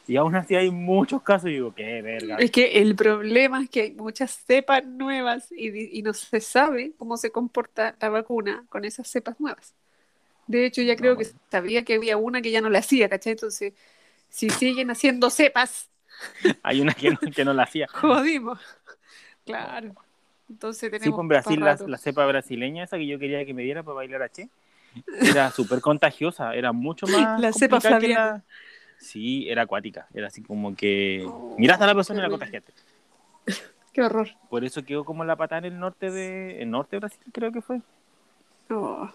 Y 0.07 0.17
aún 0.17 0.35
así 0.35 0.57
hay 0.57 0.71
muchos 0.71 1.23
casos. 1.23 1.51
Y 1.51 1.55
digo, 1.55 1.75
qué 1.75 2.03
verga. 2.03 2.37
Es 2.39 2.51
que 2.51 2.81
el 2.81 2.97
problema 2.97 3.63
es 3.63 3.71
que 3.71 3.83
hay 3.83 3.93
muchas 3.93 4.43
cepas 4.45 4.85
nuevas 4.85 5.53
y, 5.53 6.03
no 6.03 6.13
se 6.15 6.41
sabe 6.41 6.93
cómo 6.99 7.17
se 7.17 7.31
comporta 7.31 7.95
la 8.01 8.09
vacuna 8.09 8.65
con 8.69 8.85
esas 8.85 9.09
cepas 9.09 9.39
nuevas. 9.39 9.75
De 10.47 10.67
hecho, 10.67 10.83
ya 10.83 10.97
creo 10.97 11.15
No, 11.15 11.19
que 11.19 11.27
sabía 11.51 11.85
que 11.85 11.95
había 11.95 12.17
una 12.17 12.43
que 12.43 12.51
ya 12.51 12.61
no 12.61 12.71
la 12.71 12.81
hacía, 12.81 13.09
¿cachai? 13.09 13.33
Entonces, 13.33 13.75
si 14.29 14.51
siguen 14.51 14.91
haciendo 14.91 15.31
cepas, 15.31 15.89
Hay 16.63 16.81
una 16.81 16.95
que 16.95 17.11
no, 17.11 17.19
que 17.19 17.45
no 17.45 17.53
la 17.53 17.65
hacía. 17.65 17.87
jodimos. 17.93 18.59
Claro. 19.45 19.95
Entonces 20.49 20.91
tenemos 20.91 21.05
Sí, 21.05 21.11
pues 21.11 21.21
en 21.23 21.29
Brasil, 21.29 21.61
la, 21.61 21.79
la 21.87 21.99
cepa 21.99 22.27
brasileña, 22.27 22.85
esa 22.85 22.99
que 22.99 23.07
yo 23.07 23.19
quería 23.19 23.45
que 23.47 23.55
me 23.55 23.63
diera 23.63 23.83
para 23.83 23.95
bailar 23.97 24.23
H, 24.23 24.49
era 25.21 25.51
súper 25.51 25.81
contagiosa, 25.81 26.55
era 26.55 26.73
mucho 26.73 27.07
más. 27.09 27.41
La 27.41 27.53
cepa 27.53 27.79
la- 27.83 28.45
Sí, 28.99 29.49
era 29.49 29.63
acuática, 29.63 30.07
era 30.13 30.27
así 30.27 30.43
como 30.43 30.75
que. 30.77 31.25
Oh, 31.27 31.55
Miraste 31.59 31.85
a 31.85 31.87
la 31.87 31.95
persona 31.95 32.21
y 32.21 32.23
la 32.23 32.29
contagiaste. 32.29 32.73
Qué 33.93 34.03
horror. 34.03 34.29
Por 34.51 34.63
eso 34.65 34.85
quedó 34.85 35.05
como 35.05 35.25
la 35.25 35.37
patada 35.37 35.61
en 35.67 35.73
el 35.73 35.79
norte 35.81 36.11
de. 36.11 36.61
El 36.63 36.71
norte 36.71 36.97
de 36.97 37.01
Brasil, 37.01 37.21
creo 37.33 37.51
que 37.51 37.63
fue. 37.63 37.81
Oh. 38.69 39.09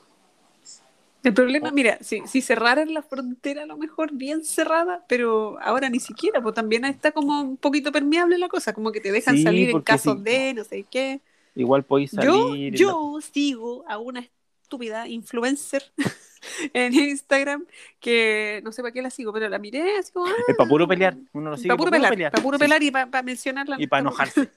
El 1.24 1.34
problema, 1.34 1.70
Oh. 1.70 1.72
mira, 1.72 1.98
si, 2.02 2.22
si 2.28 2.42
cerraran 2.42 2.94
la 2.94 3.02
frontera 3.02 3.64
a 3.64 3.66
lo 3.66 3.78
mejor 3.78 4.12
bien 4.14 4.44
cerrada, 4.46 5.04
pero 5.08 5.58
ahora 5.62 5.90
ni 5.90 6.00
siquiera, 6.00 6.42
pues 6.42 6.54
también 6.54 6.86
está 6.86 7.12
como 7.12 7.42
un 7.42 7.58
poquito 7.58 7.92
permeable 7.92 8.38
la 8.38 8.48
cosa, 8.48 8.74
como 8.74 8.92
que 8.92 9.02
te 9.02 9.12
dejan 9.12 9.36
Sí, 9.38 9.44
salir 9.44 9.70
en 9.72 9.82
casos 9.82 10.18
sí. 10.18 10.24
de 10.24 10.54
no 10.54 10.64
sé 10.64 10.86
qué. 10.90 11.22
Igual 11.56 11.84
podéis 11.84 12.12
salir. 12.12 12.30
Yo, 12.30 12.54
la- 12.56 12.70
yo 12.78 13.20
sigo 13.22 13.86
a 13.88 13.98
una 13.98 14.28
estúpida 14.66 15.08
influencer 15.08 15.84
en 16.74 16.94
Instagram 16.94 17.66
que 18.00 18.62
no 18.64 18.72
sé 18.72 18.82
para 18.82 18.92
qué 18.92 19.02
la 19.02 19.10
sigo, 19.10 19.32
pero 19.34 19.48
la 19.50 19.60
miré 19.60 19.98
así 19.98 20.12
como. 20.12 20.28
Es 20.48 20.56
para 20.56 20.70
puro 20.70 20.88
pelear. 20.88 21.18
Uno 21.34 21.52
lo 21.52 21.58
sigue 21.58 21.70
para 21.70 21.78
puro 21.78 21.92
pelar, 21.92 22.10
pelear. 22.12 22.32
para 22.32 22.44
puro 22.44 22.58
Sí. 22.58 22.64
pelar 22.64 22.84
y 22.84 22.92
para 22.92 23.22
mencionarla. 23.24 23.76
Y 23.80 23.88
para 23.88 24.02
enojarse. 24.02 24.52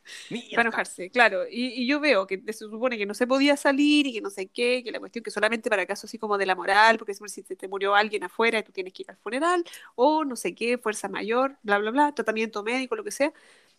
Para 0.54 0.62
enojarse, 0.62 1.10
claro. 1.10 1.44
Y, 1.48 1.82
y 1.82 1.86
yo 1.86 2.00
veo 2.00 2.26
que 2.26 2.42
se 2.46 2.52
supone 2.52 2.98
que 2.98 3.06
no 3.06 3.14
se 3.14 3.26
podía 3.26 3.56
salir 3.56 4.06
y 4.06 4.12
que 4.12 4.20
no 4.20 4.30
sé 4.30 4.48
qué, 4.48 4.82
que 4.84 4.90
la 4.92 4.98
cuestión 5.00 5.22
que 5.22 5.30
solamente 5.30 5.70
para 5.70 5.86
casos 5.86 6.10
así 6.10 6.18
como 6.18 6.38
de 6.38 6.46
la 6.46 6.54
moral, 6.54 6.98
porque 6.98 7.14
si 7.14 7.42
te, 7.42 7.56
te 7.56 7.68
murió 7.68 7.94
alguien 7.94 8.24
afuera 8.24 8.58
y 8.58 8.62
tú 8.62 8.72
tienes 8.72 8.92
que 8.92 9.02
ir 9.02 9.10
al 9.10 9.16
funeral, 9.18 9.64
o 9.94 10.24
no 10.24 10.36
sé 10.36 10.54
qué, 10.54 10.78
fuerza 10.78 11.08
mayor, 11.08 11.56
bla, 11.62 11.78
bla, 11.78 11.90
bla, 11.90 12.14
tratamiento 12.14 12.62
médico, 12.62 12.96
lo 12.96 13.04
que 13.04 13.10
sea, 13.12 13.32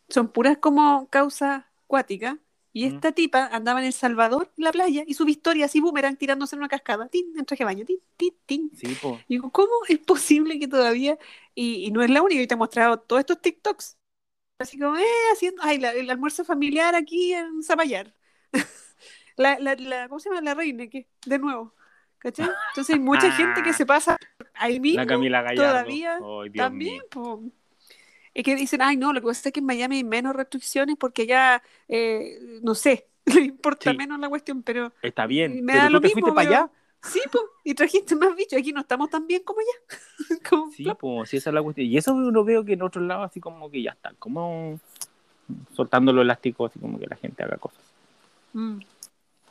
son 0.10 0.30
puras 0.32 0.58
como 0.58 1.08
causas 1.10 1.66
cuáticas. 1.88 2.38
Y 2.80 2.86
Mm. 2.86 2.96
esta 2.96 3.12
tipa 3.12 3.48
andaba 3.52 3.80
en 3.82 3.88
El 3.88 3.94
Salvador, 3.94 4.52
en 4.58 4.64
la 4.64 4.72
playa, 4.72 5.04
y 5.08 5.14
subió 5.14 5.32
historia 5.32 5.66
así 5.66 5.82
boomerang 5.82 6.16
tirándose 6.18 6.56
en 6.56 6.60
una 6.62 6.70
cascada, 6.70 7.08
tin, 7.10 7.38
en 7.38 7.46
traje 7.46 7.64
de 7.64 7.66
baño, 7.66 7.86
tin, 7.86 8.00
tin, 8.18 8.34
tin. 8.46 8.72
Sí, 8.76 8.96
po. 8.96 9.20
Y 9.28 9.36
digo, 9.36 9.52
¿cómo 9.52 9.72
es 9.90 10.00
posible 10.00 10.60
que 10.60 10.68
todavía, 10.68 11.18
y, 11.56 11.86
y 11.86 11.92
no 11.92 12.02
es 12.04 12.10
la 12.10 12.22
única, 12.22 12.42
y 12.42 12.48
te 12.48 12.54
he 12.56 12.58
mostrado 12.58 13.00
todos 13.00 13.20
estos 13.22 13.42
TikToks, 13.42 13.98
así 14.60 14.80
como, 14.80 14.98
eh, 14.98 15.04
haciendo, 15.34 15.62
ay, 15.64 15.80
la- 15.80 15.94
el 15.94 16.10
almuerzo 16.10 16.46
familiar 16.46 16.96
aquí 16.96 17.34
en 17.34 17.64
Zapallar. 17.64 18.14
la, 19.38 19.60
la, 19.60 19.76
la, 19.76 20.08
¿cómo 20.10 20.20
se 20.20 20.30
llama? 20.30 20.42
La 20.42 20.54
reina, 20.56 20.88
que 20.88 21.08
de 21.26 21.40
nuevo, 21.40 21.76
¿cachai? 22.20 22.48
Entonces 22.70 22.94
hay 22.96 23.00
mucha 23.00 23.32
gente 23.32 23.64
que 23.64 23.74
se 23.74 23.86
pasa 23.86 24.18
ahí 24.54 24.80
mismo, 24.80 25.00
La 25.00 25.06
Camila 25.08 25.42
Gallardo. 25.42 25.56
todavía, 25.56 26.18
también, 26.56 26.94
po. 27.12 27.44
Es 28.34 28.44
que 28.44 28.56
dicen, 28.56 28.82
ay, 28.82 28.96
no, 28.98 29.12
lo 29.14 29.22
que 29.22 29.28
pasa 29.28 29.50
es 29.50 29.54
que 29.54 29.60
en 29.60 29.66
Miami 29.66 29.98
hay 29.98 30.04
menos 30.04 30.36
restricciones 30.36 30.96
porque 30.98 31.26
ya, 31.26 31.62
eh, 31.88 32.60
no 32.62 32.76
sé, 32.76 33.08
le 33.26 33.42
importa 33.42 33.92
Sí. 33.92 33.98
menos 33.98 34.20
la 34.20 34.30
cuestión, 34.30 34.64
pero 34.64 34.92
Está 35.02 35.26
bien. 35.26 35.64
Me 35.66 35.74
pero 35.74 35.80
da 35.84 35.88
tú 35.88 35.94
lo 35.94 36.02
te 36.02 36.08
mismo, 36.08 36.22
fuiste 36.22 36.36
para 36.36 36.50
allá. 36.50 36.70
sí, 37.04 37.22
pues, 37.32 37.44
y 37.64 37.74
trajiste 37.74 38.16
más 38.16 38.36
bichos, 38.36 38.60
aquí 38.60 38.72
no 38.72 38.82
estamos 38.82 39.10
tan 39.10 39.26
bien 39.28 39.42
como 39.44 39.60
allá. 39.60 40.40
Como 40.50 40.72
Sí, 40.72 40.86
pues, 41.00 41.30
sí, 41.30 41.38
esa 41.38 41.50
es 41.50 41.54
la 41.54 41.62
cuestión. 41.64 41.88
Y 41.88 41.98
eso 41.98 42.14
lo 42.14 42.44
veo 42.44 42.64
que 42.64 42.74
en 42.74 42.82
otros 42.82 43.04
lados, 43.06 43.30
así 43.30 43.40
como 43.40 43.70
que 43.70 43.82
ya 43.82 43.92
está, 43.92 44.14
como 44.20 44.80
soltando 45.76 46.14
los 46.14 46.24
elásticos, 46.24 46.72
así 46.72 46.80
como 46.80 47.00
que 47.00 47.08
la 47.08 47.16
gente 47.16 47.44
haga 47.44 47.58
cosas. 47.58 47.80
Mm, 48.54 48.80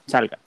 Salga. 0.06 0.38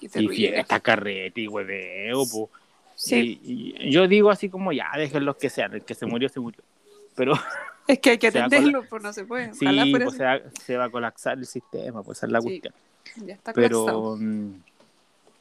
Y 0.00 0.08
fiesta, 0.28 0.80
carrete 0.80 1.40
y 1.42 1.48
hueveo, 1.48 2.24
po. 2.30 2.50
Sí, 2.94 3.40
Y, 3.42 3.74
y 3.78 3.90
yo 3.90 4.06
digo 4.08 4.30
así 4.30 4.48
como, 4.48 4.72
ya, 4.72 4.90
déjenlos 4.96 5.36
que 5.36 5.50
sean, 5.50 5.74
el 5.74 5.82
que 5.84 5.94
se 5.94 6.06
murió, 6.06 6.28
se 6.28 6.40
murió. 6.40 6.62
Pero 7.14 7.34
es 7.86 7.98
que 7.98 8.10
hay 8.10 8.18
que 8.18 8.28
atenderlo, 8.28 8.88
pues 8.88 9.02
no 9.02 9.12
se 9.12 9.24
puede. 9.24 9.54
sí, 9.54 10.00
pues, 10.02 10.16
se, 10.16 10.24
va, 10.24 10.40
se 10.64 10.76
va 10.76 10.84
a 10.84 10.90
colapsar 10.90 11.38
el 11.38 11.46
sistema, 11.46 12.02
pues 12.02 12.18
esa 12.18 12.26
es 12.26 12.32
la 12.32 12.40
Sí, 12.40 12.44
cuestión. 12.48 12.74
Ya 13.16 13.34
está 13.34 13.54
colapsado. 13.54 14.06
Pero 14.14 14.16
mm, 14.18 14.62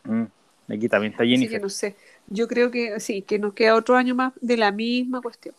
mm, 0.04 0.28
aquí 0.70 0.90
también 0.90 1.14
está 1.14 1.26
Así 1.34 1.50
que 1.50 1.60
Jennifer. 1.60 1.62
no 1.62 1.70
sé. 1.70 1.96
Yo 2.28 2.48
creo 2.48 2.72
que 2.72 3.00
sí, 3.00 3.22
que 3.24 3.40
nos 3.40 3.54
queda 3.54 3.76
otro 3.76 3.96
año 3.96 4.16
más 4.16 4.34
de 4.42 4.58
la 4.58 4.72
misma 4.72 5.22
cuestión, 5.22 5.56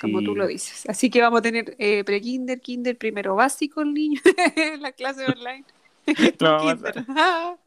como 0.00 0.22
tú 0.22 0.34
lo 0.36 0.46
dices. 0.46 0.88
Así 0.88 1.10
que 1.10 1.20
vamos 1.20 1.40
a 1.40 1.42
tener 1.42 1.74
eh, 1.78 2.04
pre-kinder, 2.04 2.60
kinder, 2.60 2.96
primero 2.96 3.34
básico 3.36 3.82
el 3.82 3.94
niño, 3.94 4.20
la 4.80 4.92
clase 4.92 5.26
online. 5.26 5.64
Lo 6.40 7.58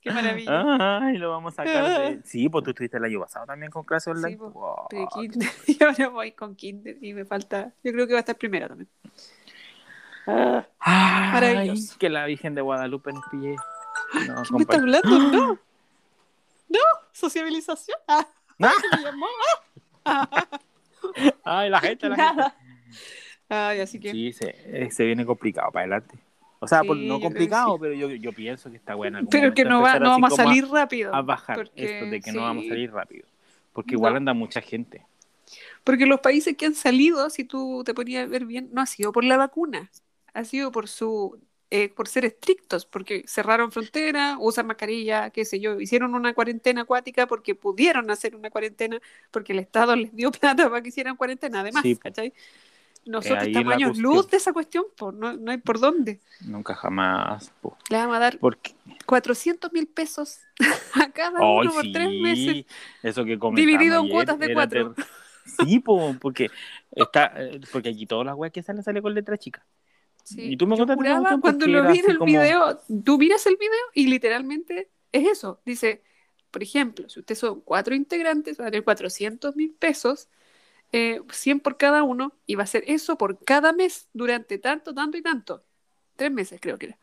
Kinder. 0.00 0.24
Ah, 0.24 0.34
Qué 0.34 0.44
maravilla. 0.44 0.98
Ay, 1.06 1.18
lo 1.18 1.30
vamos 1.30 1.52
a 1.58 1.64
sacar. 1.64 1.84
de- 2.00 2.20
Sí, 2.24 2.48
pues 2.48 2.64
tú 2.64 2.70
estuviste 2.70 2.96
el 2.96 3.04
año 3.04 3.20
pasado 3.20 3.46
también 3.46 3.70
con 3.70 3.84
clase 3.84 4.10
online. 4.10 4.36
pues, 4.36 4.52
Wow. 4.52 4.88
Pre-kinder. 4.88 5.48
Y 5.66 5.82
ahora 5.84 6.08
voy 6.08 6.32
con 6.32 6.54
kinder 6.56 6.96
y 7.02 7.12
me 7.14 7.24
falta, 7.24 7.72
yo 7.84 7.92
creo 7.92 8.06
que 8.06 8.12
va 8.14 8.18
a 8.18 8.20
estar 8.20 8.36
primero 8.36 8.68
también. 8.68 8.88
Ah, 10.26 10.66
Ay, 10.78 11.32
Maravilloso. 11.32 11.96
que 11.98 12.08
la 12.08 12.24
Virgen 12.26 12.54
de 12.54 12.60
Guadalupe 12.60 13.12
nos 13.12 13.24
pille. 13.30 13.56
No, 14.28 14.42
¿Qué 14.42 14.52
me 14.54 14.60
está 14.62 14.76
hablando? 14.76 15.08
No. 15.32 15.58
No, 16.68 16.78
sociabilización. 17.12 17.98
Ah, 18.06 18.26
Ah, 18.62 18.72
se 18.80 18.96
me 18.96 19.02
llamó. 19.02 19.26
Ay, 21.44 21.70
la 21.70 21.80
gente, 21.80 22.08
la 22.08 22.16
gente. 22.16 22.42
Ay, 23.48 23.80
así 23.80 23.98
que. 23.98 24.12
Sí, 24.12 24.32
se, 24.32 24.54
eh, 24.66 24.90
se 24.90 25.04
viene 25.04 25.24
complicado 25.26 25.72
para 25.72 25.82
adelante. 25.84 26.18
O 26.62 26.68
sea, 26.68 26.82
Sí, 26.82 26.86
por- 26.86 26.96
no 26.96 27.20
complicado, 27.20 27.72
sí. 27.74 27.78
pero 27.80 27.94
yo, 27.94 28.10
yo 28.10 28.32
pienso 28.32 28.70
que 28.70 28.76
está 28.76 28.94
buena. 28.94 29.20
Pero 29.30 29.54
que 29.54 29.64
no, 29.64 29.80
va, 29.82 29.98
no 29.98 30.10
vamos 30.10 30.32
a 30.34 30.36
salir 30.36 30.68
rápido. 30.68 31.14
a 31.14 31.22
bajar 31.22 31.56
porque- 31.56 31.84
esto 31.84 32.06
de 32.10 32.20
que 32.20 32.32
no 32.32 32.42
vamos 32.42 32.64
a 32.66 32.68
salir 32.68 32.92
rápido. 32.92 33.26
Porque 33.72 33.94
igual 33.94 34.12
No. 34.12 34.16
anda 34.18 34.34
mucha 34.34 34.60
gente. 34.60 35.06
Porque 35.84 36.06
los 36.06 36.20
países 36.20 36.56
que 36.56 36.66
han 36.66 36.74
salido, 36.74 37.28
si 37.30 37.44
tú 37.44 37.82
te 37.84 37.94
ponías 37.94 38.24
a 38.24 38.26
ver 38.28 38.44
bien, 38.44 38.68
no 38.72 38.82
ha 38.82 38.86
sido 38.86 39.10
por 39.10 39.24
la 39.24 39.36
vacuna, 39.36 39.90
ha 40.34 40.44
sido 40.44 40.70
por 40.70 40.86
su 40.88 41.38
eh, 41.72 41.88
por 41.88 42.08
ser 42.08 42.24
estrictos, 42.24 42.84
porque 42.84 43.22
cerraron 43.28 43.70
fronteras, 43.70 44.36
usan 44.40 44.66
mascarilla, 44.66 45.30
qué 45.30 45.44
sé 45.44 45.60
yo, 45.60 45.78
hicieron 45.80 46.16
una 46.16 46.34
cuarentena 46.34 46.80
acuática 46.80 47.28
porque 47.28 47.54
pudieron 47.54 48.10
hacer 48.10 48.34
una 48.34 48.50
cuarentena, 48.50 48.98
porque 49.30 49.52
el 49.52 49.60
Estado 49.60 49.94
les 49.94 50.12
dio 50.12 50.32
plata 50.64 50.68
para 50.68 50.82
que 50.82 50.88
hicieran 50.88 51.14
cuarentena, 51.16 51.60
además, 51.60 51.82
Sí. 51.84 51.94
¿cachai? 51.94 52.32
Nosotros 53.06 53.38
ahí 53.42 53.48
estamos 53.52 53.74
años 53.74 53.98
luz 53.98 54.28
de 54.30 54.36
esa 54.36 54.52
cuestión, 54.52 54.84
pues 54.96 55.14
no, 55.14 55.32
no 55.32 55.50
hay 55.50 55.58
por 55.58 55.80
dónde. 55.80 56.20
Nunca 56.46 56.74
jamás. 56.74 57.50
po. 57.60 57.76
Le 57.88 57.96
vamos 57.96 58.16
a 58.16 58.18
dar 58.20 58.38
Porque 58.38 58.74
400 59.06 59.72
mil 59.72 59.86
pesos 59.86 60.38
a 60.94 61.10
cada 61.10 61.40
uno 61.40 61.72
por 61.72 61.82
tres 61.92 62.10
meses. 62.20 62.66
eso 63.02 63.24
que 63.24 63.38
Dividido 63.54 63.94
en 63.96 64.00
ayer 64.02 64.12
cuotas 64.12 64.38
de 64.38 64.52
cuatro. 64.52 64.94
ter- 64.94 65.04
Sí, 65.66 65.80
po, 65.80 66.14
porque 66.20 66.48
está, 66.92 67.32
eh, 67.36 67.60
porque 67.72 67.88
aquí 67.88 68.06
todas 68.06 68.24
las 68.26 68.36
weas 68.36 68.52
que 68.52 68.62
salen 68.62 68.84
sale 68.84 69.02
con 69.02 69.12
letra 69.14 69.36
chica. 69.36 69.66
Sí, 70.22 70.52
Y 70.52 70.56
tú 70.56 70.66
me 70.66 70.76
yo 70.76 70.86
juraba 70.86 71.38
cuando 71.40 71.66
lo 71.66 71.90
vi 71.90 71.98
en 72.00 72.10
el 72.10 72.18
como- 72.18 72.30
video, 72.30 72.78
tú 73.04 73.18
miras 73.18 73.44
el 73.46 73.56
video 73.56 73.80
y 73.94 74.06
literalmente 74.06 74.90
es 75.10 75.26
eso. 75.26 75.60
Dice, 75.64 76.02
por 76.52 76.62
ejemplo, 76.62 77.08
si 77.08 77.18
ustedes 77.20 77.38
son 77.40 77.62
cuatro 77.62 77.94
integrantes, 77.94 78.60
va 78.60 78.66
a 78.66 78.70
tener 78.70 78.84
400 78.84 79.56
mil 79.56 79.72
pesos, 79.76 80.28
eh, 80.92 81.20
100 81.30 81.60
por 81.60 81.76
cada 81.76 82.02
uno, 82.02 82.32
y 82.46 82.54
va 82.56 82.64
a 82.64 82.66
ser 82.66 82.84
eso 82.86 83.16
por 83.16 83.38
cada 83.44 83.72
mes 83.72 84.08
durante 84.12 84.58
tanto, 84.58 84.94
tanto 84.94 85.16
y 85.16 85.22
tanto. 85.22 85.62
Tres 86.16 86.32
meses 86.32 86.60
creo 86.60 86.78
que 86.78 86.86
era. 86.86 86.98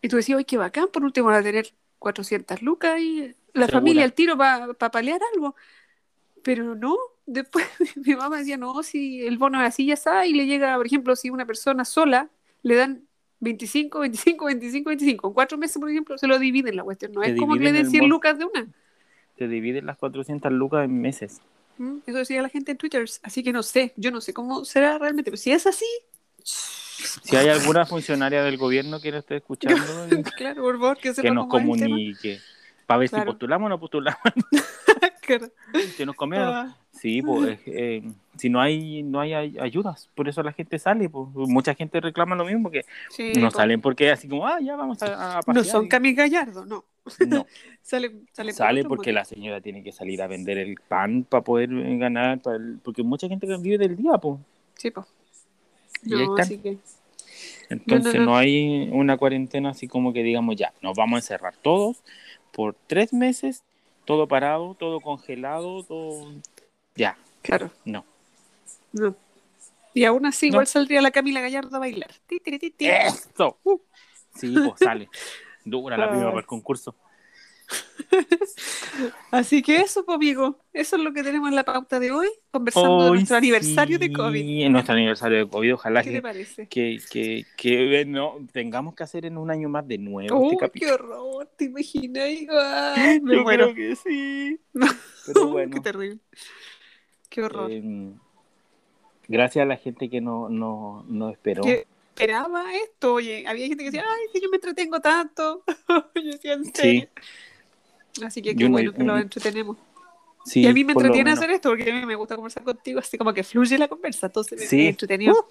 Y 0.00 0.08
tú 0.08 0.16
decías, 0.16 0.36
oye, 0.36 0.44
qué 0.46 0.56
bacán, 0.56 0.88
por 0.92 1.04
último 1.04 1.26
van 1.26 1.40
a 1.40 1.42
tener 1.42 1.72
400 1.98 2.62
lucas 2.62 3.00
y 3.00 3.34
la 3.52 3.66
Segura. 3.66 3.68
familia 3.68 4.04
al 4.04 4.12
tiro 4.12 4.36
para 4.36 4.72
palear 4.74 5.20
algo. 5.34 5.56
Pero 6.42 6.74
no, 6.74 6.96
después 7.26 7.66
mi 7.96 8.14
mamá 8.14 8.38
decía, 8.38 8.56
no, 8.56 8.82
si 8.82 9.26
el 9.26 9.38
bono 9.38 9.60
es 9.60 9.68
así 9.68 9.86
ya 9.86 9.94
está, 9.94 10.26
y 10.26 10.34
le 10.34 10.46
llega, 10.46 10.76
por 10.76 10.86
ejemplo, 10.86 11.16
si 11.16 11.30
una 11.30 11.46
persona 11.46 11.84
sola 11.84 12.30
le 12.62 12.74
dan 12.76 13.02
25, 13.40 14.00
25, 14.00 14.44
25, 14.46 14.88
25, 14.90 15.28
en 15.28 15.34
cuatro 15.34 15.58
meses, 15.58 15.78
por 15.78 15.90
ejemplo, 15.90 16.18
se 16.18 16.26
lo 16.26 16.38
dividen 16.38 16.76
la 16.76 16.84
cuestión, 16.84 17.12
no 17.12 17.22
es 17.22 17.36
como 17.38 17.56
que 17.56 17.64
le 17.64 17.72
den 17.72 17.86
el 17.86 17.90
100 17.90 18.02
bono. 18.02 18.14
lucas 18.14 18.38
de 18.38 18.44
una. 18.44 18.66
Te 19.36 19.46
dividen 19.46 19.86
las 19.86 19.96
400 19.98 20.50
lucas 20.52 20.84
en 20.84 21.00
meses. 21.00 21.40
¿Mm? 21.78 21.98
Eso 22.06 22.18
decía 22.18 22.42
la 22.42 22.48
gente 22.48 22.72
en 22.72 22.76
Twitter, 22.78 23.08
así 23.22 23.42
que 23.42 23.52
no 23.52 23.62
sé, 23.62 23.92
yo 23.96 24.10
no 24.10 24.20
sé 24.20 24.34
cómo 24.34 24.64
será 24.64 24.98
realmente, 24.98 25.30
pero 25.30 25.36
si 25.36 25.52
es 25.52 25.66
así, 25.66 25.86
Si 26.42 27.36
hay 27.36 27.48
alguna 27.48 27.86
funcionaria 27.86 28.42
del 28.42 28.56
gobierno 28.56 29.00
que 29.00 29.12
nos 29.12 29.20
esté 29.20 29.36
escuchando, 29.36 29.76
claro, 30.36 30.62
por 30.62 30.78
favor, 30.78 30.98
que, 30.98 31.30
nos 31.30 31.46
comunique. 31.46 32.40
Para 32.86 32.98
ver 32.98 33.10
Claro. 33.10 33.24
si 33.24 33.26
postulamos 33.26 33.66
o 33.66 33.68
no 33.68 33.80
postulamos. 33.80 34.20
Si 35.96 36.04
nos 36.06 36.16
conviene. 36.16 36.44
Ah, 36.46 36.76
Sí, 36.92 37.22
pues, 37.22 37.60
eh, 37.66 38.02
si 38.36 38.48
no 38.50 38.60
hay, 38.60 39.04
no 39.04 39.20
hay 39.20 39.32
ay- 39.32 39.56
ayudas, 39.60 40.08
por 40.16 40.28
eso 40.28 40.42
la 40.42 40.52
gente 40.52 40.80
sale. 40.80 41.08
Pues. 41.08 41.28
Mucha 41.32 41.72
gente 41.74 42.00
reclama 42.00 42.34
lo 42.34 42.44
mismo, 42.44 42.72
que 42.72 42.84
sí, 43.10 43.34
no 43.38 43.52
salen 43.52 43.80
porque 43.80 44.10
así 44.10 44.26
como, 44.26 44.44
ah, 44.44 44.58
ya 44.60 44.74
vamos 44.74 45.00
a, 45.04 45.38
a 45.38 45.40
No 45.46 45.62
son 45.62 45.86
Camil 45.86 46.16
Gallardo, 46.16 46.64
no. 46.66 46.84
No, 47.26 47.46
Sale, 47.82 48.10
sale, 48.52 48.82
porque 48.82 49.12
motivo. 49.12 49.14
la 49.14 49.24
señora 49.24 49.60
tiene 49.60 49.82
que 49.84 49.92
salir 49.92 50.20
a 50.22 50.26
vender 50.26 50.58
el 50.58 50.74
pan 50.88 51.24
para 51.24 51.42
poder 51.44 51.70
eh, 51.72 51.96
ganar, 51.98 52.40
para 52.40 52.56
el- 52.56 52.78
porque 52.82 53.02
mucha 53.04 53.28
gente 53.28 53.46
que 53.46 53.56
vive 53.58 53.78
del 53.78 53.96
día, 53.96 54.18
pues. 54.18 54.40
Sí. 54.74 54.92
Y 56.04 56.14
ahí 56.14 56.26
No, 56.26 56.36
así 56.36 56.58
que. 56.58 56.78
Entonces 57.70 58.14
no, 58.14 58.20
no, 58.20 58.26
no. 58.32 58.36
hay 58.36 58.88
una 58.92 59.16
cuarentena 59.18 59.70
así 59.70 59.86
como 59.88 60.12
que 60.12 60.22
digamos 60.22 60.56
ya, 60.56 60.72
nos 60.82 60.96
vamos 60.96 61.16
a 61.16 61.18
encerrar 61.20 61.54
todos 61.62 62.02
por 62.52 62.74
tres 62.86 63.12
meses, 63.12 63.62
todo 64.08 64.26
parado, 64.26 64.74
todo 64.74 65.02
congelado, 65.02 65.82
todo... 65.82 66.32
Ya, 66.96 67.18
Claro, 67.42 67.70
no. 67.84 68.06
no. 68.92 69.14
Y 69.92 70.04
aún 70.06 70.24
así, 70.24 70.46
No. 70.46 70.54
igual 70.54 70.66
saldría 70.66 71.02
la 71.02 71.10
Camila 71.10 71.42
Gallardo 71.42 71.76
a 71.76 71.78
bailar. 71.78 72.10
Ti, 72.26 72.40
ti, 72.40 72.58
ti, 72.58 72.70
ti. 72.70 72.86
¡Eso! 72.88 73.58
Sí, 74.34 74.54
pues 74.64 74.80
sale. 74.80 75.10
Dura 75.62 75.98
la 75.98 76.04
Ay. 76.06 76.10
prima 76.12 76.28
para 76.28 76.40
el 76.40 76.46
concurso. 76.46 76.94
Así 79.30 79.62
que 79.62 79.76
eso, 79.76 80.04
pues, 80.04 80.16
amigo. 80.16 80.58
Eso 80.72 80.96
es 80.96 81.02
lo 81.02 81.12
que 81.12 81.22
tenemos 81.22 81.48
en 81.48 81.54
la 81.54 81.64
pauta 81.64 82.00
de 82.00 82.10
hoy, 82.10 82.28
conversando 82.50 83.04
de 83.04 83.10
Hoy 83.10 83.16
nuestro 83.18 83.36
aniversario 83.36 83.98
de 83.98 84.06
sí, 84.06 84.12
COVID. 84.12 84.62
En 84.64 84.72
nuestro 84.72 84.94
aniversario 84.94 85.38
de 85.38 85.48
COVID, 85.48 85.74
ojalá 85.74 86.02
¿Qué 86.02 86.10
te 86.10 86.16
que, 86.16 86.22
parece? 86.22 86.68
que, 86.68 86.98
que, 87.10 87.44
que, 87.56 88.00
eh, 88.00 88.04
no, 88.04 88.36
tengamos 88.52 88.94
que 88.94 89.02
hacer 89.02 89.26
en 89.26 89.36
un 89.36 89.50
año 89.50 89.68
más 89.68 89.86
de 89.86 89.98
nuevo 89.98 90.36
¡Oh, 90.38 90.44
este 90.44 90.56
qué 90.56 90.60
capítulo. 90.86 90.94
horror! 90.94 91.50
¿Te 91.56 91.64
imaginas? 91.64 92.24
Ay, 92.96 93.20
me 93.22 93.36
Yo 93.36 93.42
muero. 93.42 93.72
creo 93.72 93.74
que 93.90 93.96
sí. 93.96 94.58
No. 94.72 94.86
Pero 95.26 95.46
bueno. 95.48 95.74
Qué 95.74 95.80
terrible. 95.80 96.18
Qué 97.28 97.42
horror. 97.42 97.70
Eh, 97.70 98.12
gracias 99.26 99.62
a 99.62 99.66
la 99.66 99.76
gente 99.76 100.08
que 100.08 100.20
no, 100.20 100.48
no, 100.48 101.04
no 101.08 101.28
esperó. 101.30 101.62
que 101.62 101.86
esperaba 102.14 102.74
esto. 102.74 103.14
Oye, 103.14 103.44
había 103.46 103.66
gente 103.66 103.84
que 103.84 103.90
decía, 103.90 104.04
ay, 104.08 104.26
que 104.32 104.40
yo 104.40 104.48
me 104.48 104.56
entretengo 104.56 105.00
tanto. 105.00 105.62
yo 106.14 106.32
decía, 106.32 106.54
en 106.54 106.64
serio. 106.74 107.08
Así 108.24 108.42
que 108.42 108.54
qué 108.56 108.64
no- 108.64 108.70
bueno 108.70 108.92
que 108.92 109.02
nos 109.04 109.20
entretenemos. 109.20 109.76
Sí, 110.44 110.62
y 110.62 110.66
a 110.66 110.72
mí 110.72 110.82
me 110.84 110.92
entretiene 110.94 111.30
hacer 111.32 111.50
esto 111.50 111.68
porque 111.70 111.90
a 111.90 111.94
mí 111.94 112.06
me 112.06 112.14
gusta 112.14 112.34
conversar 112.34 112.62
contigo, 112.62 113.00
así 113.00 113.18
como 113.18 113.34
que 113.34 113.42
fluye 113.44 113.76
la 113.76 113.86
conversa, 113.88 114.26
entonces 114.26 114.68
Sí. 114.68 114.76
Uh. 114.76 114.78
me 114.84 114.88
entretenido. 114.88 115.48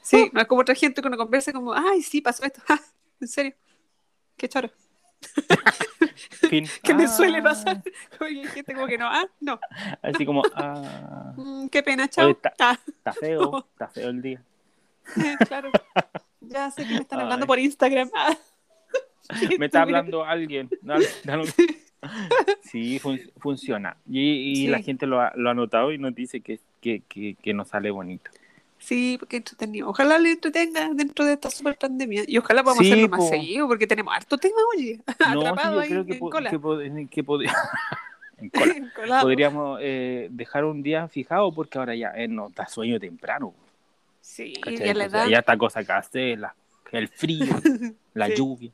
Sí, 0.00 0.30
no 0.32 0.40
es 0.40 0.46
como 0.46 0.60
otra 0.60 0.74
gente 0.74 1.02
que 1.02 1.08
uno 1.08 1.16
conversa 1.16 1.52
como, 1.52 1.72
ay, 1.74 2.02
sí, 2.02 2.20
pasó 2.20 2.44
esto. 2.44 2.60
Ja, 2.68 2.80
¿En 3.20 3.28
serio? 3.28 3.54
Qué 4.36 4.48
choro. 4.48 4.70
Que 6.82 6.94
me 6.94 7.04
Ah, 7.04 7.08
suele 7.08 7.42
pasar. 7.42 7.82
Oye, 8.20 8.46
gente 8.48 8.72
como 8.74 8.86
que 8.86 8.96
no, 8.96 9.06
ah, 9.08 9.26
no. 9.40 9.58
Así 10.02 10.24
como, 10.24 10.42
ah, 10.54 11.32
Mm, 11.36 11.66
qué 11.68 11.82
pena, 11.82 12.08
chao. 12.08 12.30
Está- 12.30 12.54
Ah, 13.04 13.12
feo, 13.12 13.66
está 13.72 13.88
feo 13.88 14.08
el 14.10 14.22
día. 14.22 14.42
claro. 15.48 15.70
Ya 16.40 16.70
sé 16.70 16.86
que 16.86 16.94
me 16.94 17.00
están 17.00 17.18
Ay. 17.18 17.24
hablando 17.24 17.46
por 17.46 17.58
Instagram. 17.58 18.10
Ah. 18.14 18.36
Me 19.58 19.66
está 19.66 19.82
hablando 19.82 20.24
alguien. 20.24 20.70
Dale, 20.80 21.06
dale. 21.24 21.52
Sí, 22.62 22.98
fun- 22.98 23.20
funciona. 23.38 23.96
Y, 24.08 24.20
y 24.52 24.56
Sí. 24.56 24.66
la 24.68 24.80
gente 24.82 25.06
lo 25.06 25.20
ha, 25.20 25.32
lo 25.36 25.50
ha 25.50 25.54
notado 25.54 25.92
y 25.92 25.98
nos 25.98 26.14
dice 26.14 26.40
que, 26.40 26.60
que, 26.80 27.02
que, 27.08 27.34
que 27.40 27.54
nos 27.54 27.68
sale 27.68 27.90
bonito. 27.90 28.30
Sí, 28.78 29.16
porque 29.18 29.38
entretenido. 29.38 29.88
Ojalá 29.88 30.18
le 30.18 30.30
entretenga 30.32 30.90
dentro 30.94 31.24
de 31.24 31.32
esta 31.32 31.50
super 31.50 31.76
pandemia. 31.76 32.22
Y 32.28 32.38
ojalá 32.38 32.62
podamos 32.62 32.84
Sí, 32.86 32.92
hacerlo 32.92 33.08
más 33.08 33.28
seguido, 33.28 33.66
porque 33.66 33.86
tenemos 33.88 34.14
harto 34.14 34.38
tema, 34.38 34.54
oye. 34.76 35.00
No, 35.18 35.40
sí, 35.40 35.46
Atrapado 35.46 35.74
yo 35.74 35.80
ahí 35.80 35.88
creo 35.88 36.06
que, 36.06 36.12
en 36.12 36.18
cola. 36.20 36.50
que, 36.50 36.60
pod- 36.60 36.82
en 38.40 38.90
cola. 38.94 39.20
Podríamos 39.20 39.78
eh, 39.82 40.28
dejar 40.30 40.64
un 40.64 40.82
día 40.82 41.08
fijado 41.08 41.50
porque 41.52 41.78
ahora 41.78 41.96
ya 41.96 42.12
eh, 42.14 42.28
nos 42.28 42.54
da 42.54 42.68
sueño 42.68 43.00
temprano. 43.00 43.52
Sí, 44.20 44.54
ya 44.78 44.94
la 44.94 45.28
ya 45.28 45.38
esta 45.40 45.56
cosa 45.56 45.82
que 45.82 45.92
hace, 45.92 46.36
la- 46.36 46.54
el 46.92 47.08
frío, 47.08 47.46
la 48.14 48.26
Sí. 48.28 48.34
lluvia. 48.36 48.70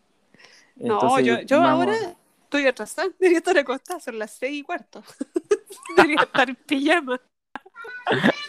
No, 0.76 1.18
yo, 1.20 1.40
yo 1.42 1.60
vamos- 1.60 1.86
ahora 1.86 2.14
estoy 2.44 2.66
atrasada. 2.66 3.08
Debería 3.18 3.38
estar 3.38 3.58
acostada, 3.58 4.00
son 4.00 4.18
las 4.18 4.30
seis 4.32 4.60
y 4.60 4.62
cuarto. 4.62 5.02
Debería 5.96 6.22
estar 6.22 6.48
en 6.48 6.56
pijama. 6.56 7.20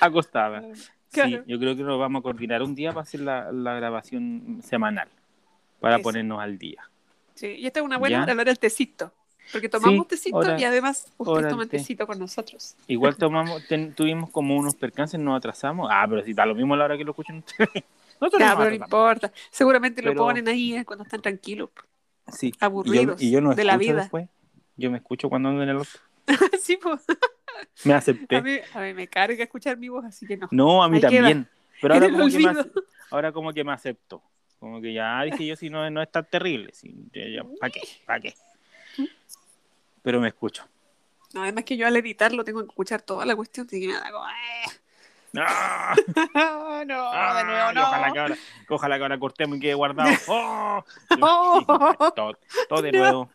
acostada. 0.01 0.61
Sí, 0.75 0.81
Claro. 1.11 1.43
yo 1.47 1.57
creo 1.59 1.75
que 1.77 1.83
nos 1.83 1.97
vamos 1.97 2.19
a 2.19 2.23
coordinar 2.23 2.61
un 2.61 2.75
día 2.75 2.89
para 2.91 3.03
hacer 3.03 3.21
la, 3.21 3.49
la 3.51 3.73
grabación 3.75 4.59
semanal, 4.61 5.07
para 5.79 5.95
Eso. 5.95 6.03
ponernos 6.03 6.41
al 6.41 6.57
día. 6.57 6.89
Sí, 7.35 7.47
y 7.47 7.65
esta 7.67 7.79
es 7.79 7.85
una 7.85 7.97
buena 7.97 8.25
la 8.25 8.33
hora 8.33 8.43
del 8.43 8.59
tecito. 8.59 9.13
Porque 9.51 9.69
tomamos 9.69 10.05
Sí, 10.05 10.09
tecito 10.09 10.37
hora- 10.37 10.59
y 10.59 10.63
además 10.65 11.13
ustedes 11.17 11.47
toman 11.49 11.69
tecito 11.69 12.05
con 12.07 12.19
nosotros. 12.19 12.75
Igual 12.87 13.15
tomamos, 13.17 13.65
ten- 13.67 13.93
tuvimos 13.93 14.29
como 14.31 14.57
unos 14.57 14.75
percances, 14.75 15.17
nos 15.19 15.37
atrasamos. 15.37 15.87
Ah, 15.89 16.05
pero 16.09 16.21
si 16.23 16.33
da 16.33 16.45
lo 16.45 16.55
mismo 16.55 16.73
a 16.73 16.77
la 16.77 16.85
hora 16.85 16.97
que 16.97 17.03
lo 17.05 17.11
escuchen 17.11 17.37
ustedes. 17.37 17.83
Nosotros 18.19 18.41
nos 18.49 18.57
pero 18.57 18.69
no 18.71 18.75
importa. 18.75 19.31
Seguramente 19.51 20.01
lo 20.01 20.11
Pero- 20.11 20.21
ponen 20.23 20.47
ahí 20.49 20.75
eh, 20.75 20.83
cuando 20.83 21.03
están 21.03 21.21
tranquilos. 21.21 21.69
Sí. 22.31 22.47
Y 22.47 22.51
yo, 22.51 22.57
aburridos 22.61 23.21
y 23.21 23.31
yo 23.31 23.41
no 23.41 23.53
de 23.55 23.63
la 23.63 23.77
vida. 23.77 23.95
después. 24.01 24.27
Yo 24.77 24.91
me 24.91 24.97
escucho 24.97 25.29
cuando 25.29 25.49
ando 25.49 25.63
en 25.63 25.69
el 25.69 25.77
auto. 25.77 25.89
sí, 26.61 26.77
pues. 26.81 27.01
Me 27.83 27.93
A 27.93 27.97
acepté. 27.97 28.41
mí, 28.41 28.57
a 28.73 28.81
mí 28.81 28.93
me 28.93 29.07
carga 29.07 29.43
escuchar 29.43 29.77
mi 29.77 29.89
voz, 29.89 30.03
así 30.05 30.25
que 30.25 30.35
no. 30.37 30.47
No, 30.51 30.83
a 30.83 30.89
mí 30.89 30.97
Ahí 30.97 31.01
queda. 31.01 31.11
también. 31.11 31.47
Pero 31.81 31.93
ahora 31.93 32.09
como, 32.09 32.27
que 32.29 32.39
me 32.39 32.55
ahora 33.11 33.31
como 33.31 33.53
que 33.53 33.63
me 33.63 33.71
acepto. 33.73 34.21
Como 34.59 34.81
que 34.81 34.93
ya 34.93 35.21
dije 35.23 35.45
yo, 35.45 35.55
si 35.55 35.69
no, 35.69 35.89
no 35.89 36.01
es 36.01 36.11
tan 36.11 36.25
terrible. 36.29 36.73
¿Para 37.59 37.71
qué? 37.71 37.81
¿Para 38.05 38.19
qué? 38.19 38.33
Pero 40.01 40.19
me 40.19 40.27
escucho. 40.29 40.67
No, 41.33 41.43
además 41.43 41.63
que 41.65 41.75
yo 41.77 41.85
al 41.85 41.95
editarlo 41.97 42.43
tengo 42.43 42.61
que 42.61 42.67
escuchar 42.69 43.01
toda 43.01 43.25
la 43.25 43.35
cuestión, 43.35 43.67
así 43.67 43.79
que 43.81 43.87
me 43.87 43.93
da 43.93 44.11
como... 44.11 44.25
¡Ah! 45.45 45.95
no, 46.87 47.09
Ah, 47.13 47.37
de 47.37 47.43
nuevo 47.45 47.73
no. 47.73 47.81
Ojalá 47.83 48.11
que, 48.13 48.19
ahora, 48.19 48.35
ojalá 48.69 48.97
que 48.97 49.01
ahora 49.03 49.19
cortemos 49.19 49.57
y 49.57 49.61
quede 49.61 49.73
guardado. 49.73 50.09
¡Oh! 50.27 50.83
Oh. 51.21 52.11
todo, 52.15 52.31
todo 52.69 52.81
de 52.81 52.91
nuevo. 52.91 53.29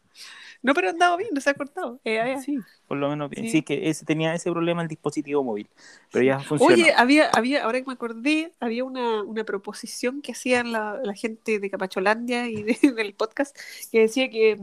No, 0.63 0.75
pero 0.75 0.91
andaba 0.91 1.17
bien, 1.17 1.31
no 1.33 1.41
se 1.41 1.49
ha 1.49 1.55
cortado. 1.55 2.01
Eh. 2.05 2.37
Sí, 2.45 2.59
por 2.87 2.99
lo 2.99 3.09
menos 3.09 3.31
bien. 3.31 3.47
Sí. 3.47 3.51
Sí, 3.51 3.63
que 3.63 3.89
ese, 3.89 4.05
tenía 4.05 4.35
ese 4.35 4.51
problema 4.51 4.83
el 4.83 4.89
dispositivo 4.89 5.43
móvil, 5.43 5.71
pero 6.13 6.23
ya 6.23 6.39
funciona. 6.41 6.75
Oye, 6.75 6.93
había, 6.95 7.31
había, 7.31 7.65
ahora 7.65 7.81
que 7.81 7.87
me 7.87 7.95
acordé, 7.95 8.53
había 8.61 8.85
una, 8.85 9.23
una 9.23 9.45
proposición 9.45 10.21
que 10.21 10.33
hacían 10.33 10.71
la, 10.71 10.99
la 11.03 11.15
gente 11.15 11.61
de 11.61 11.71
Capacholandia 11.71 12.47
y 12.49 12.63
de- 12.63 12.93
del 12.93 13.15
podcast 13.15 13.57
que 13.91 14.01
decía 14.01 14.29
que, 14.29 14.59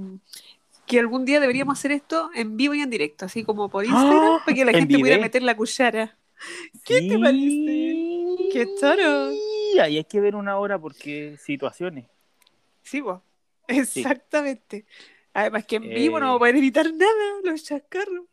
que 0.86 1.00
algún 1.00 1.26
día 1.26 1.40
deberíamos 1.40 1.80
hacer 1.80 1.92
esto 1.94 2.30
en 2.36 2.58
vivo 2.58 2.76
y 2.76 2.82
en 2.82 2.92
directo, 2.92 3.26
así 3.26 3.44
como 3.44 3.68
por 3.68 3.84
Instagram, 3.84 4.20
¡Ah! 4.24 4.42
para 4.46 4.56
que 4.56 4.66
la 4.66 4.72
En 4.74 4.78
gente 4.82 5.00
pudiera 5.00 5.20
meter 5.20 5.42
la 5.42 5.58
cuchara. 5.58 6.16
¿Qué 6.86 7.02
te 7.10 7.18
parece? 7.20 8.50
¡Qué! 8.52 8.66
Sí, 8.78 9.80
ahí 9.80 9.98
hay 9.98 10.04
que 10.04 10.20
ver 10.22 10.36
una 10.36 10.58
hora 10.58 10.80
porque 10.80 11.36
situaciones. 11.38 12.06
Sí, 12.84 13.02
vos. 13.02 13.22
Exactamente. 13.68 14.86
Además 15.34 15.66
que 15.66 15.76
en 15.76 15.84
vivo 15.90 16.20
no 16.20 16.26
vamos 16.28 16.34
a 16.34 16.36
Eh. 16.36 16.40
poder 16.40 16.56
evitar 16.56 16.86
nada, 16.94 17.42
los 17.44 17.64
chascarros. 17.64 18.26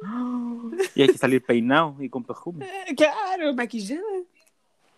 Y 0.94 1.02
hay 1.02 1.08
que 1.08 1.18
salir 1.18 1.42
peinado 1.42 1.96
y 2.00 2.08
con 2.08 2.22
perfume. 2.24 2.66
eh, 2.88 2.94
claro, 2.94 3.52
maquillada. 3.54 4.02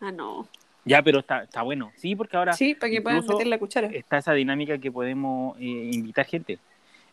Ah, 0.01 0.13
no. 0.13 0.49
Ya, 0.85 1.03
pero 1.03 1.21
está, 1.21 1.43
está 1.45 1.63
bueno. 1.63 1.93
Sí, 1.97 2.15
porque 2.17 2.37
ahora 2.37 2.53
Sí, 2.55 2.75
para 2.75 2.91
que 2.91 3.03
puedan 3.03 3.25
meter 3.27 3.47
la 3.47 3.59
cuchara. 3.59 3.89
está 3.89 4.19
esa 4.19 4.33
dinámica 4.33 4.79
que 4.79 4.91
podemos 4.91 5.57
eh, 5.59 5.91
invitar 5.93 6.25
gente. 6.27 6.59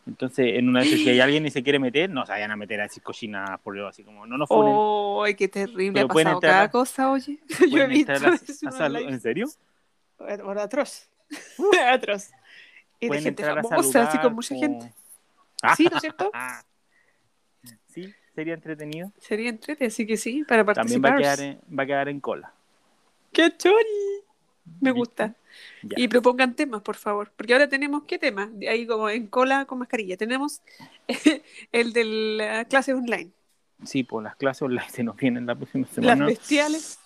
Entonces, 0.06 0.54
en 0.54 0.68
una 0.68 0.80
vez 0.80 0.90
si 0.90 1.08
hay 1.08 1.18
alguien 1.20 1.44
y 1.46 1.50
se 1.50 1.62
quiere 1.62 1.78
meter, 1.78 2.08
no 2.10 2.24
se 2.24 2.32
vayan 2.32 2.50
a 2.52 2.56
meter 2.56 2.80
a 2.80 2.84
decir 2.84 3.02
cochinas 3.02 3.58
por 3.60 3.74
Dios, 3.74 3.88
así 3.88 4.04
como 4.04 4.24
no 4.26 4.38
nos 4.38 4.48
funen. 4.48 5.26
¡Ay, 5.26 5.34
qué 5.34 5.48
terrible! 5.48 5.92
Pero 5.92 6.04
ha 6.06 6.08
pasado 6.08 6.34
entrar 6.36 6.52
cada 6.52 6.70
cosa, 6.70 7.10
oye. 7.10 7.38
Yo 7.70 7.78
he 7.82 7.86
visto 7.88 8.12
a- 8.12 8.14
a 8.14 8.18
en 8.18 8.36
salu- 8.38 8.98
live. 9.00 9.10
¿En 9.12 9.20
serio? 9.20 9.48
Bueno, 10.18 10.60
atroz. 10.60 11.08
atroz. 11.90 12.30
Y 13.00 13.08
de 13.08 13.20
gente 13.20 13.44
famosa, 13.44 14.04
así 14.08 14.18
con 14.18 14.34
mucha 14.34 14.54
como- 14.54 14.60
gente. 14.60 14.94
Sí, 15.76 15.88
¿no 15.90 15.96
es 15.96 16.00
cierto? 16.02 16.30
sí, 17.88 18.14
sería 18.34 18.54
entretenido. 18.54 19.10
Sería 19.18 19.48
entrete, 19.50 19.86
así 19.86 20.06
que 20.06 20.16
sí, 20.16 20.44
para 20.46 20.64
También 20.64 21.02
va 21.02 21.08
a 21.08 21.12
participar. 21.12 21.36
quedar 21.38 21.40
en, 21.40 21.78
va 21.78 21.82
a 21.82 21.86
quedar 21.86 22.08
en 22.08 22.20
cola. 22.20 22.52
¡Qué 23.32 23.54
chori! 23.56 24.22
Me 24.80 24.90
gusta. 24.90 25.34
Ya. 25.82 25.94
Y 25.96 26.08
propongan 26.08 26.54
temas, 26.54 26.82
por 26.82 26.96
favor. 26.96 27.32
Porque 27.36 27.52
ahora 27.52 27.68
tenemos, 27.68 28.04
¿qué 28.04 28.18
tema? 28.18 28.50
Ahí 28.68 28.86
como 28.86 29.08
en 29.08 29.26
cola 29.26 29.64
con 29.64 29.78
mascarilla. 29.78 30.16
Tenemos 30.16 30.60
el 31.72 31.92
de 31.92 32.04
la 32.04 32.64
clase 32.66 32.92
online. 32.94 33.30
Sí, 33.84 34.02
pues 34.04 34.24
las 34.24 34.36
clases 34.36 34.62
online 34.62 34.88
se 34.90 35.02
nos 35.02 35.16
vienen 35.16 35.46
la 35.46 35.54
próxima 35.54 35.84
Las 35.86 35.94
semana. 35.94 36.26
bestiales 36.26 36.98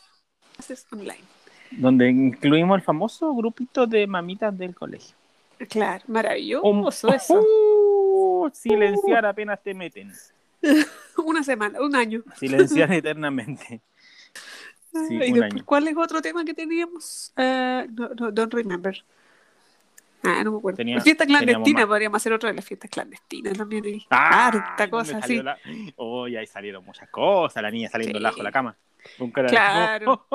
clases 0.56 0.86
online. 0.92 1.24
Donde 1.72 2.10
incluimos 2.10 2.76
el 2.78 2.82
famoso 2.82 3.32
grupito 3.34 3.86
de 3.86 4.06
mamitas 4.06 4.56
del 4.56 4.74
colegio. 4.74 5.14
Claro, 5.68 6.04
maravilloso 6.08 7.12
eso. 7.12 7.40
Uh, 8.12 8.50
silenciar 8.52 9.24
apenas 9.24 9.62
te 9.62 9.72
meten. 9.72 10.12
Una 11.24 11.44
semana, 11.44 11.80
un 11.80 11.94
año. 11.94 12.22
Silenciar 12.36 12.92
eternamente. 12.92 13.80
Sí, 14.92 14.98
¿Y 15.10 15.14
un 15.14 15.18
después, 15.20 15.42
año. 15.54 15.64
cuál 15.64 15.88
es 15.88 15.96
otro 15.96 16.20
tema 16.20 16.44
que 16.44 16.54
teníamos? 16.54 17.32
Eh, 17.36 17.86
no, 17.92 18.08
no, 18.10 18.30
don't 18.32 18.52
remember. 18.52 19.04
Ah, 20.22 20.42
no 20.44 20.52
me 20.52 20.58
acuerdo. 20.58 20.76
Tenía- 20.76 20.96
la 20.96 21.00
fiesta 21.02 21.24
clandestina, 21.24 21.86
podríamos 21.86 22.16
hacer 22.16 22.32
otra 22.32 22.50
de 22.50 22.56
las 22.56 22.64
fiestas 22.64 22.90
clandestinas 22.90 23.56
también. 23.56 23.84
Y 23.86 24.06
Ah, 24.10 24.48
harta 24.48 24.90
cosa, 24.90 25.20
salió 25.20 25.38
sí. 25.38 25.42
la- 25.42 25.58
Oye, 25.96 26.38
ahí 26.38 26.46
salieron 26.46 26.84
muchas 26.84 27.08
cosas. 27.08 27.62
La 27.62 27.70
niña 27.70 27.88
saliendo 27.88 28.18
Sí. 28.18 28.22
bajo 28.22 28.36
de 28.36 28.42
la 28.42 28.52
cama. 28.52 28.76
Con 29.16 29.30
cara 29.30 29.46
de- 29.48 29.54
Claro. 29.56 30.26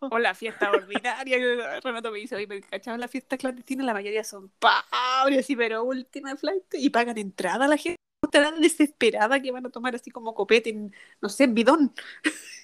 O 0.00 0.18
la 0.18 0.34
fiesta 0.34 0.70
ordinaria. 0.72 1.80
Renato 1.84 2.10
me 2.10 2.18
dice, 2.18 2.34
oye, 2.34 2.48
me 2.48 2.60
cachaban 2.62 2.98
la 2.98 3.06
fiesta 3.06 3.36
clandestina, 3.38 3.84
la 3.84 3.92
mayoría 3.94 4.24
son 4.24 4.50
pobres, 4.58 5.38
así, 5.38 5.54
pero 5.54 5.84
última 5.84 6.34
flight, 6.34 6.64
y 6.72 6.90
pagan 6.90 7.16
entrada 7.16 7.66
a 7.66 7.68
la 7.68 7.76
gente. 7.76 7.97
Estará 8.28 8.52
desesperada 8.52 9.40
que 9.40 9.50
van 9.52 9.66
a 9.66 9.70
tomar 9.70 9.94
así 9.94 10.10
como 10.10 10.34
copete 10.34 10.70
en, 10.70 10.94
no 11.20 11.28
sé, 11.28 11.44
en 11.44 11.54
bidón. 11.54 11.92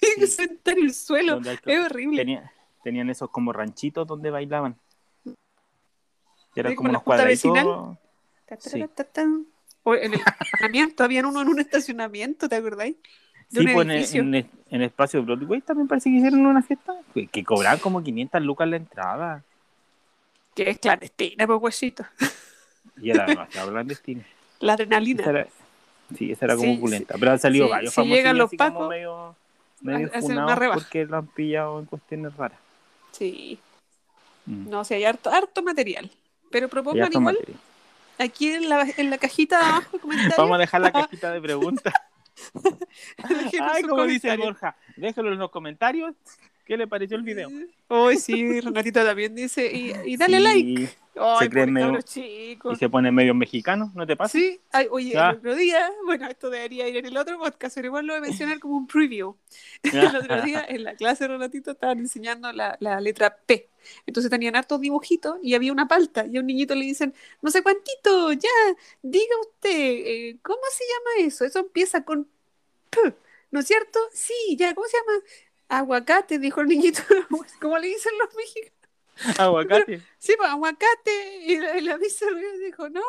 y 0.01 0.05
Sí. 0.21 0.27
sentar 0.27 0.77
en 0.77 0.85
el 0.85 0.93
suelo. 0.93 1.39
Es 1.65 1.85
horrible. 1.85 2.17
tenía- 2.17 2.51
tenían 2.83 3.09
esos 3.09 3.29
como 3.31 3.51
ranchitos 3.51 4.05
donde 4.07 4.29
bailaban. 4.29 4.77
Eran 6.55 6.71
Sí, 6.71 6.75
como 6.75 6.89
unos 6.89 7.03
cuadraditos. 7.03 7.97
Sí. 8.59 8.85
O 9.83 9.93
en 9.95 10.13
el 10.13 10.19
estacionamiento, 10.19 11.03
habían 11.03 11.25
uno 11.25 11.41
en 11.41 11.47
un 11.47 11.59
estacionamiento, 11.59 12.47
¿te 12.47 12.55
acordáis? 12.55 12.95
De 13.49 13.61
Sí, 13.61 13.67
pues 13.73 14.13
en, 14.15 14.33
en, 14.69 14.81
espacio 14.81 15.19
de 15.19 15.25
Broadway 15.25 15.61
también 15.61 15.87
parece 15.87 16.09
que 16.09 16.15
hicieron 16.17 16.45
una 16.45 16.63
fiesta 16.63 16.93
que, 17.13 17.27
que 17.27 17.43
cobraban 17.43 17.77
como 17.79 18.03
500 18.03 18.41
lucas 18.41 18.67
la 18.67 18.77
entrada. 18.77 19.43
Que 20.55 20.69
es 20.69 20.79
clandestina, 20.79 21.45
pues 21.45 21.59
huesito. 21.61 22.05
Y 22.97 23.11
era 23.11 23.25
demasiado 23.25 23.71
clandestina. 23.71 24.25
La 24.59 24.73
adrenalina. 24.73 25.21
Esa 25.21 25.29
era, 25.31 25.47
sí, 26.17 26.31
esa 26.31 26.45
era 26.45 26.55
como 26.55 26.71
Sí, 26.71 26.77
opulenta. 26.77 27.15
Pero 27.19 27.31
han 27.31 27.39
salido 27.39 27.65
sí, 27.65 27.71
varios 27.71 27.93
si 27.93 27.95
famosos 27.95 28.17
llegan 28.17 28.37
los 28.37 28.51
pacos, 28.55 28.89
medio, 28.89 29.35
medio 29.81 30.09
funados 30.09 30.73
porque 30.73 31.05
lo 31.05 31.17
han 31.17 31.27
pillado 31.27 31.79
en 31.79 31.85
cuestiones 31.85 32.35
raras. 32.35 32.59
Sí. 33.11 33.59
Mm. 34.45 34.69
No, 34.69 34.81
o 34.81 34.83
sea, 34.83 34.97
hay 34.97 35.05
harto, 35.05 35.29
harto 35.29 35.63
material. 35.63 36.09
Pero 36.51 36.69
propongan 36.69 37.11
igual 37.11 37.35
material. 37.35 37.59
aquí 38.17 38.51
en 38.51 38.69
la, 38.69 38.87
en 38.97 39.09
la 39.09 39.17
cajita 39.17 39.59
de 39.59 39.65
abajo, 39.65 39.99
comentarios. 39.99 40.37
Vamos 40.37 40.55
a 40.55 40.59
dejar 40.59 40.81
la 40.81 40.91
cajita 40.93 41.31
de 41.31 41.41
preguntas. 41.41 41.93
Ay, 43.61 43.83
como 43.83 44.05
dice. 44.05 44.35
Borja, 44.37 44.75
déjalo 44.95 45.33
en 45.33 45.39
los 45.39 45.51
comentarios. 45.51 46.13
¿Qué 46.65 46.77
le 46.77 46.87
pareció 46.87 47.15
el 47.15 47.23
video? 47.23 47.49
Hoy 47.89 48.17
sí, 48.17 48.59
Renatito 48.59 49.03
también 49.05 49.35
dice. 49.35 49.71
Y, 49.71 49.93
y 50.05 50.17
dale 50.17 50.37
Sí, 50.37 50.43
like. 50.43 50.89
Ay, 51.17 51.37
se 51.39 51.49
creen 51.49 51.67
pobre 51.67 51.71
medio- 51.71 51.87
cabros 51.87 52.17
Y 52.17 52.21
chicos. 52.49 52.77
se 52.79 52.89
pone 52.89 53.11
medio 53.11 53.33
mexicano, 53.33 53.91
¿no 53.95 54.05
te 54.05 54.17
pasa? 54.17 54.37
Sí, 54.37 54.59
ay, 54.71 54.87
oye, 54.89 55.11
Ya. 55.11 55.29
el 55.29 55.37
otro 55.37 55.55
día, 55.55 55.89
bueno, 56.05 56.27
esto 56.27 56.49
debería 56.49 56.87
ir 56.89 56.97
en 56.97 57.05
el 57.05 57.15
otro 57.15 57.37
podcast, 57.37 57.75
pero 57.75 57.87
igual 57.87 58.05
lo 58.07 58.13
voy 58.13 58.17
a 58.17 58.21
mencionar 58.21 58.59
como 58.59 58.75
un 58.75 58.87
preview. 58.87 59.35
El 59.83 60.15
otro 60.15 60.41
día 60.41 60.65
en 60.67 60.83
la 60.83 60.95
clase 60.95 61.23
de 61.23 61.27
Renatito 61.29 61.71
estaban 61.71 61.99
enseñando 61.99 62.51
la, 62.51 62.75
la 62.81 62.99
letra 62.99 63.33
P. 63.45 63.69
Entonces 64.07 64.29
tenían 64.31 64.55
hartos 64.57 64.81
dibujitos 64.81 65.37
y 65.43 65.53
había 65.53 65.71
una 65.71 65.87
palta. 65.87 66.25
Y 66.25 66.35
a 66.35 66.39
un 66.41 66.47
niñito 66.47 66.73
le 66.75 66.83
dicen, 66.85 67.13
no 67.41 67.49
sé 67.51 67.61
cuántito, 67.63 68.33
ya, 68.33 68.49
diga 69.03 69.35
usted, 69.41 69.69
eh, 69.71 70.37
¿cómo 70.41 70.59
se 70.71 70.83
llama 70.83 71.27
eso? 71.27 71.45
Eso 71.45 71.59
empieza 71.59 72.03
con 72.03 72.27
P, 72.89 73.13
¿no 73.51 73.59
es 73.61 73.67
cierto? 73.67 73.99
Sí, 74.11 74.33
ya, 74.57 74.73
¿cómo 74.73 74.87
se 74.87 74.97
llama? 74.97 75.23
Aguacate, 75.69 76.39
dijo 76.39 76.61
el 76.61 76.67
niñito. 76.67 77.01
¿Cómo 77.61 77.77
le 77.77 77.87
dicen 77.87 78.11
los 78.19 78.33
mexicanos? 78.35 79.39
Aguacate. 79.39 80.01
Sí, 80.17 80.33
pues 80.37 80.49
aguacate. 80.49 81.37
Y 81.45 81.57
la, 81.57 81.75
la 81.79 81.95
y 81.97 82.65
dijo, 82.65 82.89
no, 82.89 83.01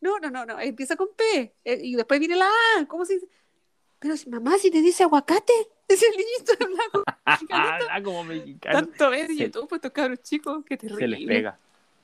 no, 0.00 0.18
no, 0.18 0.30
no, 0.30 0.46
no, 0.46 0.58
empieza 0.60 0.96
con 0.96 1.08
P. 1.16 1.54
eh, 1.64 1.78
y 1.82 1.94
después 1.94 2.18
viene 2.18 2.36
la 2.36 2.48
A. 2.78 2.86
¿Cómo 2.86 3.04
se 3.04 3.14
dice? 3.14 3.28
Pero 3.98 4.16
si 4.16 4.30
mamá, 4.30 4.56
si 4.58 4.70
te 4.70 4.80
dice 4.80 5.02
aguacate, 5.02 5.52
es 5.88 6.02
el 6.02 6.10
niñito 6.16 6.52
hablaba 6.58 6.90
con 6.92 7.04
Ah, 7.50 8.00
como 8.02 8.24
mexicano. 8.24 8.86
tanto 8.86 9.10
Se- 9.12 9.36
YouTube, 9.36 9.68
pues 9.68 9.78
estos 9.78 9.92
cabros 9.92 10.22
chicos, 10.22 10.64
qué 10.66 10.76
Se 10.78 10.86
les 10.88 10.98
terrible. 10.98 11.26
pega. 11.26 11.58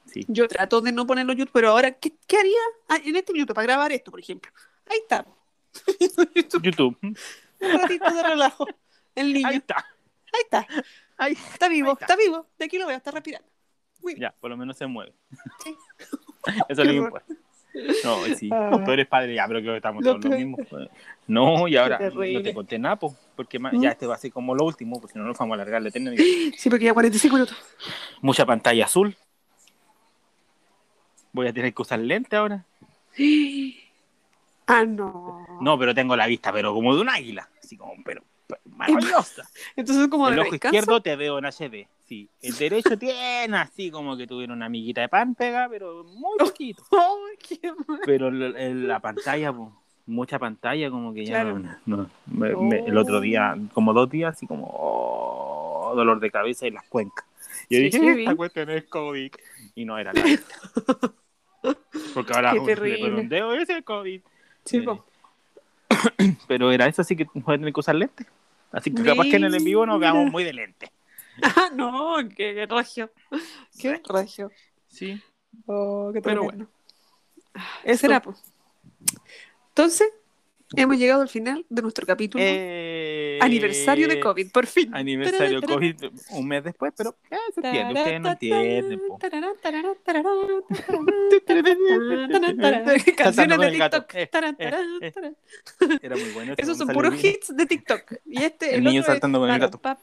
Sí. 0.04 0.24
Yo 0.28 0.46
trato 0.46 0.80
de 0.82 0.92
no 0.92 1.07
ponerlo 1.07 1.32
en 1.32 1.38
YouTube, 1.38 1.52
pero 1.54 1.70
ahora, 1.70 1.90
¿qué, 1.92 2.12
qué 2.28 2.36
haría 2.36 2.59
Ah, 2.88 2.98
en 3.04 3.16
este 3.16 3.32
minuto 3.32 3.54
para 3.54 3.66
grabar 3.66 3.90
esto, 3.92 4.11
por 4.12 4.20
ejemplo? 4.20 4.52
Ahí 4.88 4.98
está. 4.98 5.26
YouTube, 5.98 6.30
YouTube. 6.62 6.96
un 7.02 7.16
ratito 7.61 8.11
de 8.14 8.22
relajo. 8.22 8.66
El 9.14 9.32
niño. 9.32 9.48
Ahí 9.48 9.57
Ahí, 10.32 10.40
está. 10.44 10.66
Ahí 11.18 11.32
Está 11.32 11.68
vivo, 11.68 11.88
Ahí 11.88 11.92
está. 11.94 12.04
está. 12.06 12.16
vivo. 12.16 12.46
De 12.58 12.64
aquí 12.66 12.78
lo 12.78 12.86
veo, 12.86 12.96
está 12.96 13.10
respirando. 13.10 13.48
Muy. 14.02 14.14
Ya, 14.18 14.32
por 14.32 14.50
lo 14.50 14.56
menos 14.56 14.76
se 14.76 14.86
mueve. 14.86 15.12
Sí. 15.64 15.74
Eso 16.68 16.82
es 16.82 16.86
lo 16.86 16.92
que 16.92 16.92
importa. 16.94 17.34
No, 18.04 18.24
sí, 18.36 18.48
Ah. 18.52 18.68
los 18.70 18.80
peores 18.82 19.06
padres, 19.06 19.36
ya, 19.36 19.46
pero 19.46 19.60
creo 19.60 19.72
que 19.74 19.76
estamos 19.78 20.02
Los 20.02 20.12
todos 20.14 20.24
los 20.24 20.30
peores. 20.30 20.46
mismos. 20.46 20.66
pues. 20.70 20.88
No, 21.26 21.68
y 21.68 21.76
ahora 21.76 21.98
no 21.98 22.42
te 22.42 22.54
conté 22.54 22.78
nada, 22.78 22.96
po, 22.96 23.14
porque 23.34 23.58
ma- 23.58 23.70
¿Mm? 23.70 23.82
ya 23.82 23.90
este 23.90 24.06
va 24.06 24.14
a 24.14 24.18
ser 24.18 24.32
como 24.32 24.54
lo 24.54 24.64
último, 24.64 24.98
porque 24.98 25.12
si 25.12 25.18
no 25.18 25.26
nos 25.26 25.36
vamos 25.36 25.52
a 25.52 25.56
alargar 25.56 25.82
la 25.82 25.88
eternidad. 25.90 26.16
Sí, 26.56 26.70
porque 26.70 26.86
ya 26.86 26.94
45 26.94 27.34
minutos. 27.36 27.56
Mucha 28.22 28.46
pantalla 28.46 28.86
azul. 28.86 29.14
Voy 31.32 31.48
a 31.48 31.52
tener 31.52 31.74
que 31.74 31.82
usar 31.82 31.98
lente 31.98 32.36
ahora. 32.36 32.64
Ah, 34.68 34.84
no. 34.84 35.46
No, 35.60 35.78
pero 35.78 35.94
tengo 35.94 36.16
la 36.16 36.26
vista, 36.26 36.52
pero 36.52 36.74
como 36.74 36.92
de 36.94 37.00
un 37.00 37.08
águila. 37.08 37.48
Así 37.62 37.76
como, 37.76 37.92
pero 38.04 38.24
maravillosa. 38.76 39.49
Entonces, 39.76 40.09
como 40.09 40.28
El 40.28 40.38
ojo 40.38 40.51
descanso. 40.53 40.76
izquierdo 40.76 41.01
te 41.03 41.16
veo 41.16 41.38
en 41.38 41.47
HD. 41.47 41.88
Sí, 42.07 42.28
el 42.42 42.57
derecho 42.57 42.97
tiene 42.99 43.57
así 43.57 43.90
como 43.90 44.16
que 44.16 44.26
tuviera 44.26 44.53
una 44.53 44.66
amiguita 44.66 45.01
de 45.01 45.09
pan 45.09 45.34
pega, 45.34 45.68
pero 45.68 46.05
muy 46.05 46.38
poquito. 46.38 46.82
Ay, 46.92 47.36
qué 47.61 47.72
mal. 47.86 48.01
Pero 48.05 48.30
la 48.30 49.01
pantalla, 49.01 49.53
mucha 50.07 50.38
pantalla, 50.38 50.88
como 50.90 51.12
que 51.12 51.24
ya 51.26 51.42
Claro. 51.42 51.59
no. 51.59 51.76
no, 51.86 52.11
me- 52.26 52.55
me- 52.55 52.86
el 52.86 52.97
otro 52.97 53.20
día, 53.20 53.57
como 53.72 53.92
dos 53.92 54.09
días, 54.09 54.36
así 54.36 54.47
como 54.47 54.68
oh, 54.72 55.92
dolor 55.97 56.20
de 56.20 56.30
cabeza 56.30 56.66
y 56.66 56.70
las 56.70 56.84
cuencas. 56.84 57.26
Yo 57.70 57.78
Sí, 57.78 57.84
dije, 57.84 57.99
sí, 57.99 58.09
esta 58.20 58.36
cuestión 58.36 58.70
es 58.70 58.84
COVID. 58.84 59.32
Y 59.74 59.84
no 59.84 59.99
era 59.99 60.12
la. 60.12 60.22
Porque 62.14 62.32
ahora 62.32 62.55
un- 62.55 62.66
le 62.66 63.05
un 63.14 63.28
dedo, 63.28 63.53
ese 63.55 63.78
es 63.78 63.84
COVID. 63.84 64.20
Sí, 64.64 64.76
Eh. 64.78 64.84
Pero 66.49 66.72
era 66.72 66.87
eso, 66.87 67.03
así 67.03 67.16
que 67.16 67.26
voy 67.34 67.55
a 67.55 67.59
tener 67.59 67.72
que 67.72 67.80
usar 67.80 67.95
lentes. 67.95 68.26
Así 68.72 68.93
que 68.93 69.03
capaz 69.03 69.24
que 69.24 69.37
en 69.37 69.45
el 69.45 69.55
en 69.55 69.64
vivo 69.64 69.87
nos 69.87 70.01
veamos 70.01 70.30
muy 70.30 70.45
de 70.45 70.53
lente. 70.53 70.91
Ah, 71.43 71.70
no, 71.74 72.16
qué, 72.37 72.66
regio. 72.68 73.11
Qué 73.78 74.01
regio. 74.09 74.51
Sí. 74.89 75.20
Oh, 75.66 76.11
qué 76.12 76.20
Pero 76.20 76.43
tremendo. 76.43 76.70
Ese 77.84 78.07
era, 78.07 78.20
pues. 78.20 78.43
Entonces, 79.68 80.09
hemos 80.74 80.98
llegado 80.98 81.22
al 81.22 81.28
final 81.28 81.64
de 81.68 81.82
nuestro 81.82 82.04
capítulo. 82.06 82.42
Eh, 82.46 83.38
Aniversario 83.40 84.08
de 84.08 84.18
COVID, 84.20 84.50
por 84.50 84.66
fin. 84.66 84.94
Aniversario 84.94 85.60
Tarara, 85.60 85.66
COVID 85.66 85.96
un 86.30 86.48
mes 86.48 86.64
después, 86.64 86.92
pero 86.96 87.16
eh, 87.30 87.36
se 87.54 87.60
entiende, 87.60 88.00
ustedes 88.00 88.20
no 88.20 88.30
entienden. 88.30 89.00
Canciones 93.16 93.58
de 93.58 93.78
el. 93.78 94.08
TikTok. 94.08 94.14
Eh, 94.14 94.26
eh, 95.00 95.12
eh. 95.16 95.32
Era 96.02 96.16
muy 96.16 96.30
bueno. 96.30 96.54
Esos 96.56 96.78
son 96.78 96.88
puros 96.88 97.14
salió 97.14 97.22
hits 97.22 97.54
de 97.54 97.66
TikTok. 97.66 98.14
Y 98.24 98.42
este, 98.42 98.76
El 98.76 98.84
niño 98.84 99.00
otro 99.00 99.00
es 99.00 99.06
saltando 99.06 99.40
con 99.40 99.50
el 99.50 99.58
gato. 99.58 99.80
¿Has 99.82 99.98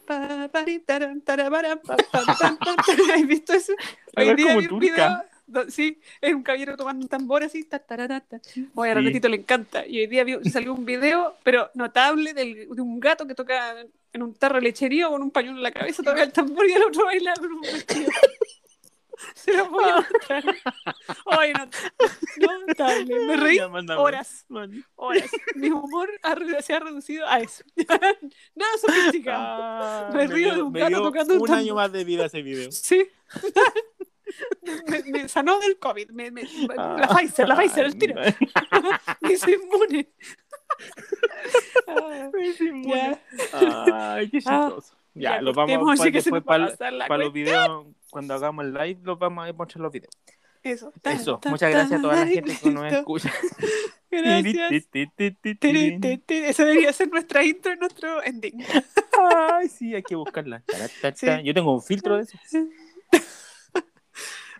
visto 3.28 3.54
eso? 3.54 3.74
Hoy 4.16 4.36
día 4.36 4.56
vi 4.58 4.68
un 4.68 4.80
video 4.80 5.24
Sí, 5.70 6.00
es 6.22 6.34
un 6.34 6.42
caballero 6.44 6.76
tomando 6.78 7.04
un 7.04 7.10
tambor 7.10 7.44
así. 7.44 7.64
Ta, 7.64 7.80
tarara, 7.80 8.22
ta. 8.22 8.40
Oye, 8.76 8.92
a 8.92 8.94
Sí. 8.94 9.00
Renatito 9.00 9.30
le 9.30 9.38
encanta. 9.38 9.86
Y 9.86 10.00
hoy 10.00 10.08
día 10.08 10.24
vi- 10.24 10.50
salió 10.50 10.74
un 10.74 10.86
video, 10.86 11.36
pero 11.44 11.70
notable, 11.74 12.34
del- 12.34 12.68
de 12.70 12.82
un 12.82 13.00
gato 13.00 13.28
que 13.28 13.36
toca 13.36 13.76
en 14.14 14.24
un 14.24 14.34
tarro 14.36 14.56
de 14.56 14.62
lechería 14.62 15.08
con 15.10 15.22
un 15.22 15.32
pañuelo 15.32 15.58
en 15.58 15.64
la 15.64 15.72
cabeza, 15.72 16.02
toca 16.04 16.24
el 16.24 16.32
tambor 16.32 16.68
y 16.70 16.74
el 16.74 16.84
otro 16.84 17.06
baila 17.06 17.34
con 17.36 17.52
un 17.52 17.62
vestido. 17.62 18.10
Se 19.36 19.56
lo 19.56 19.70
voy 19.70 19.84
a 19.86 19.96
mostrar. 19.98 20.44
Ay, 21.28 21.54
no, 21.54 22.60
notable. 22.68 23.26
Me 23.26 23.38
reí 23.38 23.58
Ya, 23.58 23.68
horas, 23.98 24.46
horas. 24.96 25.30
Mi 25.56 25.70
humor 25.70 26.10
ha 26.24 26.62
se 26.62 26.74
ha 26.74 26.80
reducido 26.80 27.26
a 27.28 27.40
eso. 27.40 27.64
Nada 28.56 28.72
sofisticado. 28.82 29.38
Ah, 29.42 30.10
Me 30.14 30.28
río 30.28 30.56
de 30.56 30.62
un 30.64 30.74
me 30.74 30.80
gato 30.82 30.90
dio 30.90 31.02
tocando 31.04 31.36
un 31.36 31.42
un 31.42 31.46
tambor. 31.48 31.60
año 31.60 31.76
más 31.76 31.92
de 31.92 32.04
vida 32.04 32.26
ese 32.26 32.42
video. 32.42 32.72
Sí. 32.72 33.08
me, 34.88 35.04
me 35.12 35.28
sanó 35.30 35.60
del 35.60 35.78
COVID. 35.78 36.10
Me, 36.12 36.32
me- 36.32 36.44
la 36.44 36.76
Ah. 36.78 37.16
Pfizer, 37.18 37.48
la 37.48 37.56
Pfizer, 37.56 37.86
el 37.86 37.98
tiro. 37.98 38.16
Me 39.22 39.34
hizo 39.34 39.50
inmune. 39.52 40.08
Ah, 41.88 42.20
ya. 43.86 44.14
Ay, 44.16 44.30
qué 44.30 44.38
Ah, 44.46 44.68
chistoso. 44.70 44.96
Ya, 45.14 45.36
ya, 45.36 45.42
los 45.42 45.56
vamos 45.56 46.00
se 46.00 46.10
después 46.10 46.42
a 46.42 46.46
para, 46.46 46.76
para 47.08 47.18
los 47.24 47.32
videos, 47.34 47.86
cuando 48.10 48.34
hagamos 48.34 48.66
el 48.66 48.74
live, 48.74 49.00
los 49.04 49.20
vamos 49.20 49.48
a 49.48 49.54
mostrar 49.54 49.82
los 49.82 49.92
videos. 49.92 50.14
Eso. 50.64 50.92
Eso, 51.04 51.40
muchas 51.46 51.70
gracias 51.72 52.00
a 52.00 52.02
toda 52.02 52.16
la 52.16 52.26
gente 52.26 52.58
que 52.62 52.70
nos 52.72 52.92
escucha. 52.92 53.32
Gracias. 54.10 54.88
Eso 56.28 56.66
debería 56.66 56.94
ser 56.94 57.10
nuestra 57.10 57.44
intro 57.44 57.74
y 57.74 57.78
nuestro 57.78 58.24
ending. 58.24 58.64
Ay, 59.52 59.68
sí, 59.70 59.94
hay 59.94 60.04
que 60.04 60.16
buscarla. 60.16 60.64
Sí. 61.16 61.28
Yo 61.44 61.54
tengo 61.54 61.74
un 61.74 61.82
filtro 61.84 62.18
de 62.18 62.24
eso. 62.24 62.38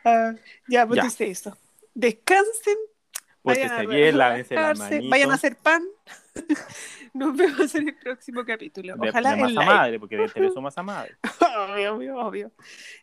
Ah, 0.06 0.34
ya, 0.68 0.86
pues 0.88 1.04
dice 1.04 1.30
esto. 1.30 1.58
Descansen, 1.94 2.78
vayan 3.44 3.72
a 3.72 3.76
Pórtese 3.78 3.96
bien, 3.96 4.18
lávense 4.18 4.56
las 4.56 4.64
relajarse, 4.78 4.96
manitos. 4.96 5.10
vayan 5.12 5.32
a 5.32 5.34
hacer 5.36 5.56
pan. 5.58 5.84
Nos 7.14 7.38
vemos 7.38 7.76
en 7.76 7.90
el 7.90 7.96
próximo 7.96 8.44
capítulo. 8.44 8.96
Ojalá 9.00 9.36
de 9.36 9.42
masa 9.44 10.00
porque 10.00 10.18
de 10.18 10.28
Tereso 10.30 10.62
masa 10.62 10.82
madre. 10.82 11.16
obvio, 11.70 11.96
obvio, 11.96 12.18
obvio. 12.18 12.52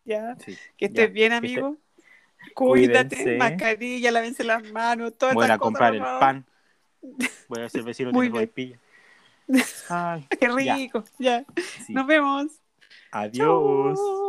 Ya. 0.05 0.37
Sí. 0.45 0.59
Que 0.77 0.87
estés 0.87 1.09
Ya, 1.09 1.13
bien, 1.13 1.33
amigo. 1.33 1.69
esté- 1.71 2.55
Cuídate, 2.55 3.17
Cuídense. 3.17 3.37
mascarilla, 3.37 4.11
lávense 4.11 4.45
las 4.45 4.65
manos, 4.73 5.17
todas 5.17 5.35
Voy 5.35 5.47
a 5.49 5.59
comprar 5.59 5.95
el 5.95 6.01
pan. 6.01 6.45
Voy 7.49 7.63
a 7.63 7.69
ser 7.69 7.83
vecino 7.83 8.11
Muy 8.13 8.29
de 8.31 8.47
pilla. 8.47 8.79
Ay, 9.89 10.27
Qué 10.39 10.49
Ya. 10.65 10.75
rico. 10.77 11.05
Ya. 11.19 11.45
sí. 11.87 11.93
Nos 11.93 12.07
vemos. 12.07 12.47
Adiós. 13.13 13.99
Chau. 13.99 14.20